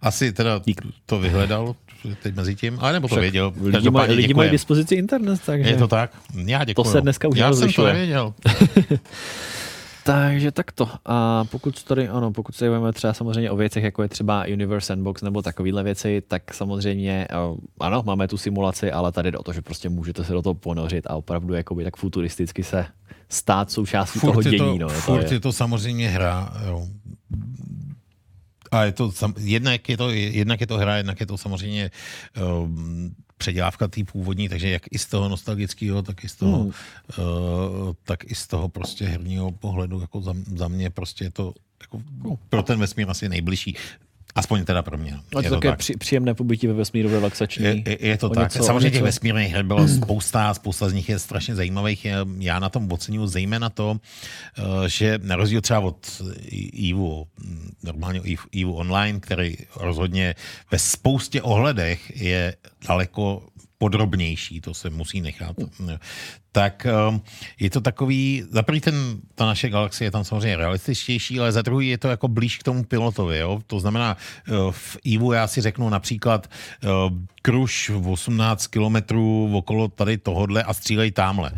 [0.00, 0.80] Asi teda Dík.
[1.06, 1.76] to vyhledal
[2.22, 3.46] teď mezi tím, ale nebo to Však věděl.
[3.46, 5.70] Lidi, mají, Každopádně lidi mají dispozici internet, takže...
[5.70, 6.10] Je to tak?
[6.34, 6.84] Já děkuji.
[6.84, 8.34] se dneska už Já jsem to nevěděl.
[10.04, 10.88] Takže takto.
[11.06, 14.86] A pokud tady, ano, pokud se bavíme třeba samozřejmě o věcech, jako je třeba Universe
[14.86, 17.36] Sandbox nebo takovéhle věci, tak samozřejmě, eh,
[17.80, 20.54] ano, máme tu simulaci, ale tady jde o to, že prostě můžete se do toho
[20.54, 22.86] ponořit a opravdu jakoby tak futuristicky se
[23.28, 24.78] stát součástí toho Furt je dění.
[24.78, 26.52] to, no, furt to je to samozřejmě hra.
[26.66, 26.86] Jo.
[28.72, 31.90] A je to, jednak je to, jednak je to hra, jednak je to samozřejmě
[32.64, 36.66] um, předělávka té původní, takže jak i z toho nostalgického, tak i z toho, Hmm.
[36.66, 41.54] uh, tak i z toho prostě herního pohledu, jako za, za mě prostě je to
[41.80, 42.02] jako
[42.48, 43.76] pro ten vesmír asi nejbližší.
[44.34, 45.14] Aspoň teda pro mě.
[45.36, 45.78] A Je to také tak.
[45.78, 47.64] při, příjemné pobytí ve vesmíru, relaxační.
[47.64, 48.42] Je, je, je to O tak.
[48.54, 52.06] něco- Samozřejmě těch vesmírných her bylo spousta, spousta z nich je strašně zajímavých.
[52.38, 54.00] Já na tom oceňuji zejména to,
[54.58, 56.22] eh, že na rozdíl třeba od
[56.90, 57.26] EVU,
[57.82, 58.20] normálně
[58.54, 60.34] EVU Online, který rozhodně
[60.70, 62.56] ve spoustě ohledech je
[62.88, 63.42] daleko
[63.82, 65.56] podrobnější, to se musí nechat,
[66.52, 67.22] tak um,
[67.58, 68.94] je to takový, za prvý ten,
[69.34, 72.62] ta naše galaxie je tam samozřejmě realističtější, ale za druhý je to jako blíž k
[72.62, 73.58] tomu pilotovi, jo?
[73.66, 76.90] to znamená uh, v EVU já si řeknu například uh,
[77.42, 81.50] kruž v 18 kilometrů okolo tady tohodle a střílej tamhle.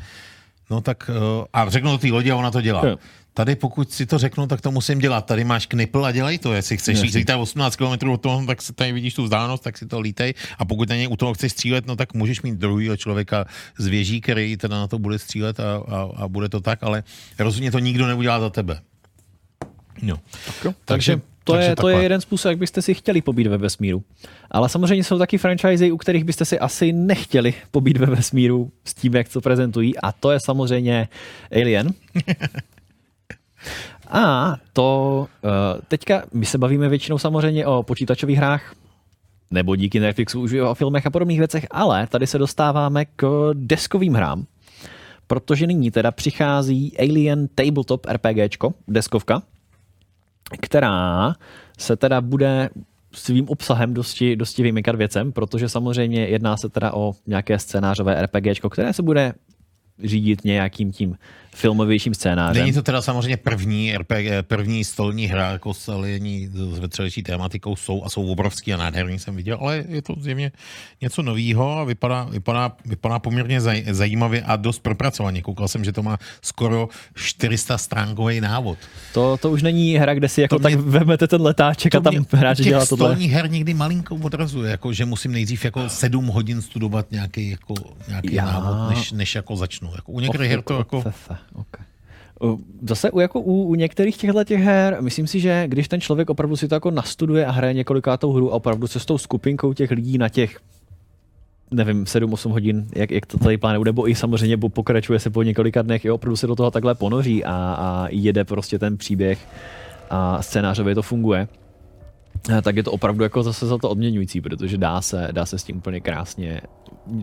[0.70, 2.96] No tak, uh, a řeknu to té lodi a ona to dělá.
[3.34, 5.26] Tady pokud si to řeknu, tak to musím dělat.
[5.26, 6.52] Tady máš knipl a dělej to.
[6.52, 7.18] Jestli chceš Jasně.
[7.18, 10.34] lítat 18 km od toho, tak si tady vidíš tu vzdálenost, tak si to lítej.
[10.58, 13.44] A pokud na něj u toho chceš střílet, no tak můžeš mít druhého člověka
[13.78, 17.02] z věží, který teda na to bude střílet a, a, a bude to tak, ale
[17.38, 18.80] rozhodně to nikdo neudělá za tebe.
[20.02, 20.20] No.
[20.62, 24.04] Takže, takže to, je, to je jeden způsob, jak byste si chtěli pobít ve vesmíru.
[24.50, 28.94] Ale samozřejmě jsou taky franchise, u kterých byste si asi nechtěli pobít ve vesmíru s
[28.94, 29.98] tím, jak to prezentují.
[29.98, 31.08] A to je samozřejmě
[31.52, 31.94] Alien.
[34.08, 35.50] A to uh,
[35.88, 38.74] teďka, my se bavíme většinou samozřejmě o počítačových hrách,
[39.50, 44.14] nebo díky Netflixu už o filmech a podobných věcech, ale tady se dostáváme k deskovým
[44.14, 44.44] hrám,
[45.26, 49.42] protože nyní teda přichází Alien Tabletop RPGčko, deskovka,
[50.60, 51.34] která
[51.78, 52.70] se teda bude
[53.12, 58.70] svým obsahem dosti, dosti vymykat věcem, protože samozřejmě jedná se teda o nějaké scénářové RPGčko,
[58.70, 59.32] které se bude
[60.04, 61.16] řídit nějakým tím
[61.54, 62.62] filmovějším scénářem.
[62.62, 67.76] Není to teda samozřejmě první RPG, první stolní hra jako s aliení s vetřelečí tématikou
[67.76, 70.52] jsou a jsou obrovský a nádherný jsem viděl, ale je to zjevně
[71.00, 75.42] něco novýho a vypadá, vypadá, vypadá poměrně zaj, zajímavě a dost propracovaně.
[75.42, 78.78] Koukal jsem, že to má skoro 400 stránkový návod.
[79.12, 82.00] To, to už není hra, kde si jako To tak mě- vezmete ten letáček a
[82.00, 83.06] tam mě hráč dělá tohle.
[83.08, 87.74] stolních her někdy malinko odrazuje, jako že musím nejdřív jako sedm hodin studovat nějaký, jako,
[88.08, 89.90] nějaký Já- návod, než, než jako začnu.
[89.96, 91.00] Jako u některých her to jako...
[91.02, 91.84] Fefe, okay.
[92.82, 96.30] Zase u, jako u, u některých těchto těch her, myslím si, že když ten člověk
[96.30, 99.72] opravdu si to jako nastuduje a hraje několikátou hru a opravdu se s tou skupinkou
[99.72, 100.60] těch lidí na těch
[101.70, 105.82] nevím, 7-8 hodin, jak, jak to tady plánuje, nebo i samozřejmě pokračuje se po několika
[105.82, 109.48] dnech, jo, opravdu se do toho takhle ponoří a, a jede prostě ten příběh
[110.10, 111.48] a scénářově to funguje,
[112.50, 115.58] eh, tak je to opravdu jako zase za to odměňující, protože dá se, dá se
[115.58, 116.60] s tím úplně krásně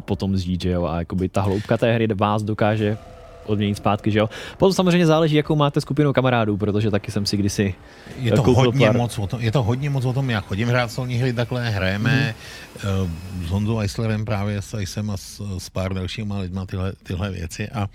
[0.06, 2.98] potom zžít, že jo, a jakoby ta hloubka té hry vás dokáže
[3.52, 4.30] odměnit zpátky, že jo.
[4.58, 7.76] Potom samozřejmě záleží, jakou máte skupinu kamarádů, protože taky jsem si kdysi
[8.20, 10.42] Je to, koupil hodně pár- moc o tom, je to hodně moc o tom, já
[10.42, 12.36] chodím hrát solní hry takhle, hrajeme
[12.84, 13.46] mm.
[13.48, 17.70] s Honzou Eislerem právě s Eisem a s, s pár dalšíma lidma tyhle, tyhle věci
[17.70, 17.90] a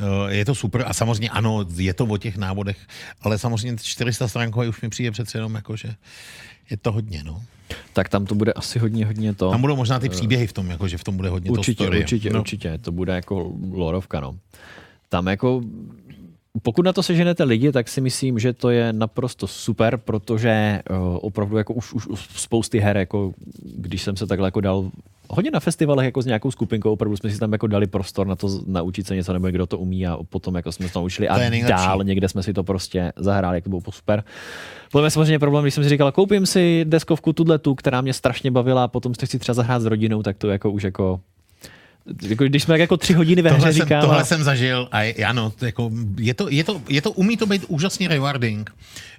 [0.00, 2.78] uh, je to super a samozřejmě ano, je to o těch návodech,
[3.20, 5.94] ale samozřejmě 400 stránkový už mi přijde přece jenom jako, že
[6.70, 7.42] je to hodně, no.
[7.92, 9.50] tak tam to bude asi hodně, hodně to.
[9.50, 11.84] Tam budou možná ty příběhy v tom, jako, že v tom bude hodně Určitě, to
[11.84, 11.98] story.
[11.98, 12.40] určitě, no.
[12.40, 12.78] určitě.
[12.78, 14.38] To bude jako lorovka, no.
[15.12, 15.62] Tam jako,
[16.62, 21.18] pokud na to seženete lidi, tak si myslím, že to je naprosto super, protože uh,
[21.20, 23.32] opravdu jako už, už, už spousty her, jako
[23.62, 24.90] když jsem se takhle jako dal
[25.30, 28.36] hodně na festivalech jako s nějakou skupinkou, opravdu jsme si tam jako dali prostor na
[28.36, 31.28] to naučit se něco, nebo kdo to umí a potom jako jsme se to naučili
[31.28, 31.68] To a nejlepší.
[31.68, 34.24] dál někde jsme si to prostě zahráli, jak to bylo super.
[34.92, 38.12] Potom je samozřejmě problém, když jsem si říkal, koupím si deskovku tuhle tu, která mě
[38.12, 41.20] strašně bavila a potom si chci třeba zahrát s rodinou, tak to jako už jako
[42.22, 44.00] jako když jsme tak jako tři hodiny ve hře, Tohle, jsem, říkám.
[44.02, 47.36] tohle a- jsem zažil a je- ano, jako, je, to, je, to, je to, umí
[47.36, 48.70] to být úžasně rewarding,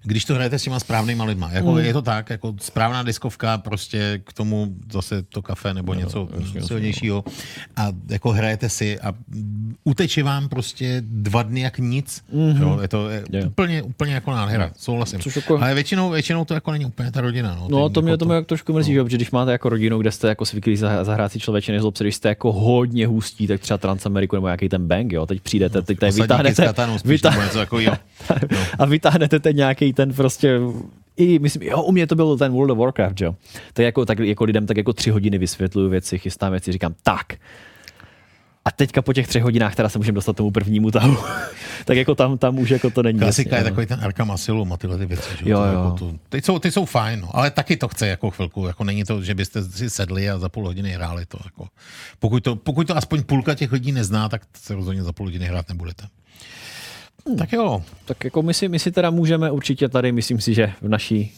[0.03, 1.49] když to hrajete s těma správnýma lidma.
[1.52, 1.78] Jako, Mm.
[1.78, 6.28] Je to tak, jako správná diskovka, prostě k tomu zase to kafe nebo něco
[6.65, 7.23] silnějšího
[7.76, 9.14] a jako hrajete si a
[9.84, 12.22] uteče vám prostě dva dny jak nic.
[12.34, 12.61] Mm-hmm.
[12.61, 13.48] Jo, je to je Jo.
[13.48, 15.19] úplně, úplně jako nádhera, souhlasím.
[15.19, 17.56] Což jako- Ale většinou, většinou to jako není úplně ta rodina.
[17.60, 19.10] No, No, to mě, jako to mě jak trošku mrzí, no.
[19.10, 22.03] že když máte jako rodinu, kde jste jako zvyklí za- zahrát si člověče nezlob se,
[22.03, 25.82] když jste jako hodně hustí, tak třeba Transameriku nebo nějaký ten bang, jo, teď přijdete,
[25.82, 26.61] teď tady vytáhnete,
[27.44, 27.95] něco takového.
[28.80, 30.60] a vytáhnete ten nějaký ten prostě
[31.18, 33.36] i myslím, jo, u mě to byl ten World of Warcraft, jo.
[33.74, 37.34] Tak jako, tak jako lidem tak jako tři hodiny vysvětluju věci, chystám věci, říkám tak.
[38.66, 41.18] A teďka po těch třech hodinách teda se můžeme dostat tomu prvnímu tahu.
[41.86, 43.20] tak jako tam, tam už jako to není.
[43.20, 45.30] Klasika je jasně, takový ten Arkham Asylum a tyhle ty věci.
[45.38, 45.50] Že?
[45.50, 45.72] Jo, to jo.
[45.72, 48.68] Jako to, ty, jsou, ty jsou fajn, no, ale taky to chce jako chvilku.
[48.68, 51.38] Jako není to, že byste si sedli a za půl hodiny hráli to.
[51.46, 51.68] Jako.
[52.20, 55.46] Pokud, to pokud to aspoň půlka těch lidí nezná, tak se rozhodně za půl hodiny
[55.46, 56.08] hrát nebudete.
[57.27, 57.38] Hmm.
[57.38, 60.73] Tak jo, Tak jako my si, my si teda můžeme určitě tady, myslím si, že
[60.81, 61.31] v naší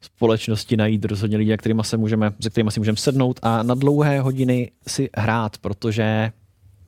[0.00, 4.20] společnosti najít rozhodně lidi, kterýma se můžeme, se kterými si můžeme sednout a na dlouhé
[4.20, 6.32] hodiny si hrát, protože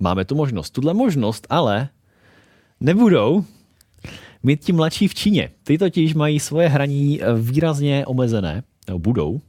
[0.01, 0.71] máme tu možnost.
[0.71, 1.89] Tuhle možnost ale
[2.81, 3.45] nebudou
[4.43, 5.51] mít ti mladší v Číně.
[5.65, 9.41] Ty totiž mají svoje hraní výrazně omezené, nebo budou.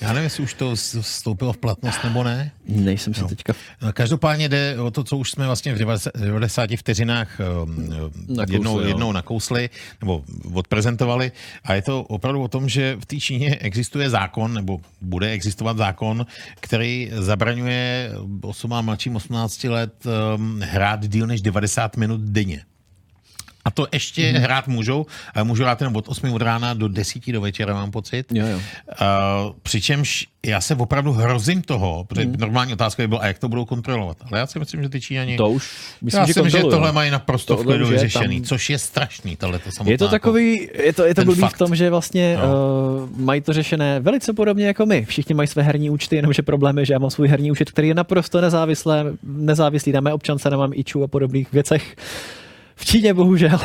[0.00, 2.52] Já nevím, jestli už to vstoupilo v platnost nebo ne.
[2.66, 3.28] Nejsem si Jo.
[3.28, 3.52] teďka...
[3.82, 7.88] No, Každopádně jde o to, co už jsme vlastně v 90 90 vteřinách um,
[8.28, 8.86] Nakousli, jednou, jo.
[8.86, 11.32] jednou nakousli nebo odprezentovali.
[11.64, 15.76] A je to opravdu o tom, že v té Číně existuje zákon, nebo bude existovat
[15.76, 16.26] zákon,
[16.60, 18.10] který zabraňuje
[18.42, 19.94] osobám mladším 18 let
[20.36, 22.64] um, hrát díl než 90 minut denně.
[23.64, 24.40] A to ještě mm-hmm.
[24.40, 27.90] hrát můžou, ale můžou hrát jenom od 8 od rána do 10 do večera, mám
[27.90, 28.26] pocit.
[28.32, 28.56] Jo, jo.
[28.56, 32.34] Uh, přičemž já se opravdu hrozím toho, protože mm.
[32.38, 34.16] normální otázka by byla, a jak to budou kontrolovat.
[34.30, 35.36] Ale já si myslím, že ty Číňani...
[35.36, 35.70] To už,
[36.02, 38.78] myslím, já že si myslím, že tohle mají naprosto v klidu vyřešený, tam- což je
[38.78, 39.92] strašný, tohle to samotná.
[39.92, 41.54] Je to jako- takový, je to, je to blbý fakt.
[41.54, 42.44] v tom, že vlastně No.
[43.04, 45.04] uh, mají to řešené velice podobně jako my.
[45.04, 47.88] Všichni mají své herní účty, jenomže problém je, že já mám svůj herní účet, který
[47.88, 51.96] je naprosto nezávislé, nezávislý na mé občance, nemám iču a podobných věcech.
[52.76, 53.58] V Číně bohužel.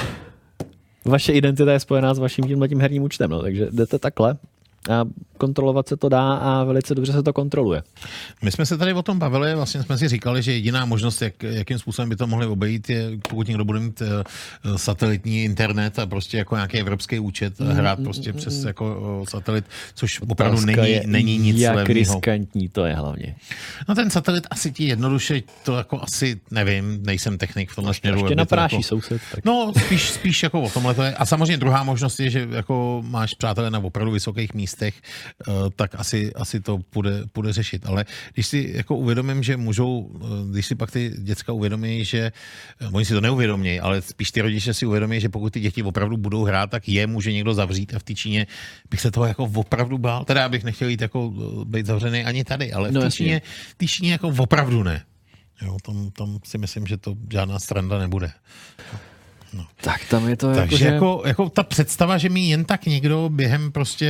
[1.06, 4.38] Vaše identita je spojená s vaším tímhletím herním účtem, no, takže jdete takhle
[4.92, 5.06] a
[5.38, 7.84] kontrolovat se to dá a velice dobře se to kontroluje.
[8.42, 11.44] My jsme se tady o tom bavili, vlastně jsme si říkali, že jediná možnost, jak,
[11.44, 16.06] jakým způsobem by to mohli obejít, je pokud někdo bude mít uh, satelitní internet a
[16.06, 19.66] prostě jako nějaký evropský účet a hrát prostě přes jako uh, satelit,
[19.96, 22.00] což opravdu Otázka není, je, není nic Jak levného.
[22.00, 23.36] riskantní to je hlavně.
[23.90, 28.18] No ten satelit asi ti jednoduše, to jako asi nevím, nejsem technik v tomhle směru.
[28.18, 29.22] Ještě to napráší jako, soused.
[29.32, 29.46] Tak.
[29.46, 31.16] No, spíš, spíš jako o tomhle to je.
[31.16, 34.69] A samozřejmě druhá možnost je, že jako máš přátelé na opravdu vysokých místech,
[35.48, 37.86] eh, tak asi, asi to půjde, půjde řešit.
[37.86, 42.32] Ale když si jako uvědomím, že můžou, eh, když si pak ty děcka uvědomí, že
[42.82, 45.84] eh, oni si to neuvědomí, ale spíš ty rodiče si uvědomí, že pokud ty děti
[45.84, 48.48] opravdu budou hrát, tak je může někdo zavřít a v té Číně
[48.90, 50.26] bych se toho jako opravdu bál.
[50.26, 51.34] Teda bych nechtěl jít jako
[51.66, 53.26] být zavřený ani tady, ale No v té jasně.
[53.26, 53.42] Číně,
[53.72, 55.04] v té Číně jako opravdu ne.
[55.62, 58.32] Jo, tam, tam si myslím, že to žádná stranda nebude.
[59.82, 63.30] Tak tam je to Takže jako, jako, jako ta představa, že mi jen tak někdo
[63.34, 64.06] během prostě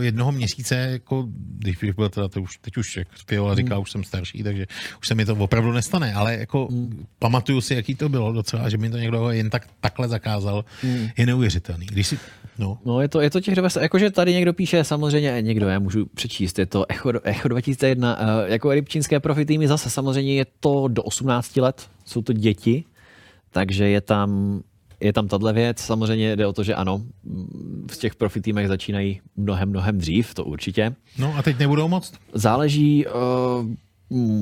[0.00, 1.24] eh, jednoho měsíce, jako,
[1.58, 3.54] když bych byl teda, to už, teď už, jak Hmm.
[3.54, 4.66] říká, už jsem starší, takže
[5.00, 7.06] už se mi to opravdu nestane, ale jako Hmm.
[7.18, 11.08] pamatuju si, jaký to bylo docela, že mi to někdo jen tak takhle zakázal, Hmm.
[11.16, 11.86] je neuvěřitelný.
[11.86, 12.18] Když si,
[12.58, 15.78] no, No, je to, je to těch 90, jakože tady někdo píše, samozřejmě někdo, já
[15.78, 20.46] můžu přečíst, je to Echo, Echo 2001, uh, jako rybčínské profi týmy zase samozřejmě je
[20.60, 22.84] to do 18 let, jsou to děti,
[23.50, 24.60] takže je tam,
[25.00, 27.02] je tam tahle věc, samozřejmě jde o to, že ano,
[27.90, 30.94] v těch profi týmech začínají mnohem, mnohem dřív, to určitě.
[31.18, 32.12] no a teď nebudou moc?
[32.34, 33.66] Záleží, uh,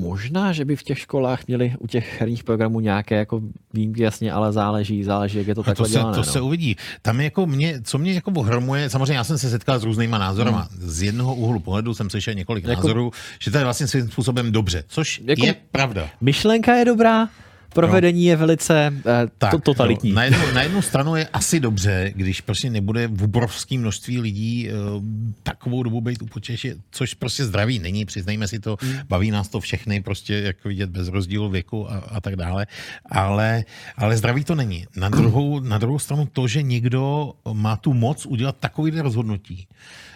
[0.00, 3.40] možná, že by v těch školách měli u těch herních programů nějaké jako
[3.74, 6.14] výjimky, jasně, ale záleží, záleží, jak je to A takhle to se, dělané.
[6.14, 6.24] to no.
[6.32, 6.76] se uvidí.
[7.02, 10.68] Tam jako mě, co mě jako ohromuje, samozřejmě já jsem se setkal s různýma názorama.
[10.72, 10.90] Hmm.
[10.90, 13.10] Z jednoho úhlu pohledu jsem slyšel několik Jako- názorů,
[13.42, 16.08] že to je vlastně svým způsobem dobře, což jako, je pravda.
[16.20, 17.28] Myšlenka je dobrá,
[17.74, 20.10] provedení je velice uh, to, totalitní.
[20.10, 24.20] Jo, na, jednu, na jednu stranu je asi dobře, když prostě nebude v obrovském množství
[24.20, 25.02] lidí uh,
[25.42, 28.94] takovou dobu být u počítače, což prostě zdraví není, přiznejme si to, Hmm.
[29.08, 32.66] baví nás to všechny, prostě jak vidět bez rozdílu věku a, a tak dále,
[33.10, 33.64] ale,
[33.96, 34.86] ale zdraví to není.
[34.96, 39.66] Na druhou, na druhou stranu to, že někdo má tu moc udělat takovýhle rozhodnutí,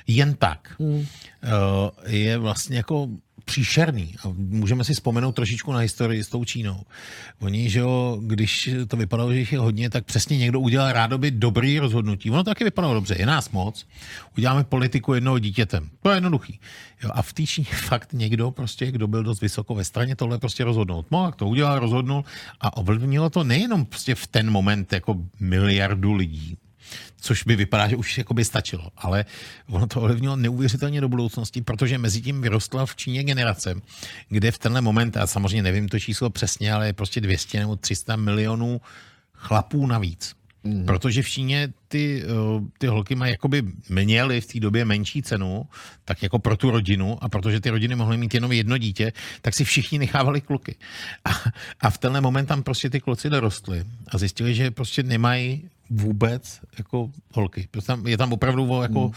[0.06, 0.94] jen tak, Hmm.
[0.98, 1.05] uh,
[2.06, 3.09] je vlastně jako
[3.48, 4.14] příšerný.
[4.24, 6.82] A můžeme si vzpomenout trošičku na historii s tou Čínou.
[7.40, 11.30] Oni, že jo, když to vypadalo, že jich je hodně, tak přesně někdo udělal rádoby
[11.30, 12.30] dobrý rozhodnutí.
[12.30, 13.86] Ono to taky vypadalo dobře, je nás moc.
[14.36, 15.88] Uděláme politiku jednoho dítětem.
[16.02, 16.60] To je jednoduchý.
[17.02, 20.38] Jo, a v té Číně fakt někdo, prostě, kdo byl dost vysoko ve straně, tohle
[20.38, 21.06] prostě rozhodnout.
[21.10, 22.24] No, jak to udělal, rozhodnul
[22.60, 26.56] a ovlivnilo to nejenom prostě v ten moment jako miliardu lidí,
[27.20, 28.89] což by vypadá, že už jako by stačilo.
[28.97, 29.24] Ale
[29.69, 33.74] ono to ovlivnilo neuvěřitelně do budoucnosti, protože mezi tím vyrostla v Číně generace,
[34.28, 37.77] kde v tenhle moment, a samozřejmě nevím to číslo přesně, ale je prostě 200 nebo
[37.77, 38.81] 300 milionů
[39.32, 40.35] chlapů navíc.
[40.64, 40.86] Mm.
[40.86, 42.28] Protože v Číně ty, eh,
[42.78, 45.66] ty holky mají jakoby měly v té době menší cenu,
[46.05, 49.12] tak jako pro tu rodinu a protože ty rodiny mohly mít jenom jedno dítě,
[49.43, 50.76] tak si všichni nechávali kluky.
[51.24, 51.30] A,
[51.80, 56.60] a v tenhle moment tam prostě ty kluci dorostli a zjistili, že prostě nemají vůbec
[56.78, 57.68] jako holky.
[57.70, 59.10] Prostě tam, je tam opravdu o jako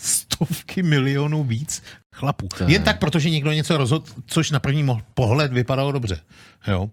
[0.00, 1.82] stovky milionů víc
[2.18, 2.48] chlapů.
[2.66, 6.20] Jen tak, protože někdo něco rozhodl, což na první pohled vypadalo dobře.
[6.68, 6.90] Jo?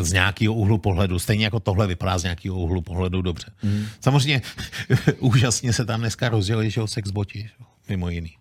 [0.00, 1.18] Z nějakého úhlu pohledu.
[1.18, 3.46] Stejně jako tohle vypadá z nějakého úhlu pohledu dobře.
[3.62, 3.86] Mm.
[4.00, 4.42] Samozřejmě
[5.18, 8.36] úžasně se tam dneska rozdělili, že jo, sexboti, že jo, mimo jiný.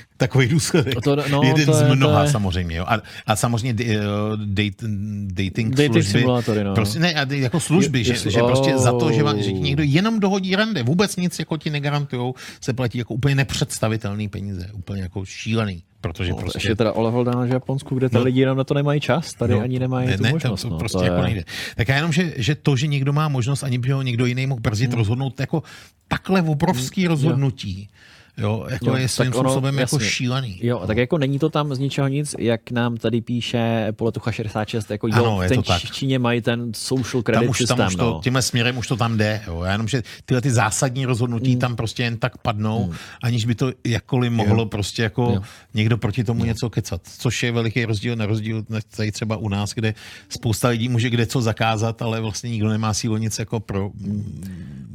[0.16, 0.94] Takový důsledek.
[1.04, 2.76] To- no, Jeden to je- z to mnoha je- samozřejmě.
[2.76, 2.84] Jo.
[2.88, 3.96] A, a samozřejmě d-
[4.44, 4.86] date,
[5.26, 6.18] dating, Dating služby.
[6.18, 6.74] simulátory, no.
[6.74, 9.36] Prostě ne, jako služby, Je- že, jestli- že prostě za to, že, Oh.
[9.36, 13.34] že ti někdo jenom dohodí rande, vůbec nic jako ti negarantujou, se platí jako úplně
[13.34, 14.70] nepředstavitelný peníze.
[14.72, 15.82] Úplně jako šílený.
[16.00, 16.56] Protože No, prostě...
[16.58, 18.22] Ještě teda o level down, že v Japonsku, kde ty No.
[18.22, 20.62] lidi jenom na to nemají čas, tady ani nemají ne, tu ne, možnost.
[20.62, 21.44] To, to no, prostě to jako je- nejde.
[21.76, 24.46] Tak já jenom, že, že to, že někdo má možnost, ani by ho někdo jiný
[24.46, 24.98] mohl brzdit, hmm.
[24.98, 25.62] rozhodnout jako
[26.08, 27.96] takhle obrovský rozhodnutí, Jo,
[28.36, 30.58] jako Jo, je svým tak ono, způsobem jako šílený.
[30.62, 34.90] Jo, tak jako není to tam z ničeho nic, jak nám tady píše Poletucha 66,
[34.90, 35.82] jako jo, Ano, v to tak.
[35.82, 38.20] Číně mají ten social credit tam už, systém, tam už to, no.
[38.24, 39.42] tímhle směrem už to tam jde.
[39.46, 39.62] Jo.
[39.62, 41.60] Já jenom, že tyhle ty zásadní rozhodnutí Hmm.
[41.60, 42.92] tam prostě jen tak padnou,
[43.22, 45.42] aniž by to jakkoliv mohlo prostě jako Jo.
[45.74, 47.00] někdo proti tomu něco kecat.
[47.18, 48.64] Což je veliký rozdíl na rozdíl
[48.96, 49.94] tady třeba u nás, kde
[50.28, 53.90] spousta lidí může kde co zakázat, ale vlastně nikdo nemá sílu nic jako pro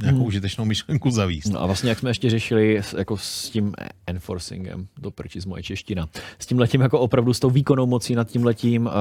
[0.04, 1.54] nějakou užitečnou myšlenku zavíst.
[1.54, 3.74] No a vlastně, jak jsme ještě řešili s, jako s tím
[4.08, 6.10] enforcingem, do prčic moje čeština,
[6.40, 8.92] s tím letím jako opravdu s tou výkonnou mocí nad tím letím, uh,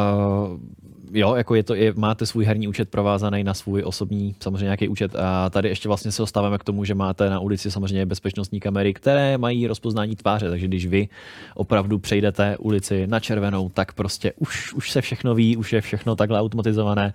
[1.12, 4.88] jo, jako je to, je, máte svůj herní účet provázaný na svůj osobní, samozřejmě nějaký
[4.88, 8.60] účet a tady ještě vlastně se dostáváme k tomu, že máte na ulici samozřejmě bezpečnostní
[8.60, 11.08] kamery, které mají rozpoznání tváře, takže když vy
[11.54, 16.16] opravdu přejdete ulici na červenou, tak prostě už, už se všechno ví, už je všechno
[16.16, 17.12] takhle automatizované.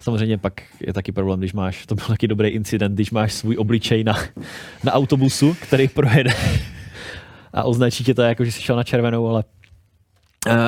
[0.00, 3.56] Samozřejmě pak je taky problém, když máš, to byl taky dobrý incident, když máš svůj
[3.58, 4.14] obličej na,
[4.84, 6.34] na autobusu, který projede
[7.52, 9.44] a označí tě to jako, že jsi šel na červenou, ale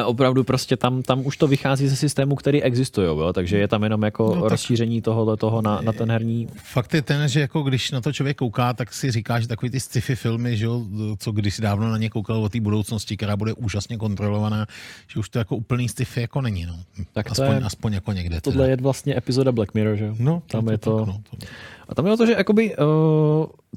[0.07, 3.33] opravdu prostě tam, tam už to vychází ze systému, který existují, jo?
[3.33, 6.49] takže je tam jenom jako No, rozšíření tohohle toho na, na ten herní.
[6.55, 9.71] Fakt je ten, že jako když na to člověk kouká, tak si říká, že takový
[9.71, 10.83] ty sci-fi filmy, že jo,
[11.19, 14.67] co když dávno na ně koukal o té budoucnosti, která bude úžasně kontrolovaná,
[15.09, 16.67] že už to jako úplný sci-fi jako není.
[16.67, 16.79] No.
[17.13, 18.41] Tak aspoň, je- aspoň jako někde.
[18.41, 18.71] Tohle teda.
[18.71, 20.15] je vlastně epizoda Black Mirror, že jo?
[20.19, 21.47] No, tam to- je to tak, no, to-
[21.89, 22.85] A tam je to, že jakoby, uh,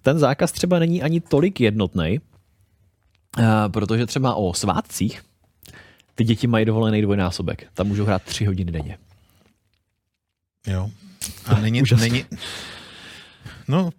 [0.01, 2.19] ten zákaz třeba není ani tolik jednotný,
[3.39, 5.21] uh, protože třeba o svátcích
[6.21, 7.67] ty děti mají dovolený dvojnásobek.
[7.73, 8.97] Tam můžou hrát tři hodiny denně.
[10.67, 10.89] Jo.
[11.45, 12.25] A není, není,
[13.67, 13.89] no,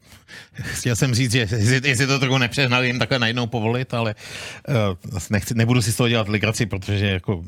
[0.53, 1.49] chtěl jsem říct, že
[1.85, 4.15] jestli, to trochu nepřehnali jim takhle najednou povolit, ale
[4.69, 7.45] uh, nechci, nebudu si z toho dělat legraci, protože jako,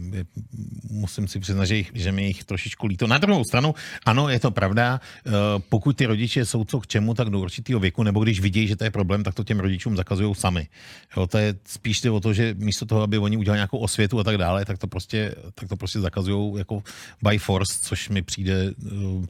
[0.90, 3.06] musím si přiznat, že, jich, že mi jich trošičku líto.
[3.06, 3.74] Na druhou stranu,
[4.06, 5.32] ano, je to pravda, uh,
[5.68, 8.76] pokud ty rodiče jsou co k čemu, tak do určitého věku, nebo když vidějí, že
[8.76, 10.68] to je problém, tak to těm rodičům zakazují sami.
[11.16, 14.24] Jo, to je spíš o to, že místo toho, aby oni udělali nějakou osvětu a
[14.24, 16.82] tak dále, tak to prostě, tak to prostě zakazují jako
[17.22, 19.24] by force, což mi přijde uh,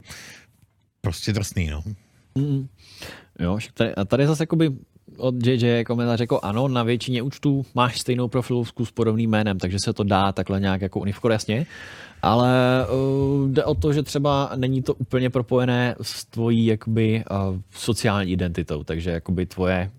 [1.01, 1.83] prostě drsný, no.
[3.39, 4.71] Jo, však tady, a tady zase jakoby
[5.17, 9.79] od JJ komentář jako ano, na většině účtů máš stejnou profilovku s podobným jménem, takže
[9.85, 11.67] se to dá takhle nějak jako unifikovat jasně,
[12.23, 17.61] ale uh, jde o to, že třeba není to úplně propojené s tvojí jakoby uh,
[17.71, 19.91] sociální identitou, takže jakoby tvoje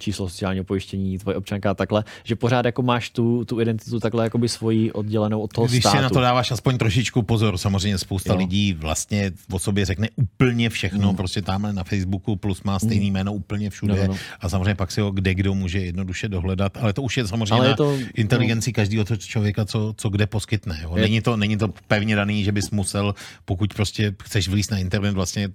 [0.00, 4.24] číslo sociálního pojištění, tvoje občanka a takhle, že pořád jako máš tu, tu identitu takhle
[4.24, 5.96] jakoby svoji oddělenou od toho Když státu.
[5.96, 8.38] si na to dáváš aspoň trošičku pozor, samozřejmě spousta Jo.
[8.38, 11.16] lidí vlastně o sobě řekne úplně všechno, mm.
[11.16, 14.14] prostě tamhle na Facebooku plus má stejný jméno úplně všude No, no, no.
[14.40, 17.54] a samozřejmě pak si ho kde kdo může jednoduše dohledat, ale to už je samozřejmě
[17.54, 20.78] Ale je na to- inteligenci každého toho člověka, co, co kde poskytne.
[20.82, 20.94] Jo.
[20.94, 23.14] Není, to, není to pevně daný, že bys musel,
[23.44, 25.48] pokud prostě chceš vlíst na internet, vlastně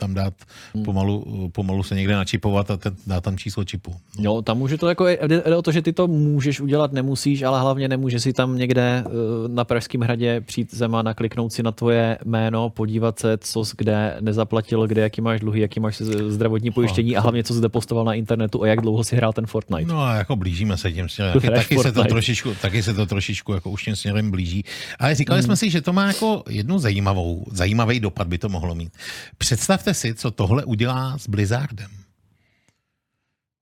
[0.00, 0.34] tam dát
[0.74, 0.84] Hmm.
[0.84, 3.94] pomalu, pomalu se někde načipovat a ten, dát tam číslo čipu.
[4.18, 7.60] Jo, tam může to jako, jde o to, že ty to můžeš udělat, nemusíš, ale
[7.60, 9.10] hlavně nemůže si tam někde eh,
[9.48, 14.16] na Pražském hradě přijít zema, nakliknout si na tvoje jméno, podívat se, co jsi kde
[14.20, 18.04] nezaplatil, kde, jaký máš dluhy, jaký máš zdravotní pojištění a hlavně, co jsi zde postoval
[18.04, 19.92] na internetu a jak dlouho si hrál ten Fortnite.
[19.92, 21.32] No a jako blížíme se tím směrem.
[21.34, 24.64] Taky, taky, se to trošičku, taky se to trošičku jako už tím směrem blíží.
[24.98, 25.44] Ale říkali Hmm.
[25.44, 28.92] jsme si, že to má jako jednu zajímavou, zajímavý dopad by to mohlo mít.
[29.38, 31.90] Představte si, co tohle udělá s Blizzardem.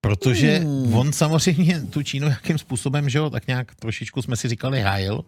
[0.00, 0.94] Protože hmm.
[0.94, 5.24] on samozřejmě tu Čínu jakým způsobem, že jo, tak nějak trošičku jsme si říkali hájil.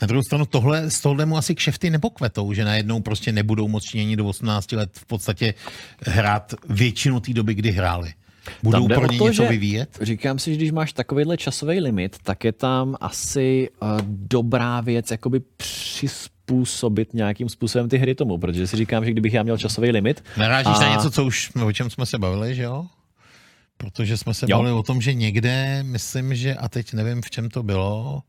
[0.00, 3.84] Na druhou stranu tohle, z tohle mu asi kšefty nepokvetou, že najednou prostě nebudou moc
[3.84, 5.54] Číněni do 18 let v podstatě
[6.00, 8.14] hrát většinu té doby, kdy hráli.
[8.62, 9.98] Budou pro ně to, něco vyvíjet?
[10.00, 15.10] Říkám si, že když máš takovýhle časový limit, tak je tam asi uh, dobrá věc
[15.10, 19.90] jakoby přizpůsobit nějakým způsobem ty hry tomu, protože si říkám, že kdybych já měl časový
[19.90, 22.86] limit, Narážíš A- na něco, co už, o čem jsme se bavili, že jo?
[23.76, 24.56] Protože jsme se Jo.
[24.58, 28.22] bavili o tom, že někde, myslím, že, a teď nevím, v čem to bylo,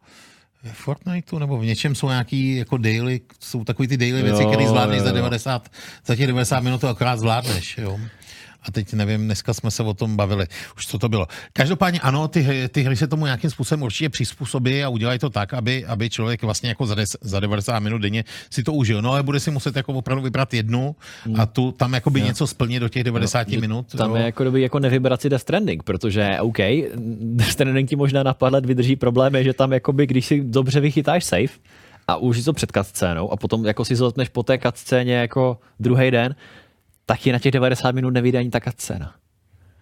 [0.63, 4.67] v Fortniteu nebo v něčem jsou nějaký jako daily, jsou takový ty daily věci, které
[4.67, 5.15] zvládneš jo, za jo.
[5.15, 5.69] 90,
[6.05, 7.99] za těch 90 minut to akorát zvládneš, jo.
[8.63, 10.47] A teď nevím, dneska jsme se o tom bavili.
[10.77, 11.27] Už co to bylo.
[11.53, 15.29] Každopádně ano, ty, hry- ty hry se tomu nějakým způsobem určitě přizpůsobí a udělají to
[15.29, 19.01] tak, aby, aby člověk vlastně jako za, des, za 90 minut denně si to užil.
[19.01, 20.95] No ale bude si muset jako opravdu vybrat jednu
[21.37, 23.95] a tu tam jakoby něco splnit do těch 90 že minut.
[23.97, 24.15] Tam jo.
[24.15, 26.57] je jako doby jako nevybrat si Death Stranding, protože OK,
[27.21, 30.43] Death Stranding ti možná na pár let vydrží problém, je, že tam jakoby, když si
[30.43, 31.59] dobře vychytáš safe
[32.07, 36.11] a už to před cutscénou a potom jako si zotneš po té cutscéně jako druhý
[36.11, 36.35] den,
[37.09, 39.15] tak ti na těch 90 minut nevyjde ani ta cutscéna.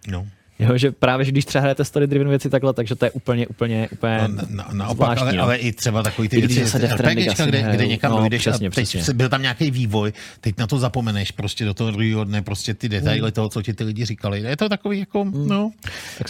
[0.08, 0.26] No.
[0.58, 3.46] Jo, že právě, že když třeba hrajete story driven věci takhle, takže to je úplně,
[3.46, 5.42] úplně, úplně No, na, na, naopak, ale, no.
[5.42, 8.68] ale, i třeba takový ty I věci, Stranding RPGčka, kde, kde někam No, dojdeš přesně,
[8.68, 9.14] a teď přesně.
[9.14, 12.88] byl tam nějaký vývoj, teď na to zapomeneš prostě do toho druhého dne, prostě ty
[12.88, 13.32] detaily Hmm.
[13.32, 14.40] toho, co ti ty lidi říkali.
[14.40, 15.70] Je to takový jako, no,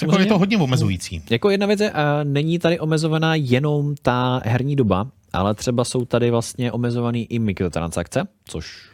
[0.03, 1.23] jako je to hodně omezující.
[1.31, 6.05] Jako jedna věc je, a není tady omezovaná jenom ta herní doba, ale třeba jsou
[6.05, 8.89] tady vlastně omezovaný i mikrotransakce, což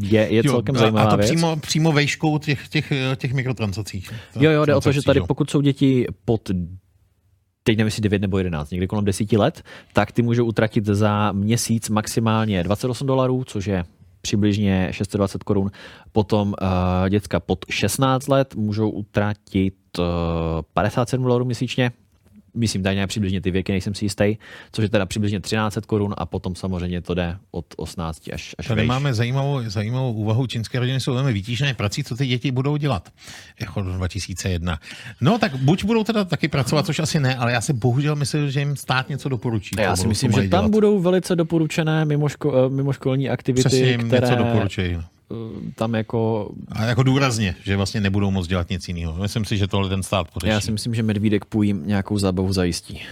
[0.00, 1.30] je, je celkem a, zajímavá a to věc.
[1.30, 4.04] přímo, přímo vejškou těch, těch, těch mikrotransakcí.
[4.40, 5.26] Jo, jo, jde o to, že tady jo.
[5.26, 6.50] pokud jsou děti pod
[7.66, 9.62] teď nevím, jestli 9 nebo 11, někdy kolem 10 let,
[9.92, 13.84] tak ty můžou utratit za měsíc maximálně 28 dolarů, což je
[14.20, 15.70] přibližně 620 korun.
[16.12, 20.04] Potom uh, děcka pod 16 let můžou utratit uh,
[20.74, 21.92] 57 dolarů měsíčně,
[22.56, 24.36] myslím tady nějak přibližně ty věky, nejsem si jistý,
[24.72, 28.66] což je teda přibližně 13 korun a potom samozřejmě to jde od 18 až, až
[28.66, 28.88] Tady vejš.
[28.88, 30.46] máme zajímavou, zajímavou úvahu.
[30.46, 33.08] Čínské rodiny jsou velmi vytížené prací, co ty děti budou dělat.
[33.60, 34.78] Jako do 2001.
[35.20, 38.50] No tak buď budou teda taky pracovat, což asi ne, ale já si bohužel myslím,
[38.50, 39.70] že jim stát něco doporučí.
[39.78, 40.70] Já si myslím, že tam dělat.
[40.70, 44.98] budou velice doporučené mimoško, eh, mimoškolní aktivity, Přesně jim které něco doporučují.
[45.30, 49.14] Eh, tam jako A jako důrazně, že vlastně nebudou moc dělat nic jiného.
[49.14, 50.50] Myslím si, že tohle ten stát pořeší.
[50.50, 53.02] Já si myslím, že Medvídek půj jim nějakou zábavu zajistí.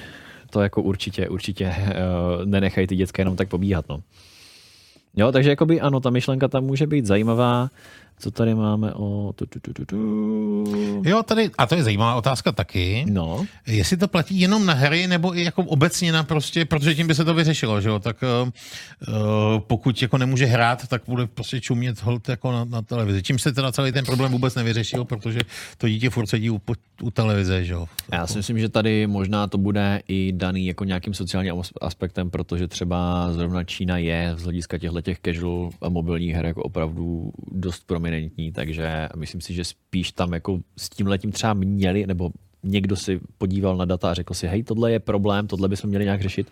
[0.50, 3.88] To jako určitě, určitě uh, nenechají ty dětské jenom tak pobíhat.
[3.88, 4.02] No.
[5.16, 7.70] Jo, takže jakoby ano, ta myšlenka tam může být zajímavá.
[8.18, 9.32] Co tady máme o...
[9.36, 11.02] Tu, tu, tu, tu, tu.
[11.04, 13.04] Jo, tady, a to je zajímavá otázka taky.
[13.08, 17.06] No, Jestli to platí jenom na hry, nebo i jako obecně na prostě, protože tím
[17.06, 18.48] by se to vyřešilo, že jo, tak uh,
[19.58, 23.22] pokud jako nemůže hrát, tak bude prostě čumět hold jako na, na televizi.
[23.22, 25.40] Čím se teda celý ten problém vůbec nevyřešil, protože
[25.78, 26.60] to dítě furt sedí u,
[27.02, 27.86] u televize, že jo.
[28.12, 32.30] já si myslím, že tady možná to bude i daný jako nějakým sociálním as- aspektem,
[32.30, 37.32] protože třeba zrovna Čína je z hlediska těchto těch casual a mobilních her jako opravdu
[37.52, 42.30] dost prominentní, takže myslím si, že spíš tam jako s tím letím třeba měli, nebo
[42.62, 46.04] někdo si podíval na data a řekl si, hej, tohle je problém, tohle bychom měli
[46.04, 46.50] nějak řešit.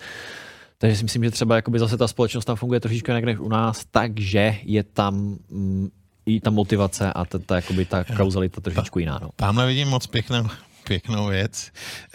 [0.78, 3.48] Takže si myslím, že třeba jakoby zase ta společnost tam funguje trošičku jinak než u
[3.48, 5.88] nás, takže je tam mm,
[6.26, 9.18] i ta motivace a ta, ta, jakoby ta kauzalita trošičku jiná.
[9.22, 9.30] No.
[9.36, 10.48] Tamhle vidím moc pěknou,
[10.84, 11.70] pěknou věc,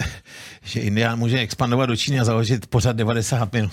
[0.64, 3.72] že Indián může expandovat do Číny a založit pořád 90 minut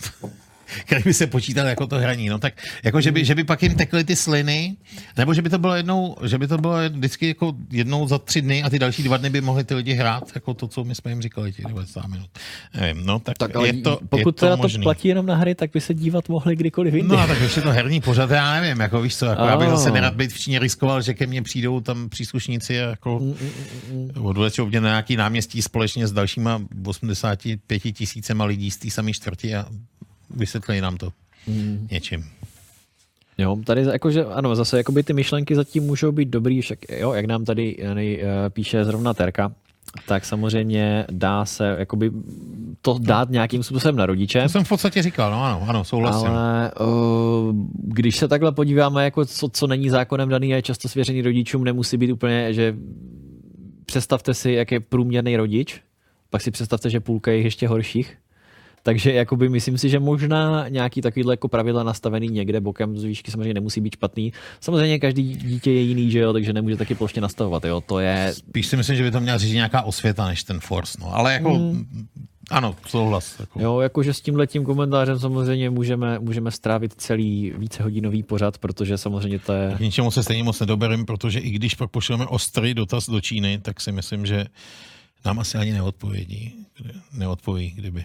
[0.87, 2.29] který by se počítal jako to hraní.
[2.29, 2.55] No tak
[2.85, 4.77] jako, že by, že by pak jim tekly ty sliny,
[5.17, 8.43] nebo že by to bylo jednou, že by to bylo vždycky jako jednou za tři
[8.43, 10.95] dny a ty další dva dny by mohli ty lidi hrát, jako to, co my
[10.95, 12.31] jsme jim říkali, těch 90 minut.
[12.81, 14.79] Nevím, no tak, Tak ale je to, pokud je to teda možný.
[14.79, 17.15] to platí jenom na hry, tak by se dívat mohli kdykoliv jinde.
[17.17, 19.69] No a tak ještě to herní pořad, já nevím, jako víš co, jako já bych
[19.69, 19.75] Oh.
[19.77, 23.21] zase nerad být v Číně riskoval, že ke mně přijdou tam příslušníci a jako
[24.21, 29.55] odvlečou mě na nějaký náměstí společně s dalšíma 85 tisícema lidí z té samé čtvrti
[29.55, 29.67] a
[30.31, 31.13] vysvětlí nám to
[31.91, 32.25] něčím.
[33.39, 37.25] Jo, tady jakože, ano, zase jakoby ty myšlenky zatím můžou být dobrý, však jo, jak
[37.25, 39.53] nám tady Jany, eh, píše zrovna Terka,
[40.07, 42.11] tak samozřejmě dá se jakoby
[42.83, 44.43] to dát nějakým způsobem na rodiče.
[44.43, 46.29] To jsem v podstatě říkal, no ano, ano, souhlasím.
[46.29, 46.87] Ale uh,
[47.75, 51.65] když se takhle podíváme, jako co, co není zákonem daný a je často svěřený rodičům,
[51.65, 52.77] nemusí být úplně, že
[53.87, 55.81] představte si, jak je průměrný rodič,
[56.31, 58.17] pak si představte, že půlka je ještě horších.
[58.87, 63.31] Takže jakoby myslím si, že možná nějaký takovýhle jako pravidla nastavený někde bokem z výšky
[63.31, 64.33] samozřejmě nemusí být špatný.
[64.61, 67.81] Samozřejmě každý dítě je jiný, že jo, takže nemůže taky plošně nastavovat, jo.
[67.81, 70.99] To je Spíš si myslím, že by to měla říct nějaká osvěta než ten Force,
[71.01, 71.15] no.
[71.15, 71.61] Ale jako,
[72.51, 73.41] ano, souhlas.
[73.41, 73.61] Jako.
[73.61, 79.53] Jo, jakože s tímhletím komentářem samozřejmě můžeme, můžeme strávit celý vícehodinový pořad, protože samozřejmě to
[79.53, 79.75] je...
[79.77, 83.59] K ničemu se stejně moc nedoberem, protože i když pak pošleme ostrý dotaz do Číny,
[83.59, 84.45] tak si myslím, že
[85.25, 86.55] nám asi ani neodpovědí,
[87.13, 88.05] neodpoví, kdyby.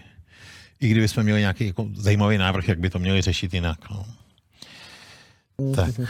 [0.80, 3.90] I kdyby jsme měli nějaký jako zajímavý návrh, jak by to měli řešit jinak.
[3.90, 4.06] No.
[5.74, 6.00] Tak,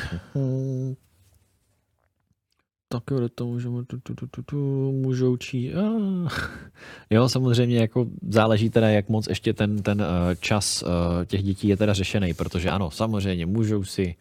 [2.88, 4.56] Tak jo, to můžeme, tu, tu, tu, tu, tu,
[4.92, 5.74] můžou číst.
[5.74, 6.28] Ah.
[7.10, 10.06] Jo, samozřejmě jako záleží teda, jak moc ještě ten, ten uh,
[10.40, 10.88] čas uh,
[11.24, 14.14] těch dětí je teda řešený, protože ano, samozřejmě můžou si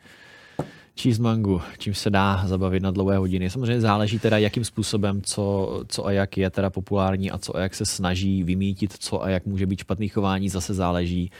[1.00, 3.50] číst mangu, čím se dá zabavit na dlouhé hodiny.
[3.50, 7.60] Samozřejmě záleží teda, jakým způsobem, co, co a jak je teda populární a co a
[7.60, 11.32] jak se snaží vymítit, co a jak může být špatný chování, zase záleží,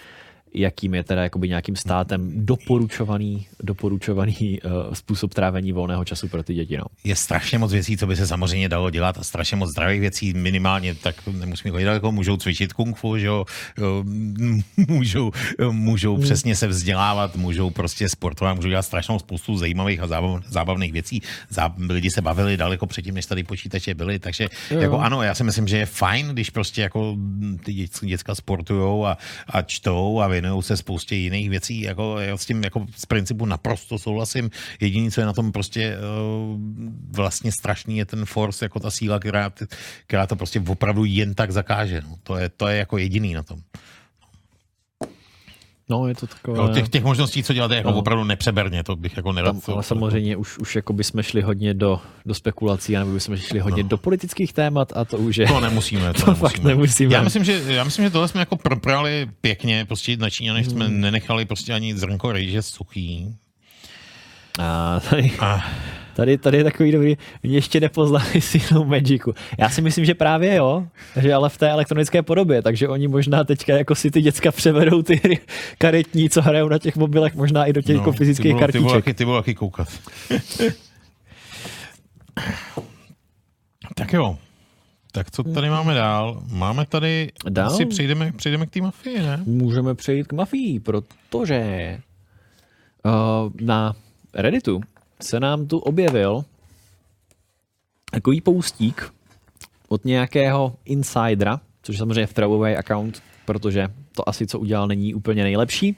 [0.54, 6.54] jakým je teda jakoby nějakým státem doporučovaný, doporučovaný uh, způsob trávení volného času pro ty
[6.54, 6.78] děti.
[6.78, 6.86] No.
[7.04, 10.34] je strašně moc věcí, co by se samozřejmě dalo dělat a strašně moc zdravých věcí
[10.34, 13.46] minimálně, tak nemusíme chodit daleko, můžou cvičit kung fu, že jo,
[13.78, 14.04] jo,
[14.88, 15.32] můžou,
[15.72, 16.24] můžou Hmm.
[16.24, 21.22] přesně se vzdělávat, můžou prostě sportovat, můžou dělat strašnou spoustu zajímavých a zábav, zábavných věcí.
[21.50, 25.36] Zá, lidi se bavili daleko předtím, než tady počítače byly, takže Jo, jako ano, já
[25.36, 27.18] si myslím, že je fajn, když prostě jako
[27.64, 29.18] ty děcka sportujou a,
[29.48, 33.46] a čtou a věnují se spoustě jiných věcí, jako já s tím jako z principu
[33.46, 34.50] naprosto souhlasím.
[34.80, 36.60] Jediné, co je na tom prostě uh,
[37.16, 39.52] vlastně strašný, je ten force, jako ta síla, která,
[40.08, 42.02] která to prostě opravdu jen tak zakáže.
[42.02, 42.18] No.
[42.24, 43.60] To, je, to je jako jediný na tom.
[45.90, 46.58] No, je to takové...
[46.58, 47.98] Jo, těch, těch možností, co dělat, je jako No.
[47.98, 49.66] opravdu nepřeberně, to bych jako nerad.
[49.66, 53.60] Tam, ale samozřejmě už, už jako bychom šli hodně do, do spekulací, nebo bychom šli
[53.60, 53.90] hodně No.
[53.90, 55.48] do politických témat a to už je...
[55.48, 56.14] To nemusíme.
[56.14, 57.14] To, To fakt nemusíme.
[57.16, 60.86] Já myslím, že, já myslím, že tohle jsme jako proprali pěkně, prostě na Číňanech jsme
[60.88, 61.02] Hmm.
[61.02, 63.36] nenechali prostě ani zrnko rejže suchý.
[64.62, 65.64] A tady, A
[66.16, 69.34] tady, tady je takový dobrý, mě ještě nepoznali sílu Magicu.
[69.58, 73.44] Já si myslím, že právě jo, že ale v té elektronické podobě, takže oni možná
[73.44, 75.40] teďka jako si ty děcka převedou ty hry
[75.78, 78.80] karetní, co hrajou na těch mobilech, možná i do těch jako fyzických ty bylo, ty
[78.80, 79.06] bylo, kartiček.
[79.06, 79.88] taky, ty bylo taky koukat.
[83.96, 84.38] tak jo.
[85.12, 86.42] Tak co tady máme dál?
[86.52, 87.68] Máme tady, Dál?
[87.68, 89.40] asi přejdeme, přejdeme k té mafii, ne?
[89.46, 91.62] Můžeme přejít k mafii, protože
[93.06, 93.96] uh, na
[94.34, 94.82] Redditu
[95.22, 96.46] se nám tu objevil
[98.12, 99.14] takový poustík
[99.88, 105.44] od nějakého insidera, což je samozřejmě throwaway account, protože to asi, co udělal, není úplně
[105.44, 105.98] nejlepší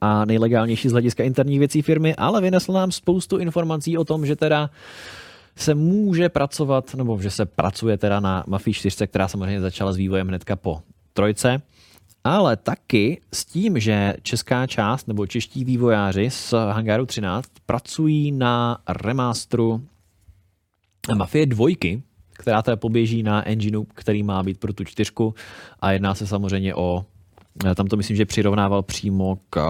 [0.00, 4.36] a nejlegálnější z hlediska interních věcí firmy, ale vynesl nám spoustu informací o tom, že
[4.36, 4.70] teda
[5.56, 9.96] se může pracovat, nebo že se pracuje teda na Mafii 4, která samozřejmě začala s
[9.96, 10.82] vývojem hnedka po
[11.12, 11.62] trojce,
[12.24, 18.78] ale taky s tím, že česká část nebo čeští vývojáři z Hangaru 13 pracují na
[18.88, 19.84] remasteru
[21.14, 21.68] Mafie 2,
[22.32, 25.34] která teda poběží na engineu, který má být pro tu čtyřku
[25.80, 27.04] a jedná se samozřejmě o,
[27.74, 29.60] tam to myslím, že přirovnával přímo k,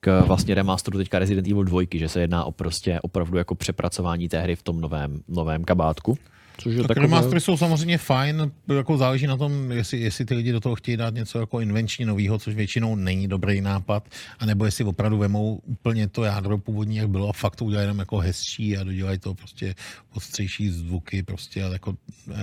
[0.00, 4.28] k vlastně remasteru teďka Resident Evil 2, že se jedná o prostě opravdu jako přepracování
[4.28, 6.18] té hry v tom novém, novém kabátku.
[6.58, 10.34] Což je Tak takové- remastery jsou samozřejmě fajn, jako záleží na tom, jestli, jestli ty
[10.34, 14.08] lidi do toho chtějí dát něco jako invenční novýho, což většinou není dobrý nápad,
[14.38, 17.98] anebo jestli opravdu vemou úplně to jádro původní, jak bylo a fakt to udělají jenom
[17.98, 19.74] jako hezčí a dodělají to prostě
[20.14, 21.94] ostřejší zvuky prostě a, jako,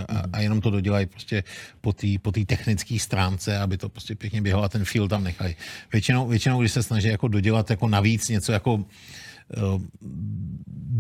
[0.09, 1.43] a, a jenom to dodělají prostě
[1.81, 5.55] po té po technické stránce, aby to prostě pěkně běhalo a ten feel tam nechají.
[5.93, 8.85] Většinou, většinou když se snaží jako dodělat jako navíc něco jako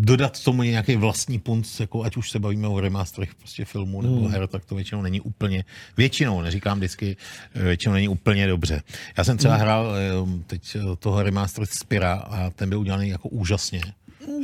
[0.01, 4.27] dodat tomu nějaký vlastní punc, jako ať už se bavíme o remasterech prostě filmů nebo
[4.27, 5.65] her, tak to většinou není úplně,
[5.97, 7.17] většinou, neříkám vždycky,
[7.55, 8.81] eh, většinou není úplně dobře.
[9.17, 13.29] Já jsem třeba hrál eh, teď eh, toho remaster Spira a ten byl udělaný jako
[13.29, 13.81] úžasně.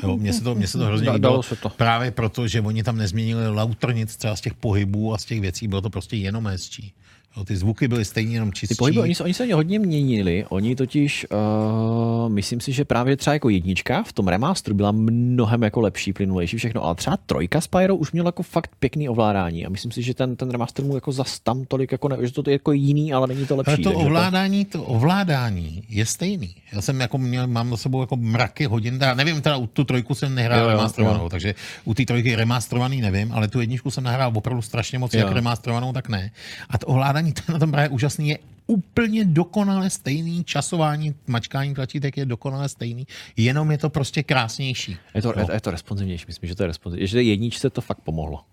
[0.04, 1.70] Jo, mně se to, mně se to hrozně líbilo, dalo se to.
[1.70, 5.42] právě proto, že oni tam nezměnili lauter nic třeba z těch pohybů a z těch
[5.42, 6.94] věcí, bylo to prostě jenom hezčí.
[7.38, 8.76] Jo, ty zvuky byly stejně jenom čistší.
[8.76, 13.18] Ty pohyby, oni se, oni se hodně měnili, oni totiž, uh, myslím si, že právě
[13.18, 17.62] třeba jako jednička v tom remasteru byla mnohem jako lepší, plynulejší všechno, ale třeba trojka
[17.62, 20.96] Spyro už měla jako fakt pěkný ovládání a myslím si, že ten, ten remaster mu
[20.96, 23.86] jako zas tam tolik jako ne, že to je jako jiný, ale není to lepší.
[23.86, 26.56] Ale to ovládání, to ovládání je stejný.
[26.74, 29.84] Já jsem jako měl, mám za sebou jako mraky hodin, já nevím, teda u tu
[29.84, 31.30] trojku jsem nehrál jo, remasterovanou, jo.
[31.30, 31.56] takže
[31.86, 35.20] u té trojky remasterovaný nevím, ale tu jedničku jsem nahrál opravdu strašně moc, Jo.
[35.20, 36.32] jak remasterovanou, tak ne.
[36.70, 41.74] A to ovládání, to je na tom právě úžasný, je úplně dokonale stejný, časování, mačkání
[41.76, 44.98] tlačítek je dokonale stejný, jenom je to prostě krásnější.
[45.16, 45.46] Je to, Jo.
[45.50, 47.12] je, je to responsivnější, myslím, že to je responsivnější.
[47.12, 48.44] Že jedničce to fakt pomohlo.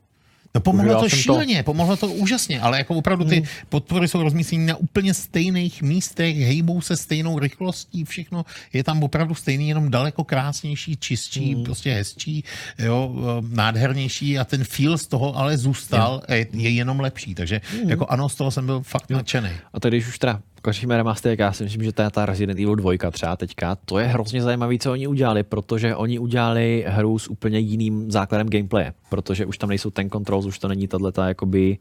[0.54, 1.16] No pomohlo to jsem to.
[1.16, 6.36] šíleně, pomohlo to úžasně, ale jako opravdu ty podpory jsou rozmístěny na úplně stejných místech,
[6.36, 12.44] hejbou se stejnou rychlostí, všechno je tam opravdu stejný, jenom daleko krásnější, čistší, prostě hezčí,
[12.78, 17.60] jo, eh, nádhernější a ten feel z toho ale zůstal, je, je jenom lepší, takže
[17.86, 19.50] jako ano, z toho jsem byl fakt nadšený.
[19.72, 22.60] A tak když už teda končíme remaster, tak já si myslím, že ta, ta Resident
[22.60, 27.18] Evil 2 třeba teďka, to je hrozně zajímavé, co oni udělali, protože oni udělali hru
[27.18, 31.22] s úplně jiným základem gameplaye, protože už tam nejsou ten controls, už to není tato
[31.22, 31.78] jakoby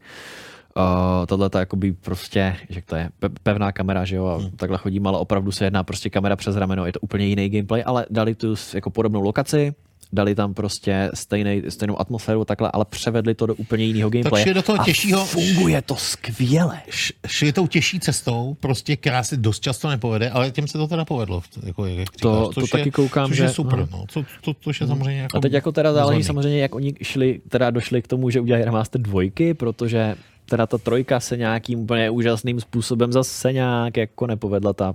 [0.76, 4.78] Uh, tohle to jakoby prostě, že to je pe- pevná kamera, že jo, a takhle
[4.78, 8.06] chodím, ale opravdu se jedná prostě kamera přes rameno, je to úplně jiný gameplay, ale
[8.10, 9.74] dali tu jako podobnou lokaci,
[10.14, 14.44] dali tam prostě stejnej, stejnou atmosféru takhle, ale převedli to do úplně jiného gameplaye.
[14.44, 16.80] šli do toho těžšího- funguje to skvěle.
[17.26, 21.04] Šli tou těžší cestou, prostě která se dost často nepovede, ale těm se to teda
[21.04, 21.42] povedlo.
[21.66, 23.88] Jako, jak říkáš, To- to je, taky koukám, což že- je super, aha.
[23.92, 24.04] no.
[24.08, 27.40] Co, to, to, je samozřejmě jako A teď jako teda záleží samozřejmě, jak oni šli,
[27.48, 30.16] teda došli k tomu, že udělají remaster dvojky, protože
[30.46, 34.72] teda ta trojka se nějakým úplně úžasným způsobem zase nějak jako nepovedla.
[34.72, 34.94] Ta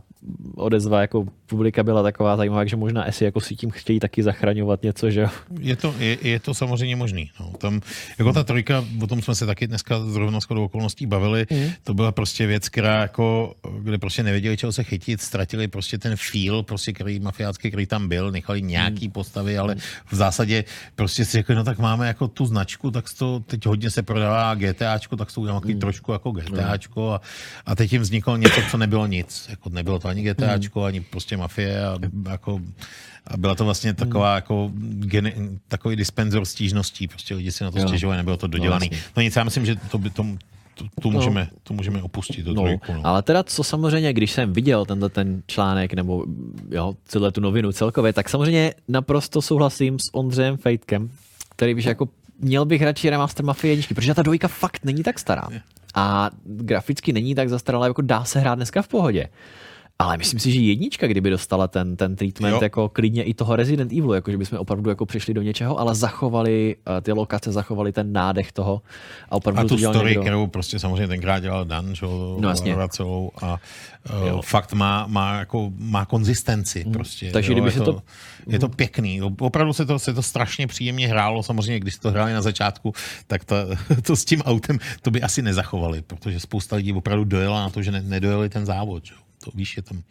[0.55, 4.83] odezva jako publika byla taková zajímavá, že možná asi jako si tím chtějí taky zachraňovat
[4.83, 5.29] něco, že jo.
[5.59, 7.31] Je to, je, je to samozřejmě možný.
[7.39, 7.51] No.
[7.57, 7.81] Tam,
[8.19, 11.69] jako ta trojka, o tom jsme se taky dneska zrovna shodou okolností bavili, mm.
[11.83, 16.15] to byla prostě věc, která jako, kde prostě nevěděli, čeho se chytit, ztratili prostě ten
[16.31, 19.11] feel, prostě, který mafiácký, který tam byl, nechali nějaký mm.
[19.11, 19.75] postavy, ale
[20.11, 20.63] v zásadě
[20.95, 24.55] prostě si řekli, no tak máme jako tu značku, tak to teď hodně se prodává
[24.55, 27.21] GTAčko, tak to to udělal takový trošku jako GTAčko a,
[27.65, 29.47] a teď jim vzniklo něco, co nebylo nic.
[29.49, 31.97] Jako nebylo to ani GTAčko, ani prostě mafie a,
[32.29, 32.61] jako,
[33.27, 35.33] a byla to vlastně taková jako geni,
[35.67, 38.89] takový dispenzor stížností, prostě lidi si na to stěžovali, nebylo to dodělaný.
[38.91, 40.37] No, No nic, já myslím, že to by tom,
[40.75, 42.93] to, to, můžeme, to můžeme opustit, to No, trojku.
[42.93, 43.01] No.
[43.03, 46.25] ale teda co samozřejmě, když jsem viděl tenhle ten článek nebo
[46.71, 51.09] jo, celé tu novinu celkově, tak samozřejmě naprosto souhlasím s Ondřejem Fejtkem,
[51.55, 52.09] který bych jako
[52.39, 55.47] měl bych radši remaster Mafie 1, protože ta dvojka fakt není tak stará.
[55.95, 59.27] A graficky není tak zastaralá, jako dá se hrát dneska v pohodě.
[60.01, 62.59] Ale myslím si, že jednička, kdyby dostala ten, ten treatment Jo.
[62.61, 65.95] jako klidně i toho Resident Evilu, jako že bychom opravdu jako přišli do něčeho, ale
[65.95, 68.81] zachovali eh, ty lokace, zachovali ten nádech toho
[69.29, 70.21] a opravdu A to tu story, někdo.
[70.21, 72.75] kterou prostě samozřejmě tenkrát dělal Dan, že jo, No, jasně.
[72.89, 73.57] Celou a
[74.33, 77.31] uh, fakt má, má, jako, má konzistenci prostě.
[77.31, 78.01] Takže jo, kdyby je se to, to-
[78.47, 79.21] je to pěkný.
[79.39, 81.43] Opravdu se to, se to strašně příjemně hrálo.
[81.43, 82.93] Samozřejmě, když to hráli na začátku,
[83.27, 83.55] tak to,
[84.03, 87.81] to s tím autem to by asi nezachovali, protože spousta lidí opravdu dojela na to,
[87.81, 89.05] že ne, nedojeli ten závod.
[89.05, 89.13] Že?
[89.43, 90.01] To víš, je tam...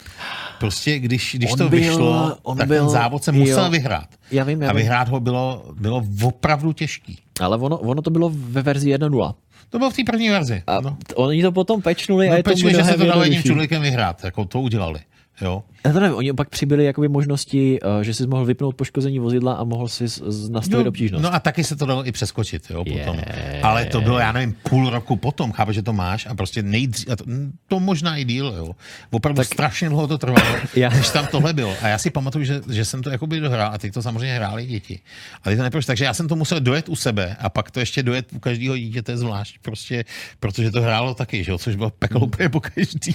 [0.59, 3.71] Prostě když, když On to byl- vyšlo, on tak byl- ten závod se musel jo.
[3.71, 4.09] vyhrát.
[4.31, 4.77] Já vím, já a vím.
[4.83, 7.19] vyhrát ho bylo, bylo opravdu těžký.
[7.41, 9.35] Ale ono, ono to bylo ve verzi 1.0.
[9.71, 10.63] To bylo v té první verzi.
[10.67, 10.97] A no.
[11.15, 13.83] oni to potom pečnuli a No, je to pečli, že se to dalo jedním člověkem
[13.83, 15.01] vyhrát, jako to udělali.
[15.41, 15.63] Jo.
[15.87, 19.53] Já to nevím, oni pak přibyli jakoby možnosti, eh, že jsi mohl vypnout poškození vozidla
[19.55, 20.05] a mohl si
[20.51, 21.23] nastavit obtížnost.
[21.23, 23.17] no a taky se to dalo i přeskočit, jo, potom.
[23.17, 23.61] Je.
[23.63, 27.11] Ale to bylo, já nevím, půl roku potom, chápeš, že to máš a prostě nejdřív,
[27.11, 27.25] a to,
[27.69, 28.71] to možná i díl, jo.
[29.11, 31.75] Opravdu tak, strašně dlouho to trvalo, Já- než tam tohle bylo.
[31.83, 34.67] A já si pamatuju, že, že jsem to jakoby dohrál a teď to samozřejmě hráli
[34.67, 35.01] děti.
[35.43, 37.81] A ty to neproč, takže já jsem to musel dojet u sebe a pak to
[37.81, 40.05] ještě dojet u každého dítěte zvlášť, prostě,
[40.41, 43.15] protože to hrálo taky, že jo, což bylo peklo úplně po každý.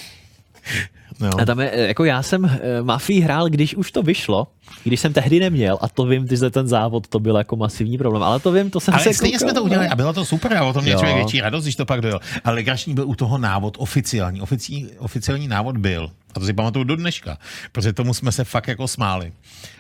[1.19, 1.29] No.
[1.39, 4.47] A tam je, eh, jako já jsem uh, Mafii hrál, když už to vyšlo,
[4.83, 8.23] když jsem tehdy neměl a to vím, že ten závod to byl jako masivní problém,
[8.23, 9.93] ale to vím, to jsem Ale se stejně koukal, jsme to udělali no.
[9.93, 10.99] a bylo to super a o tom měl Jo.
[10.99, 12.19] člověk větší radost, když to pak dojel.
[12.43, 14.41] Ale legrační byl u toho návod oficiální.
[14.41, 17.37] Oficí, oficiální návod byl, a to si pamatuju do dneška,
[17.71, 19.31] protože tomu jsme se fakt jako smáli.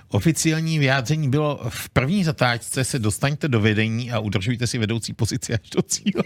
[0.09, 5.53] Oficiální vyjádření bylo, v první zatáčce se dostaňte do vedení a udržujte si vedoucí pozici
[5.53, 6.23] až do cíle.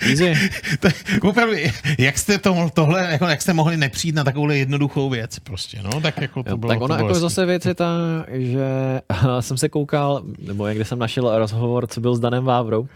[0.00, 0.34] Easy.
[0.80, 0.88] To,
[1.28, 1.54] opravdu,
[1.98, 6.00] jak jste to, tohle, jako, jak jste mohli nepřijít na takovouhle jednoduchou věc prostě, no,
[6.00, 6.72] tak jako to Jo, bylo.
[6.72, 7.86] tak ona jako zase věc je ta,
[8.32, 8.66] že
[9.40, 12.88] jsem se koukal, nebo někde jsem našel rozhovor, co byl s Danem Vávrou.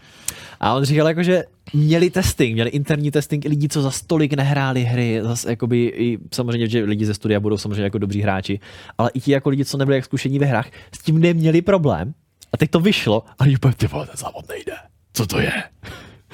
[0.59, 1.43] A on říkal jako, že
[1.73, 6.17] měli testing, měli interní testing i lidi, co za stolik nehráli hry, zase jakoby i,
[6.33, 8.59] samozřejmě, že lidi ze studia budou samozřejmě jako dobří hráči,
[8.97, 12.13] ale i ti jako lidi, co nebyli jak zkušení ve hrách, s tím neměli problém.
[12.53, 14.73] A teď to vyšlo a lidi úplně, ty vole, ten závod nejde.
[15.13, 15.51] Co to je?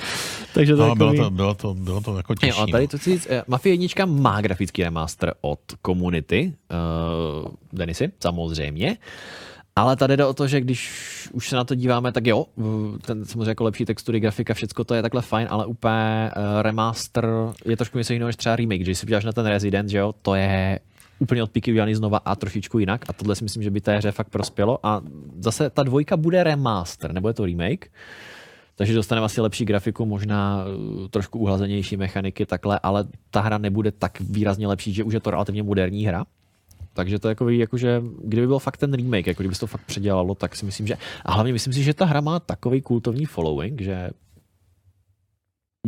[0.53, 2.59] Takže to, No, bylo, to, bylo, to, bylo to jako Jo, těžší.
[2.59, 2.87] a tady no.
[2.87, 6.53] to chci říct, eh, Mafia 1 má grafický remaster od Community,
[7.43, 8.97] uh, Denisy, samozřejmě,
[9.75, 10.91] ale tady jde o to, že když
[11.33, 12.45] už se na to díváme, tak jo,
[13.01, 17.27] ten samozřejmě jako lepší textury, grafika, všecko to je takhle fajn, ale úplně uh, remaster
[17.65, 20.13] je trošku něco jiného než třeba remake, když si podíváš na ten Resident, že jo,
[20.21, 20.79] to je
[21.19, 23.97] úplně od píky udělaný znova a trošičku jinak a tohle si myslím, že by té
[23.97, 25.01] hře fakt prospělo a
[25.39, 27.87] zase ta dvojka bude remaster, nebo je to remake,
[28.77, 33.91] takže dostaneme asi lepší grafiku, možná uh, trošku uhlazenější mechaniky, takhle, ale ta hra nebude
[33.91, 36.25] tak výrazně lepší, že už je to relativně moderní hra.
[36.93, 39.85] Takže to je jako, jakože, kdyby byl fakt ten remake, jako kdyby se to fakt
[39.85, 40.97] předělalo, tak si myslím, že...
[41.25, 44.09] A hlavně myslím si, že ta hra má takový kultovní following, že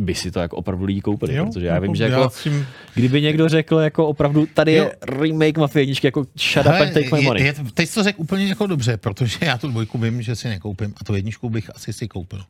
[0.00, 3.22] by si to jako opravdu lidi koupili, jo, protože já vím, že jako, tím, kdyby
[3.22, 4.84] někdo řekl jako opravdu, tady Jo.
[4.84, 7.44] je remake Mafia 1, jako shut up and take my je, money.
[7.44, 10.48] je, teď jsi to řekl úplně jako dobře, protože já tu dvojku vím, že si
[10.48, 12.40] nekoupím a tu jedničku bych asi si koupil.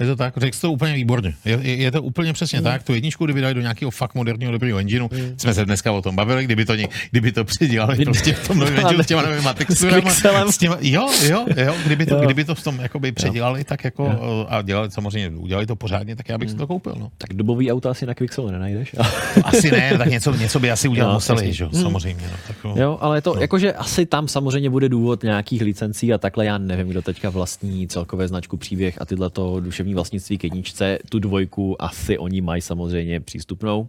[0.00, 0.34] Je to tak?
[0.36, 1.34] Řekl jsi to úplně výborně.
[1.44, 2.82] Je, je, je to úplně přesně tak.
[2.82, 6.16] Tu jedničku, kdyby dali do nějakého fakt moderního dobrého engineu, jsme se dneska o tom
[6.16, 6.72] bavili, kdyby to,
[7.10, 10.10] kdyby to předělali prostě v tom novém engineu s těma novýma texturama.
[10.50, 12.20] S těma, jo, jo, jo, kdyby to, Jo.
[12.24, 14.16] kdyby to v tom jakoby předělali, tak jako
[14.48, 16.94] a dělali samozřejmě, udělali to pořádně, tak já bych si to koupil.
[16.98, 17.10] No.
[17.18, 18.96] Tak dobový auta asi na Quixelu nenajdeš.
[19.44, 22.24] Asi ne, tak něco, něco by asi udělat Jo, museli, že jo, samozřejmě.
[22.30, 22.74] No, tak, jo.
[22.76, 23.40] Jo, ale je to, No.
[23.40, 27.88] jakože asi tam samozřejmě bude důvod nějakých licencí a takhle já nevím, kdo teďka vlastní
[27.88, 32.62] celkové značku příběh a tyhle to duševní vlastnictví k jedničce, tu dvojku asi oni mají
[32.62, 33.88] samozřejmě přístupnou.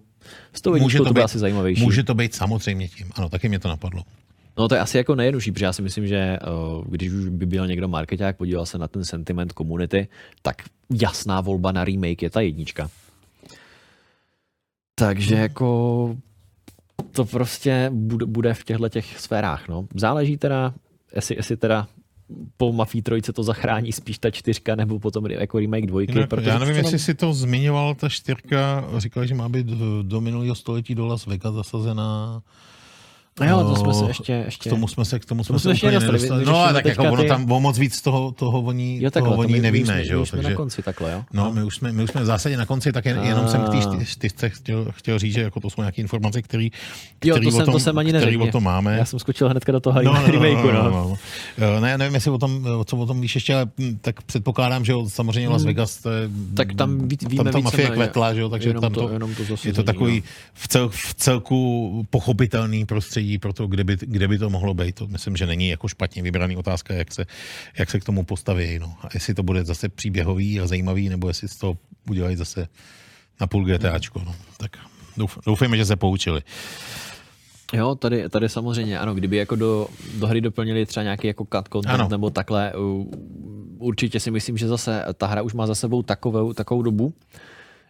[0.53, 1.83] S tou jedničkou to, to bude asi zajímavější.
[1.83, 3.07] Může to být samozřejmě tím.
[3.15, 4.03] Ano, taky mě to napadlo.
[4.57, 6.39] No to je asi jako nejjednodušší, protože já si myslím, že
[6.77, 10.07] uh, když už by byl někdo marketák, podíval se na ten sentiment komunity,
[10.41, 10.55] tak
[10.89, 12.89] jasná volba na remake je ta jednička.
[14.95, 16.17] Takže jako
[17.11, 19.67] to prostě bude, bude v těchto těch sférách.
[19.67, 19.87] No.
[19.95, 20.73] Záleží teda,
[21.15, 21.87] jestli, jestli teda
[22.57, 26.13] po Mafii trojce to zachrání spíš ta čtyřka, nebo potom jako remake dvojky.
[26.13, 29.67] Jinak, protože já nevím, jestli si to zmiňoval, ta čtyřka, říkali, že má být
[30.01, 32.41] do minulého století do Las Vegas zasazená
[33.41, 34.69] No jo, to jsme se O, ještě, ještě...
[34.69, 36.13] K tomu jsme se, k tomu jsme jsme se ještě úplně nedostali.
[36.19, 36.39] nedostali.
[36.39, 39.11] Vy- No a tak jako ono ty- tam o moc víc toho, toho oni, Jo,
[39.11, 40.19] takhle, toho to oni my, nevíme, my, že jo.
[40.19, 41.23] my jsme Takže, na konci takhle, jo?
[41.33, 43.61] no, my už, jsme, my už jsme v zásadě na konci, tak jen, jenom jsem
[43.61, 43.79] k té A.
[43.79, 46.67] čty- čtyřce chtěl, chtěl říct, že jako to jsou nějaké informace, které
[47.25, 48.43] Jo, to jsem, tom, to jsem ani který neřekl.
[48.43, 48.97] o tom máme.
[48.97, 50.89] Já jsem skočil hnedka do toho No, no, no, remakeu, no, no.
[50.91, 51.17] no,
[51.73, 51.79] no.
[51.79, 54.91] Ne, nevím, jestli o tom, co o tom víš ještě, ale hm, tak předpokládám, že
[54.91, 56.55] jo, samozřejmě Las Vegas, to je, Hmm.
[56.55, 59.07] Tak tam víme tam ta mafie kvetla, že jo, takže tam to- to,
[59.45, 60.23] to je to takový
[60.75, 60.89] no.
[60.89, 64.95] v celku pochopitelný prostředí pro to, kde by, kde by to mohlo být.
[64.95, 67.25] To myslím, že není jako špatně vybraný otázka, jak se,
[67.79, 68.79] jak se k tomu postaví.
[68.79, 68.95] No.
[69.01, 71.77] A jestli to bude zase příběhový a zajímavý, nebo jestli z toho
[72.09, 72.67] udělají zase
[73.41, 74.21] na půl GTAčko.
[74.25, 74.35] No.
[74.57, 74.77] Tak
[75.17, 76.41] douf, doufejme, že se poučili.
[77.73, 79.87] Jo, tady, tady samozřejmě, ano, kdyby jako do,
[80.19, 82.09] do hry doplnili třeba nějaký jako cut content Ano.
[82.09, 82.73] nebo takhle,
[83.77, 87.13] určitě si myslím, že zase ta hra už má za sebou takovou, takovou dobu,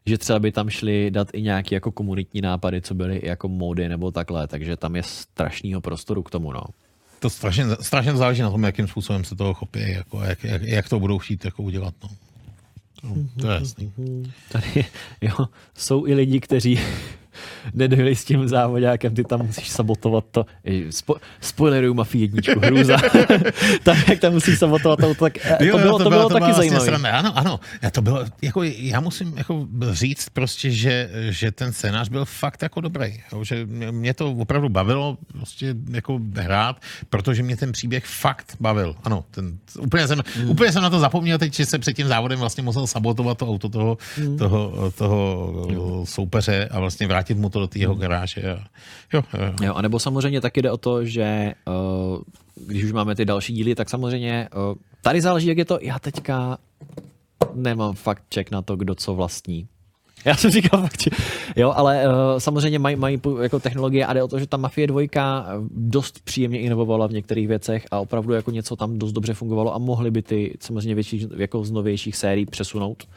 [0.06, 3.90] že třeba by tam šli dát i nějaký jako komunitní nápady, co byly jako mody
[3.90, 6.64] nebo takhle, takže tam je strašného prostoru k tomu, no.
[7.20, 10.90] To strašně, strašně záleží na tom, jakým způsobem se toho chopí, jako, jak, jak, jak,
[10.90, 11.94] to budou chtít jako udělat.
[12.04, 12.10] No.
[13.02, 13.94] To, to je jasný.
[14.52, 14.86] Tady,
[15.22, 15.46] jo,
[15.78, 16.80] jsou i lidi, kteří
[17.74, 20.46] nedojeli s tím závodňákem, ty tam musíš sabotovat to.
[20.90, 22.98] Spo, spoileruju Mafii jedničku, hrůza.
[23.84, 26.86] tam, jak tam musíš sabotovat to, tak eh, to, bylo, to, bylo, taky vlastně zajímavé.
[26.86, 27.10] Sranda.
[27.12, 27.60] Ano, ano.
[27.82, 32.62] Já, to bylo, jako, já musím jako říct prostě, že, že ten scénář byl fakt
[32.62, 33.20] jako dobrý.
[33.34, 38.96] Jo, že mě- to opravdu bavilo prostě jako hrát, protože mě ten příběh fakt bavil.
[39.04, 40.50] Ano, ten, úplně, jsem, Hmm.
[40.50, 43.48] úplně jsem na to zapomněl teď, že se před tím závodem vlastně musel sabotovat to
[43.48, 44.38] auto toho, Hmm.
[44.38, 45.54] toho, toho
[46.06, 48.42] soupeře a vlastně vrátit mu to do té jeho garáže.
[48.42, 48.68] A,
[49.14, 49.54] jo, jo, jo.
[49.62, 52.22] Jo, anebo samozřejmě taky jde o to, že uh,
[52.68, 55.80] když už máme ty další díly, tak samozřejmě uh, tady záleží, jak je to.
[55.82, 56.58] Já teďka
[57.54, 59.68] nemám fakt check na to, kdo co vlastní.
[60.26, 61.08] Já jsem říkal fakt,
[61.56, 64.88] jo, ale uh, samozřejmě mají, mají jako technologie a jde o to, že ta Mafie
[64.88, 65.22] 2 eh,
[65.72, 69.78] dost příjemně inovovala v některých věcech a opravdu jako něco tam dost dobře fungovalo a
[69.78, 73.08] mohli by ty samozřejmě větší, jako z novějších sérií přesunout.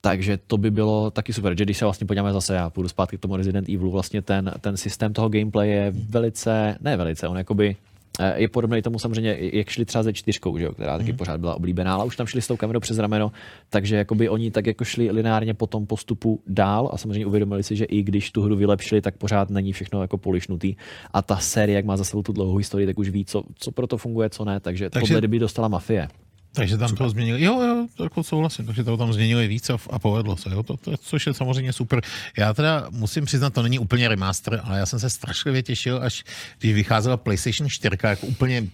[0.00, 3.16] Takže to by bylo taky super, že když se vlastně podíváme zase, já půjdu zpátky
[3.16, 7.36] k tomu Resident Evilu, vlastně ten, ten systém toho gameplay je velice, ne velice, on
[7.38, 7.76] jakoby
[8.20, 11.40] eh, je podobný tomu samozřejmě, jak šli třeba ze čtyřkou, že jo, která taky pořád
[11.40, 13.32] byla oblíbená, ale už tam šli s tou kamerou přes rameno,
[13.70, 17.76] takže jakoby oni tak jako šli lineárně po tom postupu dál a samozřejmě uvědomili si,
[17.76, 20.76] že i když tu hru vylepšili, tak pořád není všechno jako polišnutý
[21.12, 23.72] a ta série, jak má za sebou tu dlouhou historii, tak už ví, co, co
[23.72, 26.08] pro to funguje, co ne, takže, takže Takže- tohle kdyby dostala Mafie.
[26.52, 27.42] Takže tam to změnili.
[27.42, 30.76] Jo, jo, jako souhlasím, takže to tam změnili víc a, a povedlo se, jo, to,
[30.76, 32.00] to, což je samozřejmě super.
[32.38, 36.24] Já teda musím přiznat, to není úplně remaster, ale já jsem se strašlivě těšil, až
[36.58, 38.66] když vycházela PlayStation 4, jako úplně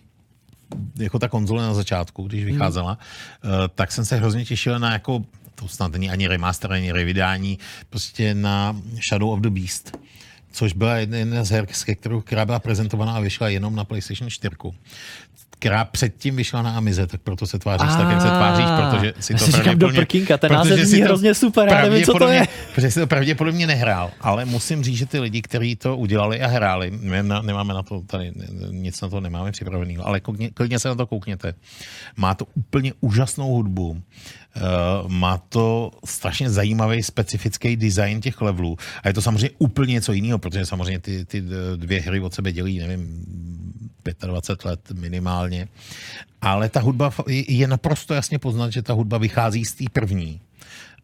[0.99, 2.99] jako ta konzole na začátku, když vycházela,
[3.43, 3.53] hmm.
[3.75, 5.25] tak jsem se hrozně těšil na jako,
[5.55, 7.59] to snad není ani remaster, ani revydání,
[7.91, 8.77] prostě na
[9.11, 9.99] Shadow of the Beast
[10.57, 11.67] což byla jedna, z her,
[12.25, 14.57] která byla prezentovaná a vyšla jenom na PlayStation 4
[15.59, 19.35] která předtím vyšla na Amize, tak proto se tváříš tak, jak se tváříš, protože si
[19.35, 22.15] to říkám, do prkínka, ten protože název si zní to hrozně super, já nevím, co
[22.15, 22.49] to je.
[22.75, 26.47] Protože si to pravděpodobně nehrál, ale musím říct, že ty lidi, kteří to udělali a
[26.47, 26.93] hráli,
[27.43, 28.33] nemáme na to tady,
[28.71, 31.55] nic na to nemáme připravený, ale klidně, klidně se na to koukněte.
[32.17, 34.03] Má to úplně úžasnou hudbu,
[35.09, 40.39] má to strašně zajímavý specifický design těch levelů a je to samozřejmě úplně něco jiného,
[40.39, 41.43] protože samozřejmě ty, ty
[41.77, 43.25] dvě hry od sebe dělí, nevím,
[44.27, 45.69] 25 let minimálně.
[46.41, 50.41] Ale ta hudba je- naprosto jasně poznat, že ta hudba vychází z té první.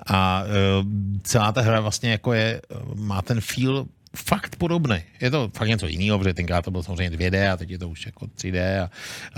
[0.06, 0.86] A uh,
[1.22, 4.96] celá ta hra vlastně jako je, eh, má ten feel fakt podobný.
[5.20, 7.88] Je to fakt něco jiného, protože tenkrát to bylo samozřejmě 2D a teď je to
[7.88, 8.90] už jako 3D a,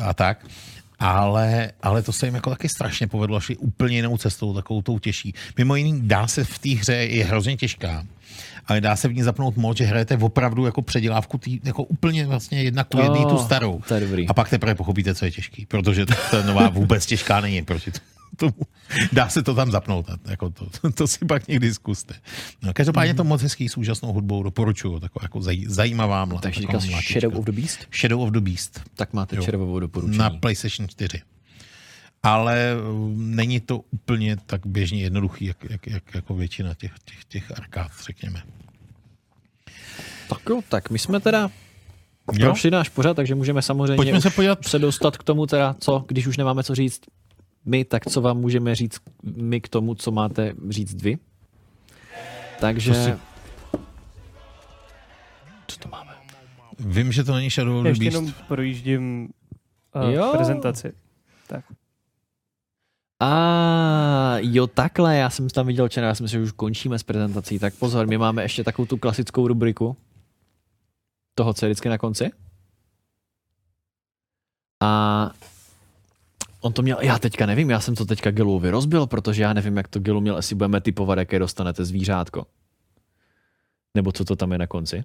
[0.03, 0.47] a tak.
[1.05, 4.99] Ale, ale to se jim jako taky strašně povedlo, šli úplně jinou cestou, takovou tou
[4.99, 5.35] těžší.
[5.59, 8.05] Mimo jiný dá se v té hře, je hrozně těžká,
[8.67, 12.27] ale dá se v ní zapnout mod, že hrajete opravdu jako předělávku, tý, jako úplně
[12.27, 13.81] vlastně jedna ku jedný tu Oh, starou.
[13.89, 14.29] to je dobrý.
[14.29, 18.14] A pak teprve pochopíte, co je těžký, protože ta nová vůbec těžká není proti tomu.
[19.12, 22.15] Dá se to tam zapnout, jako to, to si pak někdy zkuste.
[22.62, 26.40] No, každopádně to moc hezký s úžasnou hudbou, doporučuju, taková jako zaj, zajímavá mla.
[26.40, 27.01] Takže mlátička.
[27.01, 27.78] Shadow of the Beast?
[28.01, 28.81] Shadow of the Beast.
[28.94, 29.43] Tak máte Jo.
[29.43, 30.19] červovou doporučení.
[30.19, 31.23] Na PlayStation 4.
[32.23, 37.24] Ale um, není to úplně tak běžně jednoduchý, jak, jak, jak jako většina těch, těch,
[37.24, 38.43] těch arkád, řekněme.
[40.28, 41.51] Tak jo, tak my jsme teda
[42.32, 42.47] Jo?
[42.47, 44.65] prošli náš pořad, takže můžeme samozřejmě Pojďme se podívat.
[44.65, 47.01] se dostat k tomu teda, co, když už nemáme co říct
[47.65, 49.01] my, tak co vám můžeme říct
[49.36, 51.19] my k tomu, co máte říct vy.
[52.61, 52.93] Takže...
[52.95, 53.19] Co si-
[55.66, 56.12] Co to máme?
[56.78, 58.15] Vím, že to není Shadow of Já the ještě Beast.
[58.27, 59.28] jenom projíždím
[59.95, 60.31] uh, Jo.
[60.32, 60.93] prezentaci.
[61.47, 61.65] Tak.
[63.20, 67.03] A jo, takhle, já jsem tam viděl černá, já jsem si, že už končíme s
[67.03, 69.97] prezentací, tak pozor, my máme ještě takovou tu klasickou rubriku.
[71.35, 72.31] toho, co je vždycky na konci.
[74.82, 75.31] A
[76.65, 79.77] on to měl, já teďka nevím, já jsem to teďka Giluovi rozbil, protože já nevím,
[79.77, 82.47] jak to Gilu měl, jestli budeme typovat, jaké dostanete zvířátko.
[83.95, 85.05] Nebo co to tam je na konci.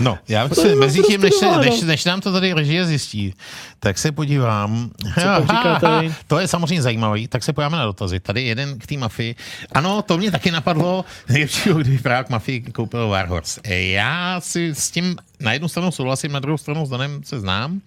[0.00, 3.34] No, já bych se mezi tím, než, se, než, než nám to tady režie zjistí,
[3.78, 4.90] tak se podívám.
[6.00, 6.14] vy?
[6.26, 8.20] to je samozřejmě zajímavý, tak se podíváme na dotazy.
[8.20, 9.34] Tady jeden k té mafii.
[9.72, 13.60] Ano, to mě taky napadlo, nejlepšího, když právě k mafii koupil Warhorse.
[13.68, 17.72] Já si s tím na jednu stranu souhlasím, na druhou stranu s Danem se znám.
[17.72, 17.80] Uh,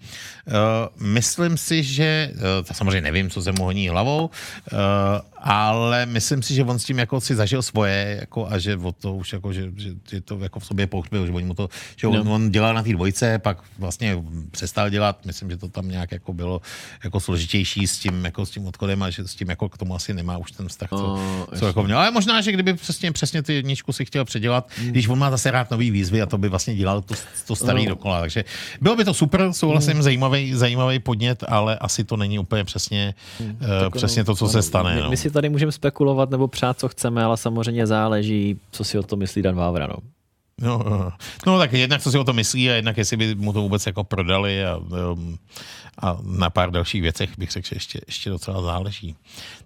[1.06, 2.40] myslím si, že, uh,
[2.72, 4.30] samozřejmě nevím, co se mu honí hlavou,
[4.72, 4.78] uh,
[5.42, 8.92] ale myslím si, že on s tím jako si zažil svoje jako, a že o
[8.92, 12.06] to už jako, že, že, že to jako v sobě pohřbil, že mu to, že
[12.06, 12.34] on, No.
[12.34, 14.16] on dělal na té dvojce, pak vlastně
[14.50, 16.60] přestal dělat, myslím, že to tam nějak jako bylo
[17.04, 19.94] jako složitější s tím, jako s tím odchodem a že s tím jako k tomu
[19.94, 21.98] asi nemá už ten vztah, co, O, co jako měl.
[21.98, 24.88] Ale možná, že kdyby přesně, přesně ty jedničku si chtěl předělat, hmm.
[24.90, 27.14] když on má zase rád nový výzvy a to by vlastně dělal to,
[27.46, 27.88] to starý No.
[27.94, 28.20] dokola.
[28.20, 28.44] Takže
[28.80, 30.02] bylo by to super, souhlasím, Hmm.
[30.02, 33.50] zajímavý, zajímavý podnět, ale asi to není úplně přesně, Hmm.
[33.50, 34.94] uh, přesně to, co se stane.
[34.94, 35.10] My, No.
[35.10, 39.02] my si tady můžeme spekulovat nebo přát, co chceme, ale samozřejmě záleží, co si o
[39.02, 39.86] to myslí Dan Vávra.
[39.86, 39.94] No.
[40.58, 41.12] No, no.
[41.46, 43.86] no, tak jednak co si o to myslí a jednak jestli by mu to vůbec
[43.86, 44.80] jako prodali a,
[46.02, 49.16] a na pár dalších věcech bych řekl, že ještě, ještě docela záleží.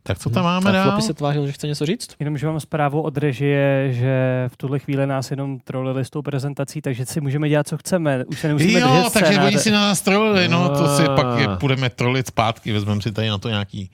[0.03, 1.01] Tak co tam máme A dál?
[1.01, 2.11] Se tvářil, že chce něco říct?
[2.21, 6.23] Jenom, že mám zprávu od režie, že v tuhle chvíli nás jenom trolili s tou
[6.23, 8.25] prezentací, takže si můžeme dělat, co chceme.
[8.25, 11.15] Už se nemusíme Jo, držet takže oni si na nás trolili, no, to si Ah.
[11.17, 13.91] pak je, budeme trolit zpátky, vezmeme si tady na to nějaký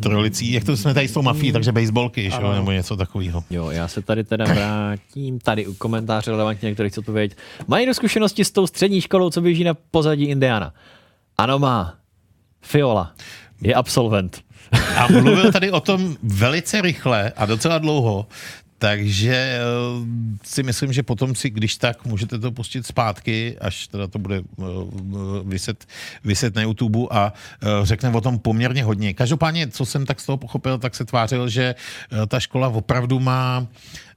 [0.00, 3.44] trolicí, jak to jsme tady s tou mafií, takže baseballky, jo, nebo něco takového.
[3.50, 5.38] Jo, já se tady teda vrátím.
[5.38, 7.38] Tady u komentáře relevantně, některý chce odpovědět.
[7.66, 10.74] Mají do zkušenosti s tou střední školou, co běží na pozadí Indiana?
[11.38, 11.94] Ano, má.
[12.60, 13.12] Fiola.
[13.62, 14.42] Je absolvent.
[14.96, 18.26] A mluvil tady o tom velice rychle a docela dlouho,
[18.82, 19.60] takže eh,
[20.42, 24.42] si myslím, že potom si, když tak, můžete to pustit zpátky, až teda to bude
[24.42, 24.64] eh,
[25.44, 25.86] vyset,
[26.24, 29.14] vyset na YouTube a eh, řekne o tom poměrně hodně.
[29.14, 31.74] Každopádně, co jsem tak z toho pochopil, tak se tvářil, že
[32.26, 34.11] ta škola opravdu má eh,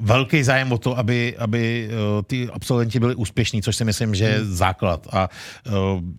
[0.00, 4.24] velký zájem o to, aby, aby eh, ty absolventi byli úspěšní, což si myslím, že
[4.24, 5.06] je základ.
[5.12, 5.28] A
[5.66, 5.70] eh,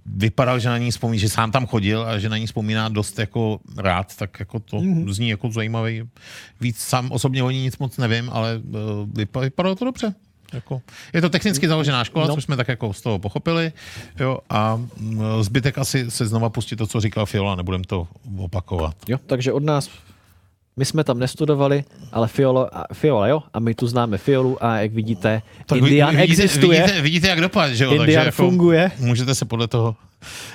[0.05, 3.19] vypadal, že na ní vzpomíná, že sám tam chodil a že na ní vzpomíná dost
[3.19, 6.03] jako rád, tak jako to zní jako zajímavý.
[6.61, 8.77] Víc sám osobně o ní nic moc nevím, ale eh,
[9.25, 10.15] vypa- vypadalo to dobře.
[10.53, 10.81] Jako,
[11.13, 12.35] je to technicky založená škola, No.
[12.35, 13.71] což jsme tak jako z toho pochopili.
[14.19, 18.07] Jo, a mm, zbytek asi se znova pustit to, co říkal Fiola, nebudem to
[18.37, 18.95] opakovat.
[19.07, 19.89] Jo, takže od nás
[20.77, 24.77] my jsme tam nestudovali, ale Fiola, a- Fiola jo, a my tu známe Fiolu a
[24.77, 26.81] jak vidíte, Tak Indian vidíte, existuje.
[26.81, 27.89] Vidíte, vidíte, jak dopad, že jo?
[27.91, 28.91] Indian Takže jako funguje.
[28.99, 29.95] Můžete se podle toho,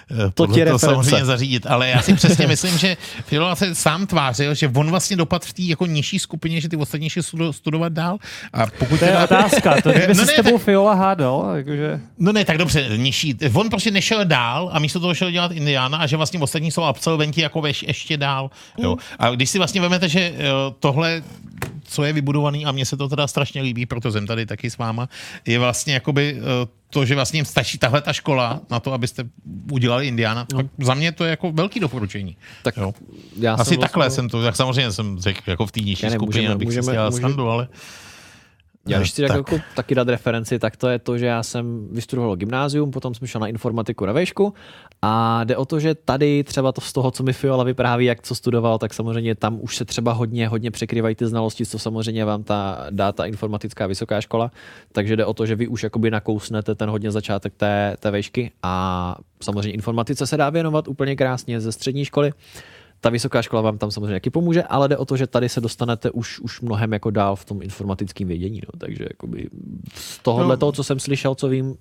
[0.09, 0.87] To podle ti toho reference.
[0.87, 1.67] samozřejmě zařídit.
[1.67, 5.53] Ale já si přesně myslím, že Filola se sám tvářil, že on vlastně dopad v
[5.53, 8.19] té jako nižší skupině, že ty ostatní šli studo- studovat dál.
[8.53, 11.53] A pokud To je teda- otázka, to by No ne, s tebou tak- Fiola hádal,
[11.57, 12.01] jakože...
[12.19, 13.35] No ne, tak dobře, nižší.
[13.55, 16.83] On prostě nešel dál a místo toho šel dělat Indiana a že vlastně ostatní jsou
[16.83, 18.51] absolventi jako veš, ještě dál.
[18.79, 18.97] Jo.
[19.19, 20.35] A když si vlastně vezmete, že eh,
[20.81, 21.23] tohle
[21.85, 24.79] co je vybudovaný a mně se to teda strašně líbí, proto jsem tady taky s
[24.79, 25.09] váma,
[25.47, 29.25] je vlastně jakoby eh, to, že vlastně stačí tahle ta škola na to, abyste
[29.73, 30.47] udělali Indiana.
[30.53, 30.57] No.
[30.59, 32.37] Tak za mě to je jako velký doporučení.
[32.63, 32.95] Tak Jo.
[33.39, 36.11] já Asi jsem takhle vlastně- jsem to, tak samozřejmě jsem řekl jako v té nižší
[36.11, 37.69] skupině, abych můžeme- si dělal můžeme- ale...
[38.89, 39.37] Já když si tak.
[39.37, 43.29] Jako, taky dát referenci, tak to je to, že já jsem vystudoval gymnázium, potom jsem
[43.29, 44.55] šel na informatiku na výšku
[45.03, 48.23] a jde o to, že tady třeba to z toho, co mi Fiola vypráví, jak
[48.23, 52.25] co studoval, tak samozřejmě tam už se třeba hodně, hodně překrývají ty znalosti, co samozřejmě
[52.25, 54.51] vám ta dá ta informatická vysoká škola,
[54.93, 58.51] takže jde o to, že vy už jakoby nakousnete ten hodně začátek té, té výšky
[58.63, 62.33] a samozřejmě informatice se dá věnovat úplně krásně ze střední školy.
[63.01, 65.61] Ta vysoká škola vám tam samozřejmě taky pomůže, ale jde o to, že tady se
[65.61, 68.61] dostanete už, už mnohem jako dál v tom informatickém vědění.
[68.75, 68.79] No.
[68.79, 69.49] Takže jakoby
[69.95, 70.57] z tohohle No.
[70.57, 71.77] toho, co jsem slyšel, co vím,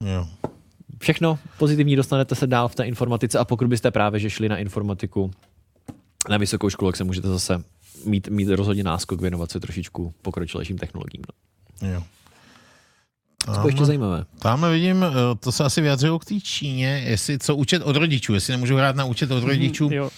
[0.00, 0.26] Jo.
[1.00, 4.56] všechno pozitivní dostanete se dál v té informatice a pokud byste právě že šli na
[4.58, 5.30] informatiku
[6.30, 7.64] na vysokou školu, tak se můžete zase
[8.04, 11.22] mít, mít rozhodně náskok, věnovat se trošičku pokročilejším technologiím.
[11.82, 11.88] No.
[11.88, 12.02] Jo.
[13.54, 14.24] Co je ještě zajímavé?
[14.38, 18.34] Tamhle vidím, eh, to se asi vyjadřují k té Číně, jestli co učit od rodičů,
[18.34, 19.88] jestli nemůžu hrát na účet od rodičů.
[19.92, 20.10] Jo,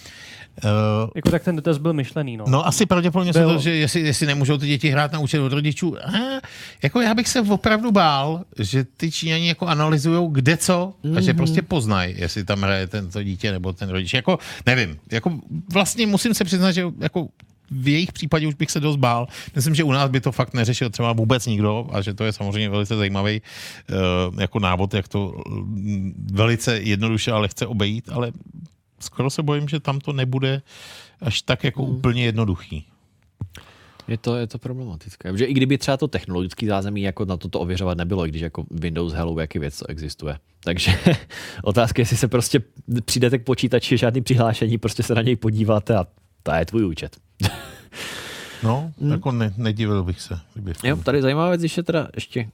[0.65, 2.45] Eh, jako tak ten dotaz byl myšlený, no.
[2.47, 5.53] No asi pravděpodobně se to, že jestli, jestli nemůžou ty děti hrát na účet od
[5.53, 5.97] rodičů.
[6.05, 6.41] A,
[6.83, 11.33] jako já bych se opravdu bál, že ty Číňani jako analyzují kde co a že
[11.33, 14.13] prostě poznají, jestli tam hraje tento dítě nebo ten rodič.
[14.13, 14.97] Jako nevím.
[15.11, 15.39] Jako
[15.73, 17.27] vlastně musím se přiznat, že jako
[17.71, 19.27] v jejich případě už bych se dost bál.
[19.55, 22.33] Myslím, že u nás by to fakt neřešil třeba vůbec nikdo a že to je
[22.33, 28.31] samozřejmě velice zajímavý uh, jako návod, jak to mm, velice jednoduše a lehce obejít, ale
[28.99, 30.61] skoro se bojím, že tam to nebude
[31.21, 32.85] až tak jako úplně jednoduchý.
[34.07, 35.31] Je to, je to problematické.
[35.31, 38.65] Protože i kdyby třeba to technologické zázemí jako na toto ověřovat nebylo, i když jako
[38.71, 40.39] Windows Hello jaký věc to existuje.
[40.63, 40.91] Takže
[41.63, 42.61] otázka je, jestli se prostě
[43.05, 46.07] přijdete k počítači, žádný přihlášení, prostě se na něj podíváte a
[46.43, 47.17] to je tvůj účet.
[48.63, 50.39] No, jako ne, nedivil bych se.
[50.83, 52.49] Jo, tady zajímavá věc, ještě teda, ještě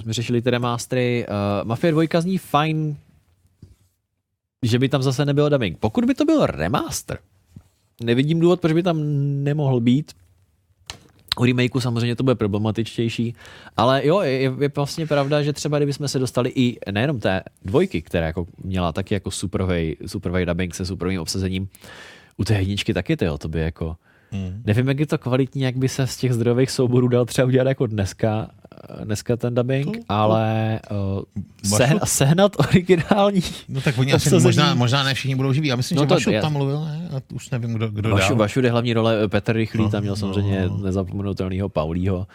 [0.00, 1.26] jsme řešili ty remastery.
[1.28, 2.96] Uh, Mafia 2 zní fajn,
[4.62, 5.78] že by tam zase nebyl dubbing.
[5.78, 7.18] Pokud by to byl remaster,
[8.02, 8.98] nevidím důvod, proč by tam
[9.44, 10.12] nemohl být.
[11.38, 13.34] U remakeu samozřejmě to bude problematičtější,
[13.76, 17.42] ale jo, je, je je vlastně pravda, že třeba kdybychom se dostali i nejenom té
[17.64, 21.68] dvojky, která jako měla taky jako supervej, supervej dubbing se superovým obsazením,
[22.36, 23.96] u té jedničky taky to, to by jako
[24.32, 24.62] Hmm.
[24.66, 27.68] Nevím, jak je to kvalitní, jak by se z těch zdrojových souborů dal třeba udělat
[27.68, 28.48] jako dneska,
[29.00, 33.40] eh, dneska ten dubbing, To- to, to- ale uh, sehna, sehnat originální.
[33.68, 35.68] No tak oni asi možná, možná ne všichni budou živí.
[35.68, 37.08] Já myslím, No že to je- tam mluvil, ne?
[37.16, 38.38] A už nevím, kdo, kdo Vašu, dál.
[38.38, 40.76] vašu jde hlavní role eh, Petr Rychlý, No, tam měl no, samozřejmě no.
[40.78, 42.26] nezapomenutelného Paulího.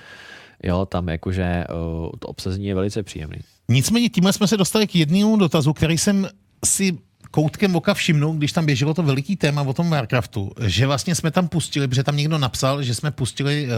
[0.64, 1.64] Jo, tam jakože
[2.04, 3.38] uh, to obsazení je velice příjemný.
[3.70, 6.28] Nicméně tímhle jsme se dostali k jednému dotazu, který jsem
[6.66, 6.98] si
[7.34, 11.32] koutkem oka všimnul, když tam běželo to veliký téma o tom Warcraftu, že vlastně jsme
[11.32, 13.74] tam pustili, protože tam někdo napsal, že jsme pustili uh,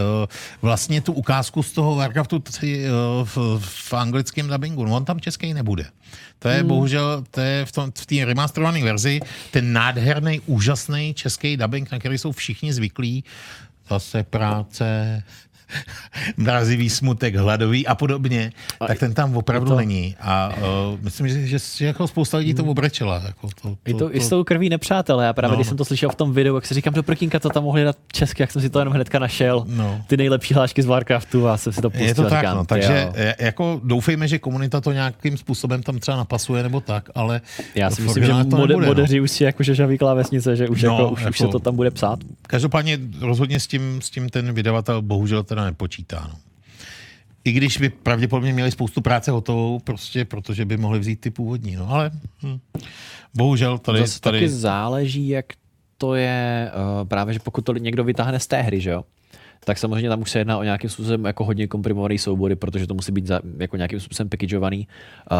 [0.62, 4.84] vlastně tu ukázku z toho Warcraftu 3 uh, v, v anglickém dubbingu.
[4.84, 5.86] No on tam český nebude.
[6.38, 6.68] To je hmm.
[6.68, 9.20] bohužel, to je v, tom, v té remasterované verzi
[9.50, 13.24] ten nádherný, úžasný český dubbing, na který jsou všichni zvyklí.
[13.90, 15.22] Zase práce,
[16.36, 19.76] mrazivý smutek, hladový a podobně, a tak ten tam opravdu to...
[19.76, 20.16] není.
[20.20, 23.22] A uh, myslím, že, že, že jako spousta lidí to obrečela.
[23.26, 25.26] Jako to, to, I, to, I s tou krví nepřátelé.
[25.26, 25.52] Já právě, No.
[25.52, 25.56] no.
[25.56, 27.84] když jsem to slyšel v tom videu, jak si říkám, do prkínka to tam mohli
[27.84, 29.64] dát česky, jak jsem si to jenom hnedka našel.
[29.68, 30.00] No.
[30.06, 32.06] Ty nejlepší hlášky z Warcraftu a jsem si to pustil.
[32.06, 33.12] Je to tak, říkám, no, takže jo.
[33.16, 37.40] e, jako doufejme, že komunita to nějakým způsobem tam třeba napasuje nebo tak, ale
[37.74, 38.86] Já si myslím, že to mode, nebude, no.
[38.86, 41.30] modeři už si jako žaví klávesnice, že už, No, no, jako, už, jako...
[41.30, 42.18] už se to tam bude psát.
[42.46, 46.28] Každopádně rozhodně s tím, s tím ten vydavatel bohužel teda nepočítá.
[46.32, 46.38] No.
[47.44, 51.76] I když by pravděpodobně měli spoustu práce hotovou, prostě protože by mohli vzít ty původní.
[51.76, 52.10] No ale
[52.42, 52.58] hm.
[53.34, 55.46] bohužel tady, Zase tady taky záleží, jak
[55.98, 56.70] to je
[57.00, 59.04] uh, právě, že pokud to někdo vytáhne z té hry, že jo,
[59.64, 62.94] tak samozřejmě tam už se jedná o nějakým způsobem jako hodně komprimovaný soubory, protože to
[62.94, 64.88] musí být za, jako nějakým způsobem packageovaný.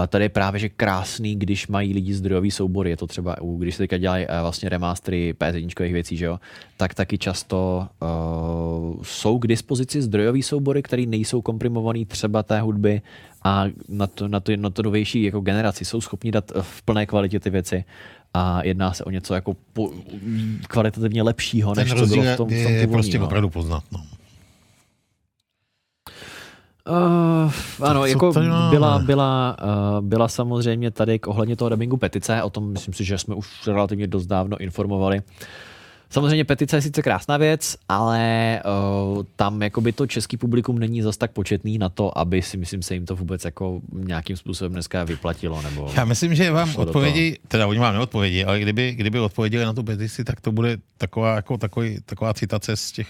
[0.09, 3.83] Tady je právě, že krásný, když mají lidi zdrojový soubory, je to třeba, když se
[3.83, 6.41] teďka dělají uh, vlastně remastery PS1 věcí, že jo,
[6.77, 13.03] tak taky často uh, jsou k dispozici zdrojový soubory, které nejsou komprimovaný třeba té hudby
[13.47, 16.83] a na to, na to, na to novější jako generaci jsou schopni dát eh, v
[16.83, 17.85] plné kvalitě ty věci
[18.37, 19.91] a jedná se o něco jako po,
[20.69, 23.25] kvalitativně lepšího, ten než co bylo je, v tom, v tom je prostě no.
[23.25, 23.85] opravdu poznat.
[23.93, 24.01] No.
[26.89, 27.53] Uh,
[27.83, 28.33] ano, co jako
[28.71, 33.05] byla, byla, uh, byla samozřejmě tady k ohledně toho dubbingu petice, o tom myslím si,
[33.05, 35.23] že jsme už relativně dost dávno informovali.
[36.17, 38.63] Samozřejmě petice je sice krásná věc, ale
[39.17, 42.83] uh, tam jakoby to český publikum není zas tak početný na to, aby si myslím
[42.83, 45.63] se jim to vůbec jako nějakým způsobem dneska vyplatilo.
[45.63, 45.93] Nebo...
[45.97, 49.83] Já myslím, že vám odpovědi, teda oni vám neodpovědi, ale kdyby, kdyby odpověděli na tu
[49.83, 53.09] petici, tak to bude taková, jako takový, taková citace z těch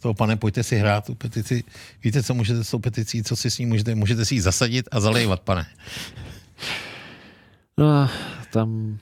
[0.00, 1.64] toho, pane, pojďte si hrát tu petici.
[2.04, 4.88] Víte, co můžete s tou peticí, co si s ní můžete, můžete si ji zasadit
[4.90, 5.66] a zalejvat, pane.
[7.78, 8.08] No,
[8.52, 8.98] tam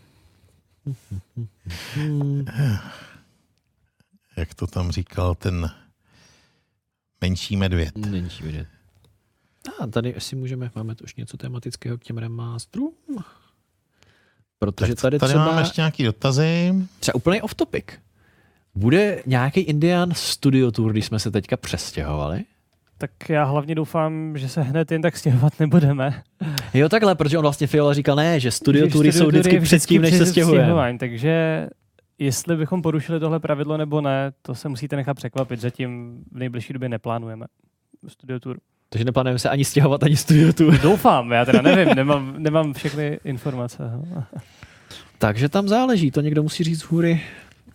[4.36, 5.70] Jak to tam říkal ten
[7.20, 7.96] menší medvěd.
[7.98, 8.66] není vidět.
[9.80, 12.94] A tady asi můžeme, máme tu už něco tematického k těm remasterům.
[14.58, 16.74] Protože Tak tady, tady třeba, máme ještě nějaký dotazy.
[17.00, 17.84] třeba úplně off topic.
[18.74, 22.44] Bude nějaký Indian Studio Tour, když jsme se teďka přestěhovali?
[22.98, 26.22] Tak já hlavně doufám, že se hned jen tak stěhovat nebudeme.
[26.74, 30.02] Jo, takhle, protože on vlastně Fiola říkal, ne, že studio tury jsou vždycky je předtím,
[30.02, 30.98] než se stěhujeme.
[30.98, 31.66] Takže
[32.18, 35.60] jestli bychom porušili tohle pravidlo nebo ne, to se musíte nechat překvapit.
[35.60, 37.46] Zatím v nejbližší době neplánujeme
[38.08, 38.58] studio tour.
[38.88, 40.78] Takže neplánujeme se ani stěhovat, ani studio tour.
[40.82, 43.90] Doufám, já teda nevím, nemám, nemám všechny informace.
[45.18, 47.20] Takže tam záleží, to někdo musí říct z hůry.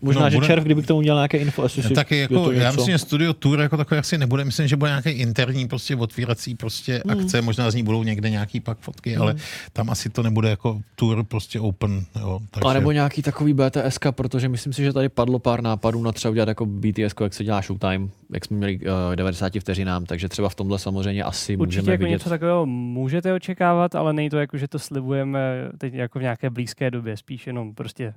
[0.01, 1.63] Možná, No, že bude- červ, kdyby k tomu měl nějaké info.
[1.63, 2.75] Jestli si- Taky je jako, to já něco.
[2.81, 4.45] myslím, že Studio Tour jako takový asi nebude.
[4.45, 7.19] Myslím, že bude nějaký interní prostě otvírací prostě Hmm.
[7.19, 9.35] akce, možná z ní budou někde nějaký pak fotky, ale
[9.73, 12.03] tam asi to nebude jako tour prostě open.
[12.19, 12.69] Jo, takže...
[12.69, 16.31] A nebo nějaký takový BTSK, protože myslím si, že tady padlo pár nápadů na třeba
[16.31, 20.49] udělat jako BTS, jak se dělá Showtime, jak jsme měli uh, 90 vteřinám, takže třeba
[20.49, 22.11] v tomhle samozřejmě asi Určitě můžeme jako vidět.
[22.15, 26.49] něco takového můžete očekávat, ale není to jako, že to slibujeme teď jako v nějaké
[26.49, 27.17] blízké době.
[27.17, 28.13] Spíš jenom prostě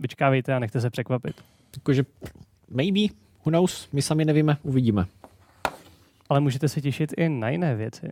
[0.00, 1.44] vyčkávejte a nechte se překvapit.
[1.76, 2.04] Jakože
[2.70, 3.00] maybe,
[3.44, 5.06] who knows, my sami nevíme, uvidíme.
[6.28, 8.08] Ale můžete se těšit i na jiné věci.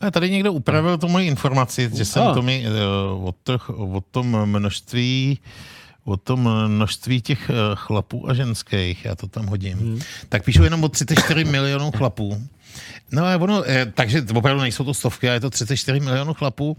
[0.00, 4.00] A tady někdo upravil tu moji informaci, že jsem to mi uh, o, to, o
[4.00, 5.38] tom množství
[6.04, 10.00] o tom množství těch eh, chlapů a ženských, já to tam hodím, hmm.
[10.28, 12.48] tak píšu jenom o 34 milionů chlapů.
[13.12, 16.76] No a ono, eh, takže opravdu nejsou to stovky, ale je to 34 milionů chlapů.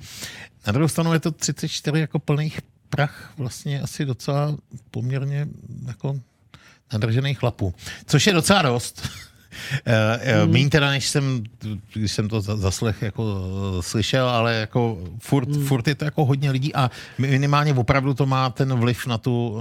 [0.68, 2.60] Na druhou stranu je to 34 jako plných
[2.90, 4.58] prach, vlastně asi docela
[4.92, 5.48] poměrně
[5.88, 6.20] jako
[6.94, 7.74] nadržených chlapů.
[8.06, 9.10] Což je docela dost.
[9.86, 10.52] Hmm.
[10.52, 11.44] Méně teda, než jsem,
[11.94, 13.42] když jsem to zaslech jako
[13.82, 15.66] slyšel, ale jako furt, hmm.
[15.66, 19.60] furt je to jako hodně lidí a minimálně opravdu to má ten vliv na tu,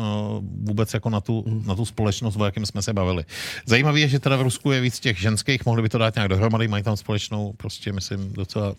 [0.62, 1.62] vůbec jako na tu, hmm.
[1.66, 3.24] na tu společnost, o jakém jsme se bavili.
[3.66, 6.28] Zajímavé je, že teda v Rusku je víc těch ženských, mohli by to dát nějak
[6.28, 8.74] dohromady, mají tam společnou, prostě myslím, docela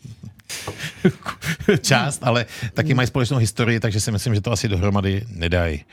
[1.82, 2.98] část, ale taky hmm.
[2.98, 5.84] mají společnou historii, takže si myslím, že to asi dohromady nedají.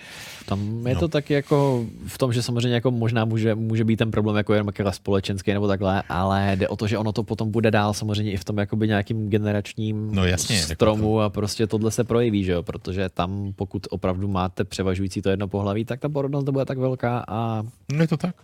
[0.47, 1.01] Tam je no.
[1.01, 4.55] to taky jako v tom, že samozřejmě jako možná může, může být ten problém jako
[4.55, 4.67] jen
[5.11, 8.37] společenský nebo takhle, ale jde o to, že ono to potom bude dál samozřejmě i
[8.37, 11.21] v tom jakoby nějakým generačním no, jasně, jako stromu to...
[11.21, 12.63] a prostě tohle se projeví, že jo?
[12.63, 16.79] protože tam pokud opravdu máte převažující to jedno pohlaví, tak ta porodnost to bude tak
[16.79, 17.63] velká a...
[17.93, 18.35] No je to tak.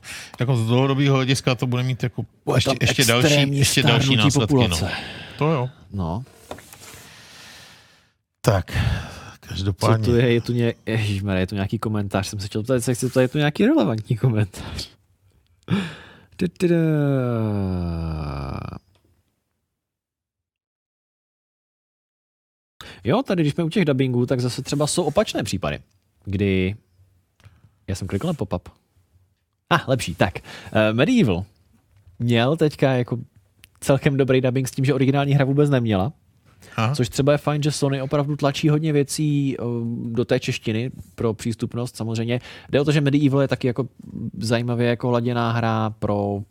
[0.41, 2.25] Jako z dlouhodobého hlediska to bude mít jako
[2.55, 4.69] ještě, ještě další, ještě další následky.
[4.69, 4.79] No.
[5.39, 5.69] To jo.
[5.93, 6.23] No.
[8.41, 8.73] Tak,
[9.41, 10.05] Každopádně.
[10.05, 10.33] Co tu je?
[10.33, 10.75] Je tu, ně...
[10.87, 12.27] Ježišmarja, je tu nějaký komentář.
[12.27, 14.91] Jsem se chtěl ptát, jestli to je tu nějaký relevantní komentář.
[23.05, 25.79] Jo, tady, když jsme u těch dubbingů, tak zase třeba jsou opačné případy,
[26.25, 26.77] kdy...
[27.89, 28.69] Já jsem klikl na pop-up.
[29.71, 30.35] Ah, lepší, tak.
[30.39, 31.45] Uh, Medieval
[32.19, 33.19] měl teďka jako
[33.81, 36.13] celkem dobrý dubbing s tím, že originální hra vůbec neměla.
[36.77, 36.95] Aha.
[36.95, 39.57] Což třeba je fajn, že Sony opravdu tlačí hodně věcí
[40.05, 42.41] do té češtiny pro přístupnost samozřejmě.
[42.69, 43.89] Jde o to, že Medieval je taky jako
[44.39, 46.43] zajímavě jako hladěná hra pro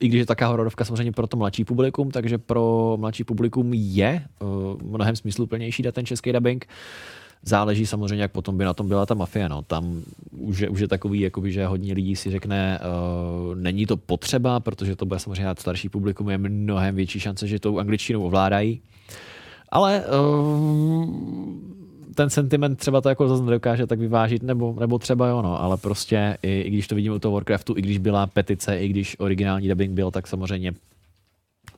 [0.00, 4.22] i když je taká hororovka samozřejmě pro to mladší publikum, takže pro mladší publikum je
[4.40, 4.48] uh,
[4.82, 6.66] mnohem smysluplnější dát ten český dubbing.
[7.42, 9.48] Záleží samozřejmě, jak potom by na tom byla ta mafie.
[9.48, 9.62] No.
[9.62, 13.96] Tam už je, už je takový, jakoby, že hodně lidí si řekne, uh, není to
[13.96, 18.80] potřeba, protože to bude samozřejmě starší publikum, je mnohem větší šance, že tou angličtinou ovládají.
[19.68, 21.66] Ale uh,
[22.14, 25.76] ten sentiment třeba to jako zase nedokáže tak vyvážit, nebo, nebo třeba jo, no, ale
[25.76, 29.16] prostě i, i když to vidíme u toho Warcraftu, i když byla petice, i když
[29.18, 30.72] originální dubbing byl, tak samozřejmě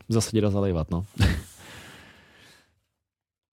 [0.09, 1.05] zase jde zalejvat, no.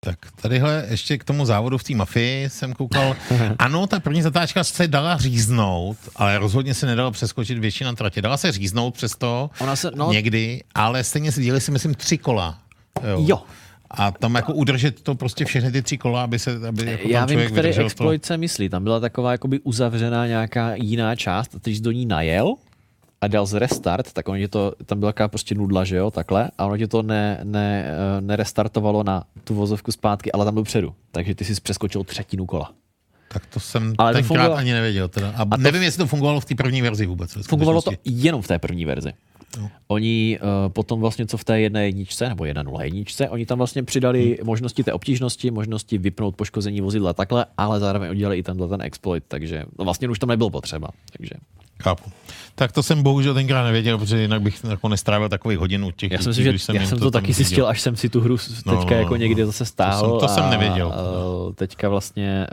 [0.03, 3.15] Tak tadyhle ještě k tomu závodu v té mafii jsem koukal.
[3.59, 8.21] Ano, ta první zatáčka se dala říznout, ale rozhodně se nedala přeskočit většina tratě.
[8.21, 10.11] Dala se říznout přesto Ona se, no...
[10.11, 12.59] někdy, ale stejně se díly si myslím tři kola.
[13.09, 13.23] Jo.
[13.27, 13.43] jo.
[13.93, 17.25] A tam jako udržet to prostě všechny ty tři kola, aby se aby jako Já
[17.25, 18.27] vím, který exploit to...
[18.27, 18.69] se myslí.
[18.69, 22.55] Tam byla taková jakoby uzavřená nějaká jiná část a jsi do ní najel
[23.21, 26.51] a dal z restart, tak ono to, tam byla taková prostě nudla, že jo, takhle,
[26.57, 30.95] a ono ti to ne, ne, eh, nerestartovalo na tu vozovku zpátky, ale tam dopředu.
[31.11, 32.71] Takže ty jsi přeskočil třetinu kola.
[33.33, 34.55] Tak to jsem ale tenkrát to fungovalo...
[34.55, 35.07] ani nevěděl.
[35.07, 35.29] Teda.
[35.29, 35.57] A, a to...
[35.57, 37.37] nevím, jestli to fungovalo v té první verzi vůbec.
[37.47, 39.13] Fungovalo to jenom v té první verzi.
[39.59, 39.69] No.
[39.87, 43.57] Oni uh, potom vlastně, co v té jedné jedničce, nebo jedna nula jedničce, oni tam
[43.57, 44.47] vlastně přidali hmm.
[44.47, 49.23] možnosti té obtížnosti, možnosti vypnout poškození vozidla takhle, ale zároveň udělali i tenhle ten exploit,
[49.27, 50.87] takže no vlastně už tam nebyl potřeba.
[51.17, 51.35] Takže.
[51.83, 52.11] Chápu.
[52.55, 56.11] Tak to jsem bohužel tenkrát nevěděl, protože jinak bych jako nestrávil takových hodin u těch.
[56.11, 58.21] Já jsem si, že jsem, já jsem to, to taky zjistil, až jsem si tu
[58.21, 60.19] hru teďka no, no, jako někdy zase stáhl.
[60.19, 60.87] To jsem, to jsem nevěděl.
[60.87, 62.47] A, a teďka vlastně,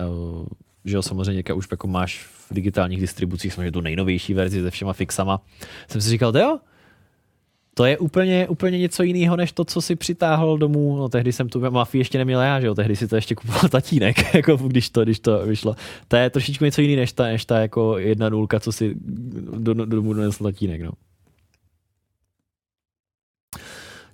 [0.85, 4.93] že jo, samozřejmě už jako máš v digitálních distribucích samozřejmě tu nejnovější verzi se všema
[4.93, 5.41] fixama.
[5.89, 6.59] Jsem si říkal, jo,
[7.79, 10.97] to je úplně, úplně něco jiného, než to, co si přitáhl domů.
[10.97, 12.75] No, tehdy jsem tu mafii ještě neměl já, že jo?
[12.75, 15.77] Tehdy si to ještě kupoval tatínek, jako když to, když to vyšlo.
[16.09, 18.95] To je trošičku něco jiného, než ta, než ta jako jedna nulka, co si
[19.59, 20.91] do, do, domů donesl tatínek, no.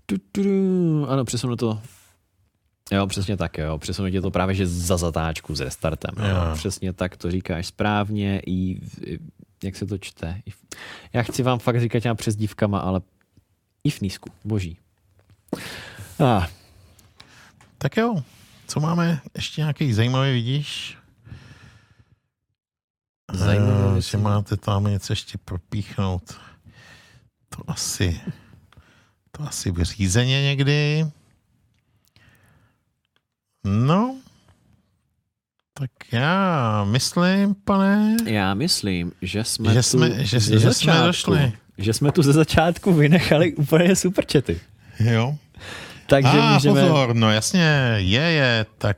[0.07, 1.07] Tu, tu, tu.
[1.09, 1.81] Ano, přesunu to.
[2.93, 3.78] Jo, přesně tak, jo.
[3.78, 6.15] Přesunu tě to právě, že za zatáčku s restartem.
[6.19, 6.55] Jo.
[6.55, 8.81] Přesně tak to říkáš správně i,
[9.65, 10.41] jak se to čte.
[11.12, 13.01] Já chci vám fakt říkat těma přezdívkama, ale
[13.85, 14.31] i v nízku.
[14.44, 14.78] Boží.
[16.20, 16.47] Ah.
[17.78, 18.23] Tak jo,
[18.66, 19.20] co máme?
[19.35, 20.98] Ještě nějaký zajímavý, vidíš?
[23.32, 26.40] Zajímavé, uh, že máte tam něco ještě propíchnout.
[27.48, 28.20] To asi,
[29.31, 31.06] to asi v řízeně někdy.
[33.65, 34.16] No,
[35.74, 38.16] tak já myslím, pane...
[38.27, 42.93] Já myslím, že jsme že jsme, že, že jsme došli že jsme tu ze začátku
[42.93, 44.61] vynechali úplně super čety.
[45.01, 45.35] Jo.
[46.07, 46.81] Takže A, můžeme...
[46.81, 48.97] pozor, no jasně, je, je, tak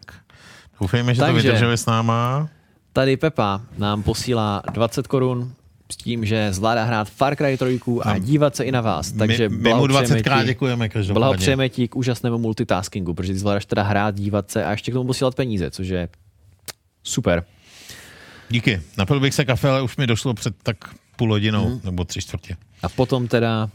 [0.80, 2.48] doufejme, že Takže, to vydrželi s náma.
[2.92, 5.52] Tady Pepa nám posílá 20 korun
[5.92, 9.12] s tím, že zvládá hrát Far Cry 3 a dívat se i na vás.
[9.12, 11.18] Takže my, my mu 20 krát děkujeme každopádně.
[11.18, 14.94] Blahopřejeme ti k úžasnému multitaskingu, protože ty zvládáš teda hrát, dívat se a ještě k
[14.94, 16.08] tomu posílat peníze, což je
[17.02, 17.44] super.
[18.48, 18.80] Díky.
[18.98, 20.76] Napil bych se kafe, ale už mi došlo před tak
[21.16, 21.80] půl hodinou, hmm.
[21.84, 22.56] nebo tři čtvrtě.
[22.82, 23.70] A potom teda...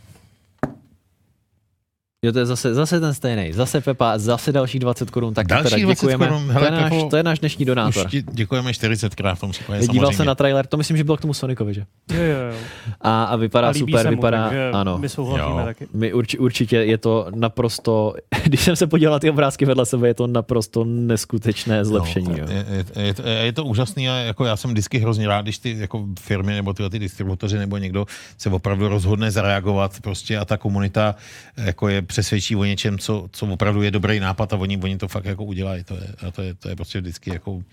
[2.25, 3.53] Jo, to je zase, zase ten stejný.
[3.53, 5.33] Zase Pepa, zase dalších 20 korun.
[5.33, 6.27] Tak Další teda 20 děkujeme.
[6.27, 6.47] korun.
[6.47, 8.05] to, Hele, je náš, Pepo, to je náš dnešní donátor.
[8.05, 11.21] Už děkujeme 40krát v tom případě, Díval se na trailer, to myslím, že bylo k
[11.21, 11.85] tomu Sonicovi, že?
[12.13, 12.57] Jo, jo, jo.
[13.01, 14.97] A, a vypadá A super, mu, vypadá, takže ano.
[14.97, 15.87] My souhlasíme taky.
[15.93, 20.07] My urči, určitě je to naprosto, když jsem se podíval na ty obrázky vedle sebe,
[20.07, 22.27] je to naprosto neskutečné zlepšení.
[22.29, 22.45] No, jo.
[22.49, 22.65] je,
[22.95, 25.75] je, je, to- je, to úžasný a jako já jsem vždycky hrozně rád, když ty
[25.79, 28.05] jako firmy nebo tyhle ty distributoři nebo někdo
[28.37, 31.15] se opravdu rozhodne zareagovat prostě a ta komunita
[31.57, 35.07] jako je přesvědčí o něčem, co, co opravdu je dobrý nápad a oni, oni to
[35.07, 35.83] fakt jako udělají.
[35.83, 37.63] To je, a to je, to je prostě vždycky jako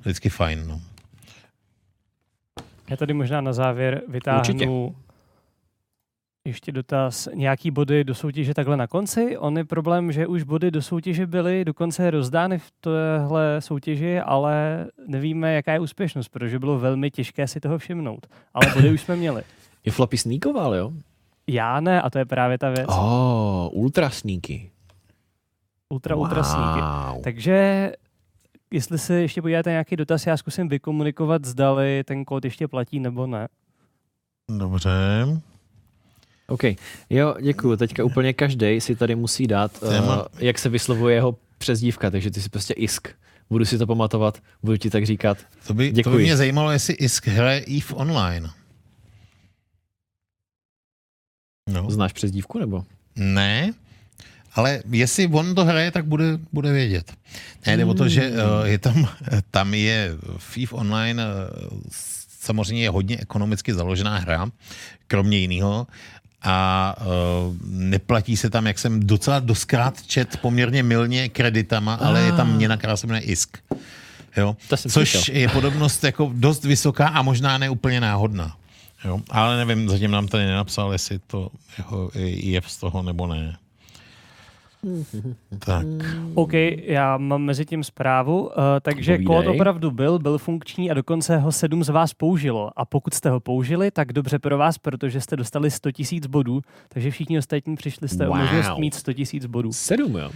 [0.00, 0.66] vždycky fajn.
[0.66, 0.80] No.
[2.90, 4.68] Já tady možná na závěr vytáhnu Určitě.
[6.44, 7.28] ještě dotaz.
[7.34, 9.38] Nějaký body do soutěže takhle na konci?
[9.38, 14.86] On je problém, že už body do soutěže byly dokonce rozdány v téhle soutěži, ale
[15.06, 18.26] nevíme, jaká je úspěšnost, protože bylo velmi těžké si toho všimnout.
[18.54, 19.42] Ale body už jsme měli.
[19.84, 20.92] Je Floppy sníkoval, jo?
[21.46, 22.88] Já ne, a to je právě ta věc.
[22.88, 24.70] Oh, ultra sníky.
[25.88, 26.14] Ultra.
[26.16, 27.22] Wow.
[27.22, 27.92] Takže
[28.70, 33.26] jestli se ještě podíváte nějaký dotaz, já zkusím vykomunikovat, zdali ten kód ještě platí nebo
[33.26, 33.48] ne.
[34.58, 34.90] Dobře.
[36.48, 36.64] OK.
[37.10, 37.76] Jo, děkuju.
[37.76, 39.90] Teďka úplně každý si tady musí dát, uh,
[40.38, 43.08] jak se vyslovuje jeho přezdívka, takže ty si prostě ISK.
[43.50, 45.38] Budu si to pamatovat, budu ti tak říkat.
[45.66, 46.16] To by, to Děkuji.
[46.16, 48.50] by mě zajímalo, jestli ISK hraje EVE Online.
[51.70, 51.90] No.
[51.90, 52.84] Znáš přezdívku nebo?
[53.16, 53.72] Ne,
[54.54, 57.12] ale jestli on to hraje, tak bude, bude vědět.
[57.66, 59.08] Ne, jde o to, že uh, je tam,
[59.50, 61.30] tam je FIF Online uh,
[62.40, 64.50] samozřejmě je hodně ekonomicky založená hra,
[65.06, 65.86] kromě jiného,
[66.42, 72.32] a uh, neplatí se tam, jak jsem docela doskrát čet, poměrně milně kreditama, ale je
[72.32, 73.58] tam měna, která se jmenuje ISK.
[74.36, 74.56] Jo?
[74.68, 75.36] Což slyšel.
[75.36, 78.56] je podobnost jako dost vysoká a možná ne úplně náhodná.
[79.04, 79.20] Jo?
[79.30, 81.48] Ale nevím, zatím nám tady nenapsal, jestli to
[81.78, 83.56] jeho je z toho nebo ne.
[85.58, 85.86] Tak.
[86.34, 86.52] OK,
[86.84, 88.52] já mám mezi tím zprávu, uh,
[88.82, 89.26] takže Povídej.
[89.26, 92.70] kód opravdu byl, byl funkční a dokonce ho sedm z vás použilo.
[92.76, 96.60] A pokud jste ho použili, tak dobře pro vás, protože jste dostali 100 000 bodů,
[96.88, 98.36] takže všichni ostatní přišli jste Wow.
[98.36, 99.72] o možnost mít 100 000 bodů.
[99.72, 100.30] Sedm, jo.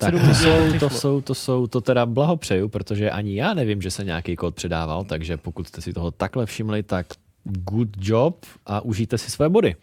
[0.00, 3.90] Tak to jsou, to jsou, to jsou, to teda blahopřeju, protože ani já nevím, že
[3.90, 7.06] se nějaký kód předával, takže pokud jste si toho takhle všimli, tak
[7.44, 9.76] good job a užijte si své body.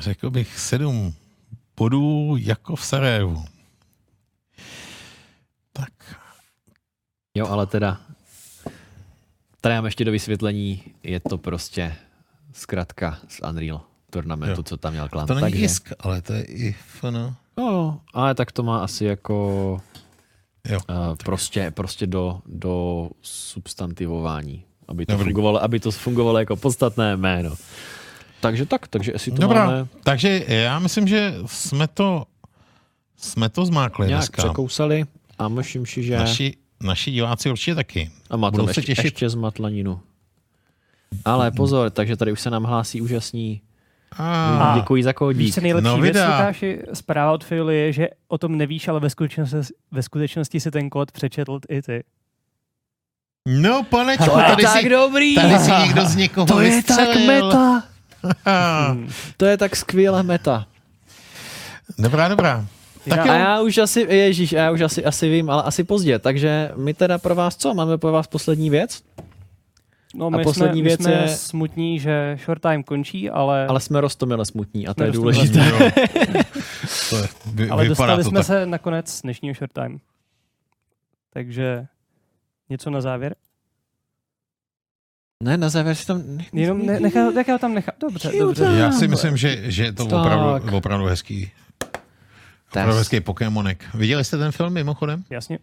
[0.00, 1.14] Řekl bych sedm
[1.76, 3.44] bodů jako v Sarajevu.
[5.72, 5.92] Tak.
[7.34, 8.00] Jo, ale teda,
[9.60, 11.94] tady mám ještě do vysvětlení, je to prostě
[12.52, 13.80] zkratka z Unreal
[14.10, 14.62] turnamentu, Jo.
[14.62, 15.26] co tam měl klan.
[15.26, 17.16] To není Takže, ISK, ale to je IFN.
[17.58, 19.80] No, ale tak to má asi jako
[20.68, 20.78] Jo.
[20.90, 25.24] uh, prostě, prostě do, do substantivování, aby to, Dobrý.
[25.24, 27.54] fungovalo, aby to fungovalo jako podstatné jméno.
[28.40, 32.24] Takže tak, takže jestli to Dobrá, máme takže já myslím, že jsme to,
[33.16, 34.42] jsme to zmákli nějak dneska.
[34.42, 35.04] překousali
[35.38, 36.16] a myslím si, že...
[36.16, 38.10] Naši, naši diváci určitě taky.
[38.30, 39.04] A má budou tam se ještě, těšit.
[39.04, 40.00] ještě zmatlaninu.
[41.24, 43.60] Ale pozor, takže tady už se nám hlásí úžasní.
[44.16, 45.54] A, Děkuji za Víš, kódík.
[45.54, 46.16] co nejlepší No, věc.
[46.16, 50.70] Lukáši, zpráva od Fioli je, že o tom nevíš, ale ve skutečnosti, ve skutečnosti si
[50.70, 52.04] ten kód přečetl i ty.
[53.46, 55.34] no, panečku, To je tady, tak si, dobrý!
[55.34, 57.26] tady si někdo z někoho To je tak vystřelil.
[57.26, 57.82] meta!
[58.92, 59.08] Hmm.
[59.36, 60.66] To je tak skvělá meta.
[61.98, 62.66] Dobrá, dobrá.
[63.08, 63.32] Tak Já-.
[63.32, 66.18] A já už asi, ježíš, já už asi, asi vím, ale asi pozdě.
[66.18, 67.74] Takže my teda pro vás co?
[67.74, 69.02] Máme pro vás poslední věc?
[70.14, 73.80] No, my poslední jsme, věc my jsme je- smutní, že short time končí, ale, Ale
[73.80, 75.72] jsme roztomile smutní a to Jsme je důležité.
[77.10, 78.46] To je, vy, ale dostali to jsme tak.
[78.46, 79.98] se nakonec z dnešního short time.
[81.32, 81.86] Takže
[82.70, 83.34] něco na závěr?
[85.42, 86.22] Ne, na závěr si tam...
[86.52, 87.94] Jenom ne, nechal ho tam nechat.
[88.00, 88.64] Dobře, dobře.
[88.64, 90.20] Já si myslím, že, že je to Tak.
[90.20, 91.50] opravdu, opravdu hezký.
[92.70, 93.84] Opravdu hezký Pokémonek.
[93.94, 95.24] Viděli jste ten film mimochodem?
[95.30, 95.58] Jasně.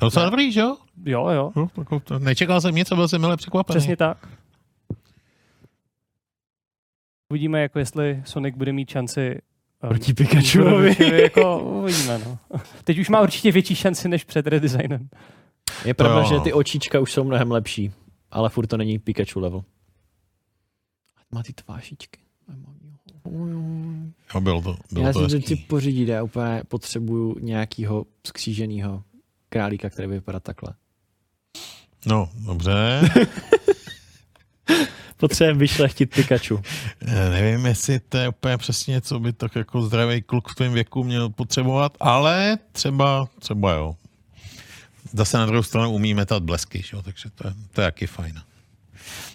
[0.00, 0.76] Docela dobrý, že jo?
[1.04, 1.52] Jo, jo.
[1.56, 3.78] No, jako to- Nečekal jsem nic a byl jsem milé překvapený.
[3.78, 4.28] Přesně tak.
[7.30, 9.40] Uvidíme, jako jestli Sonic bude mít šanci
[9.82, 10.96] um, Proti Pikachuovi.
[11.22, 12.38] Jako uvidíme, no.
[12.84, 15.08] Teď už má určitě větší šanci než před redesignem.
[15.84, 17.92] Je pravda, že ty očička už jsou mnohem lepší,
[18.30, 19.64] ale furt to není Pikachu level.
[21.30, 22.20] Má ty tvářičky.
[24.34, 29.02] Jo, bylo to, bylo Já to si to chci pořídit, já úplně potřebuju nějakého skříženého
[29.50, 30.74] králíka, který vypadá takhle.
[32.06, 33.00] No, dobře.
[35.16, 36.62] Potřebujeme vyšlechtit Pikachu.
[37.00, 40.72] Já nevím, jestli to je úplně přesně, co by tak jako zdravý kluk v tvém
[40.72, 43.96] věku měl potřebovat, ale třeba, třeba jo.
[45.12, 46.96] zase na druhou stranu umí metat blesky, že?
[46.96, 48.42] jo, takže to je, to je jaký fajn.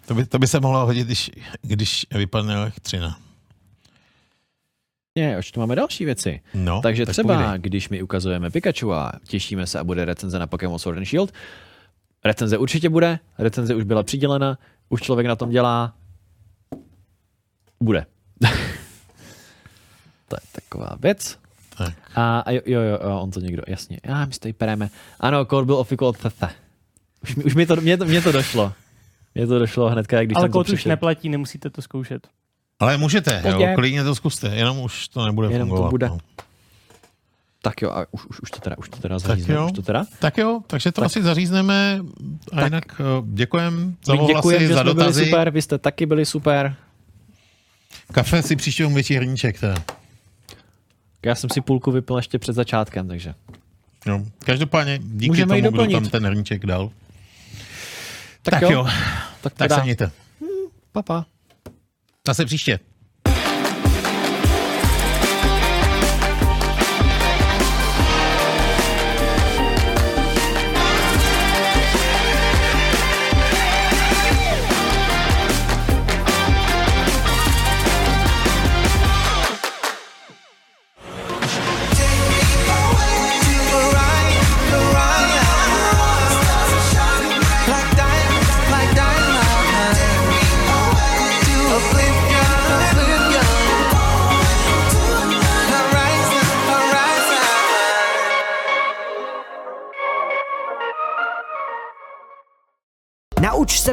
[0.05, 1.31] To by, to by se mohlo hodit, když,
[1.61, 3.19] když vypadne elektřina.
[5.17, 6.41] Ne, už tu máme další věci.
[6.53, 7.59] No, Takže tak třeba, povídej.
[7.59, 11.33] když mi ukazujeme Pikachu a těšíme se a bude recenze na Pokémon Sword and Shield,
[12.25, 14.57] recenze určitě bude, recenze už byla přidělena,
[14.89, 15.93] už člověk na tom dělá,
[17.79, 18.05] bude.
[20.27, 21.39] to je taková věc.
[21.77, 21.93] Tak.
[22.15, 23.99] A, a jo, jo, jo, jo, on to někdo, jasně.
[24.05, 24.89] Já, my si pereme.
[25.19, 26.49] Ano, kód byl ofikol tete.
[27.23, 28.73] Už, mi- už mi to, mě to, mě to došlo.
[29.35, 30.89] Mě to došlo hnedka, když Ale jsem to kód už přišel.
[30.89, 32.27] neplatí, nemusíte to zkoušet.
[32.79, 35.89] Ale můžete, jo, klidně to zkuste, jenom už to nebude Jenom to fungovat.
[35.89, 36.09] bude.
[36.09, 36.17] No.
[37.61, 39.65] Tak jo, a už, už, už to teda, už to teda Tak zařízneme, jo.
[39.65, 40.05] už to teda.
[40.19, 41.05] Tak jo, takže to Tak.
[41.05, 41.99] asi zařízneme
[42.51, 42.63] a Tak.
[42.63, 45.25] jinak eh, děkujem za děkujeme, že za jsme byli dotazy.
[45.25, 46.75] super, vy jste taky byli super.
[48.11, 49.75] Kafe si příště větší hrníček teda.
[51.25, 53.33] Já jsem si půlku vypil ještě před začátkem, takže.
[54.05, 54.21] Jo.
[54.39, 56.91] Každopádně díky Můžeme tomu, kdo tam ten hrníček dal.
[58.41, 58.87] Tak, Tak jo, jo,
[59.41, 60.11] tak, tak se mějte.
[60.91, 61.25] pa, pa.
[62.27, 62.79] Zase příště.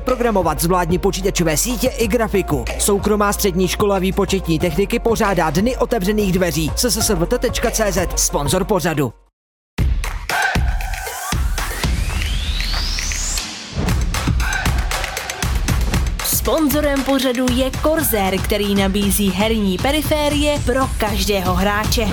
[0.04, 2.64] Programovat, zvládni počítačové sítě i grafiku.
[2.78, 6.72] Soukromá střední škola výpočetní techniky pořádá dny otevřených dveří.
[6.76, 9.12] ssvt.cz, sponzor pořadu.
[16.24, 22.06] Sponzorem pořadu je Corsair, který nabízí herní periférie pro každého hráče.